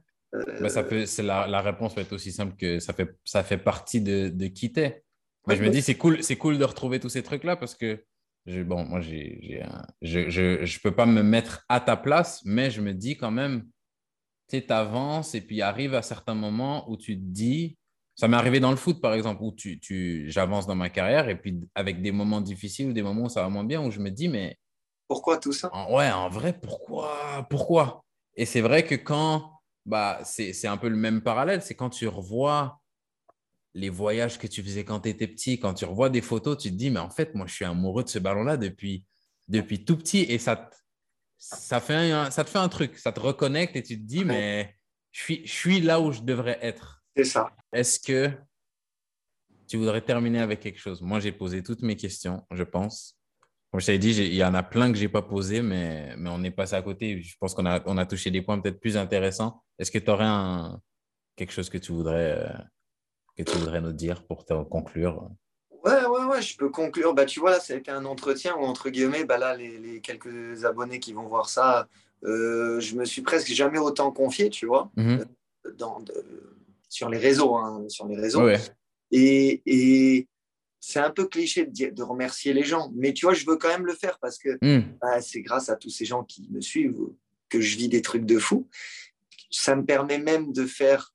[0.59, 3.41] Bah, ça peut, c'est la, la, réponse va être aussi simple que ça fait, ça
[3.41, 5.04] fait partie de, de qui t'es.
[5.47, 8.03] Mais je me dis, c'est cool, c'est cool de retrouver tous ces trucs-là parce que,
[8.47, 9.63] bon, moi, j'ai,
[10.01, 13.31] je ne je peux pas me mettre à ta place, mais je me dis quand
[13.31, 13.67] même,
[14.49, 17.77] tu avances et puis arrive à certains moments où tu te dis,
[18.15, 21.27] ça m'est arrivé dans le foot, par exemple, où tu, tu, j'avance dans ma carrière
[21.27, 23.91] et puis avec des moments difficiles ou des moments où ça va moins bien, où
[23.91, 24.57] je me dis, mais.
[25.07, 25.69] Pourquoi tout ça?
[25.91, 28.03] Ouais, en vrai, pourquoi Pourquoi?
[28.35, 29.51] Et c'est vrai que quand.
[29.85, 32.81] Bah, c'est un peu le même parallèle, c'est quand tu revois
[33.75, 36.69] les voyages que tu faisais quand tu étais petit, quand tu revois des photos, tu
[36.71, 39.05] te dis, mais en fait, moi, je suis amoureux de ce ballon-là depuis,
[39.49, 40.69] depuis tout petit et ça,
[41.37, 44.23] ça, fait un, ça te fait un truc, ça te reconnecte et tu te dis,
[44.23, 44.75] mais
[45.11, 47.03] je suis, je suis là où je devrais être.
[47.15, 47.51] C'est ça.
[47.73, 48.31] Est-ce que
[49.67, 51.01] tu voudrais terminer avec quelque chose?
[51.01, 53.19] Moi, j'ai posé toutes mes questions, je pense.
[53.71, 56.15] Comme je t'avais dit, il y en a plein que je n'ai pas posé, mais,
[56.17, 57.21] mais on est passé à côté.
[57.21, 59.61] Je pense qu'on a, on a touché des points peut-être plus intéressants.
[59.77, 60.79] Est-ce que tu aurais un,
[61.35, 62.53] quelque chose que tu voudrais euh,
[63.37, 65.29] que tu voudrais nous dire pour te conclure?
[65.83, 67.13] Ouais, ouais, ouais, je peux conclure.
[67.13, 70.01] Bah, tu vois, là, ça a été un entretien où, entre guillemets, bah, là, les,
[70.01, 71.87] quelques abonnés qui vont voir ça,
[72.23, 75.25] euh, je me suis presque jamais autant confié, tu vois, mhm.
[75.65, 76.03] euh, dans,
[76.89, 77.55] sur les réseaux.
[77.55, 78.49] Hein, sur les réseaux.
[79.11, 80.27] Et, et
[80.79, 83.69] c'est un peu cliché de, de, remercier les gens, mais tu vois, je veux quand
[83.69, 84.97] même le faire parce que mhm.
[85.01, 87.09] bah, c'est grâce à tous ces gens qui me suivent
[87.49, 88.67] que je vis des trucs de fou.
[89.51, 91.14] Ça me permet même de faire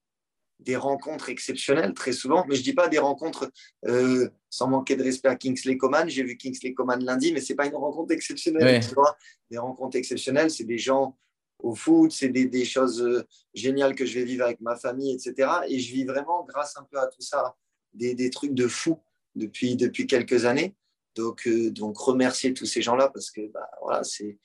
[0.65, 3.51] des rencontres exceptionnelles très souvent, mais je dis pas des rencontres
[3.87, 6.09] euh, sans manquer de respect à Kingsley Coman.
[6.09, 8.85] J'ai vu Kingsley Coman lundi, mais c'est pas une rencontre exceptionnelle.
[8.87, 9.17] Tu vois
[9.51, 11.17] des rencontres exceptionnelles, c'est des gens
[11.59, 15.51] au foot, c'est des, choses euh, géniales que je vais vivre avec ma famille, etc.
[15.69, 17.57] Et je vis vraiment, grâce un peu à tout ça,
[17.93, 18.99] des, trucs de fou
[19.35, 20.75] depuis, depuis quelques années.
[21.17, 24.39] Donc, euh, donc remercier tous ces gens-là parce que bah, voilà, c'est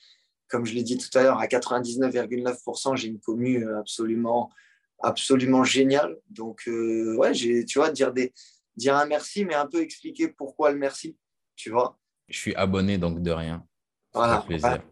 [0.48, 4.52] comme je l'ai dit tout à l'heure, à 99,9%, j'ai une commune absolument
[5.02, 6.18] absolument génial.
[6.30, 8.34] Donc, euh, ouais, j'ai, tu vois, dire, des,
[8.76, 11.18] dire un merci, mais un peu expliquer pourquoi le merci,
[11.56, 11.98] tu vois.
[12.28, 13.66] Je suis abonné, donc de rien.
[14.14, 14.46] Voilà,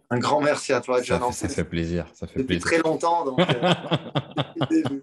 [0.09, 1.21] un grand merci à toi, John.
[1.21, 2.05] Ça, fait, ça fait plaisir.
[2.13, 2.65] Ça fait depuis plaisir.
[2.65, 3.23] très longtemps.
[3.23, 4.99] Donc, euh,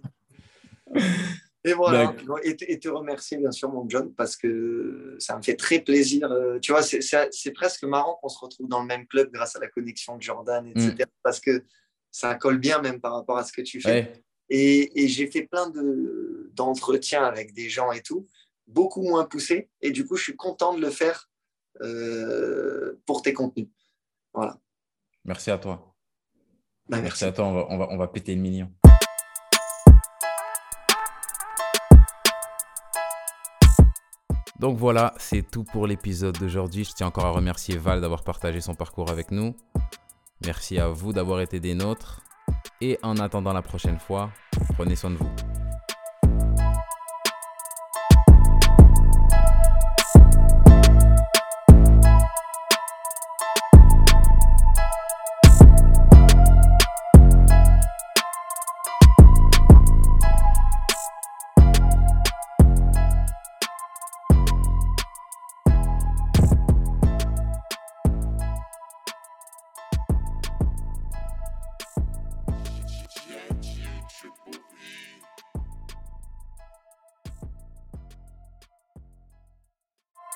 [1.64, 2.14] et voilà,
[2.44, 6.30] et, te remercier bien sûr, mon John, parce que ça me fait très plaisir.
[6.30, 9.58] Euh, tu vois, c'est presque marrant qu'on se retrouve dans le même club grâce à
[9.58, 10.92] la connexion de Jordan, etc.
[10.98, 11.04] Mm.
[11.22, 11.64] Parce que
[12.10, 14.22] ça colle bien même par rapport à ce que tu fais.
[14.50, 15.72] Et, j'ai fait plein
[16.54, 18.26] d'entretiens avec des gens et tout,
[18.66, 19.70] beaucoup moins poussés.
[19.80, 21.30] Et du coup, je suis content de le faire
[21.80, 23.68] euh, pour tes contenus.
[24.34, 24.58] Voilà.
[25.24, 25.94] Merci à toi.
[26.88, 27.24] Bah, merci.
[27.24, 27.46] à toi.
[27.46, 28.70] On va, on va, on va péter le million.
[34.58, 36.84] Donc voilà, c'est tout pour l'épisode d'aujourd'hui.
[36.84, 39.54] Je tiens encore à remercier Val d'avoir partagé son parcours avec nous.
[40.44, 42.20] Merci à vous d'avoir été des nôtres.
[42.80, 44.30] Et en attendant la prochaine fois,
[44.76, 45.49] prenez soin de vous.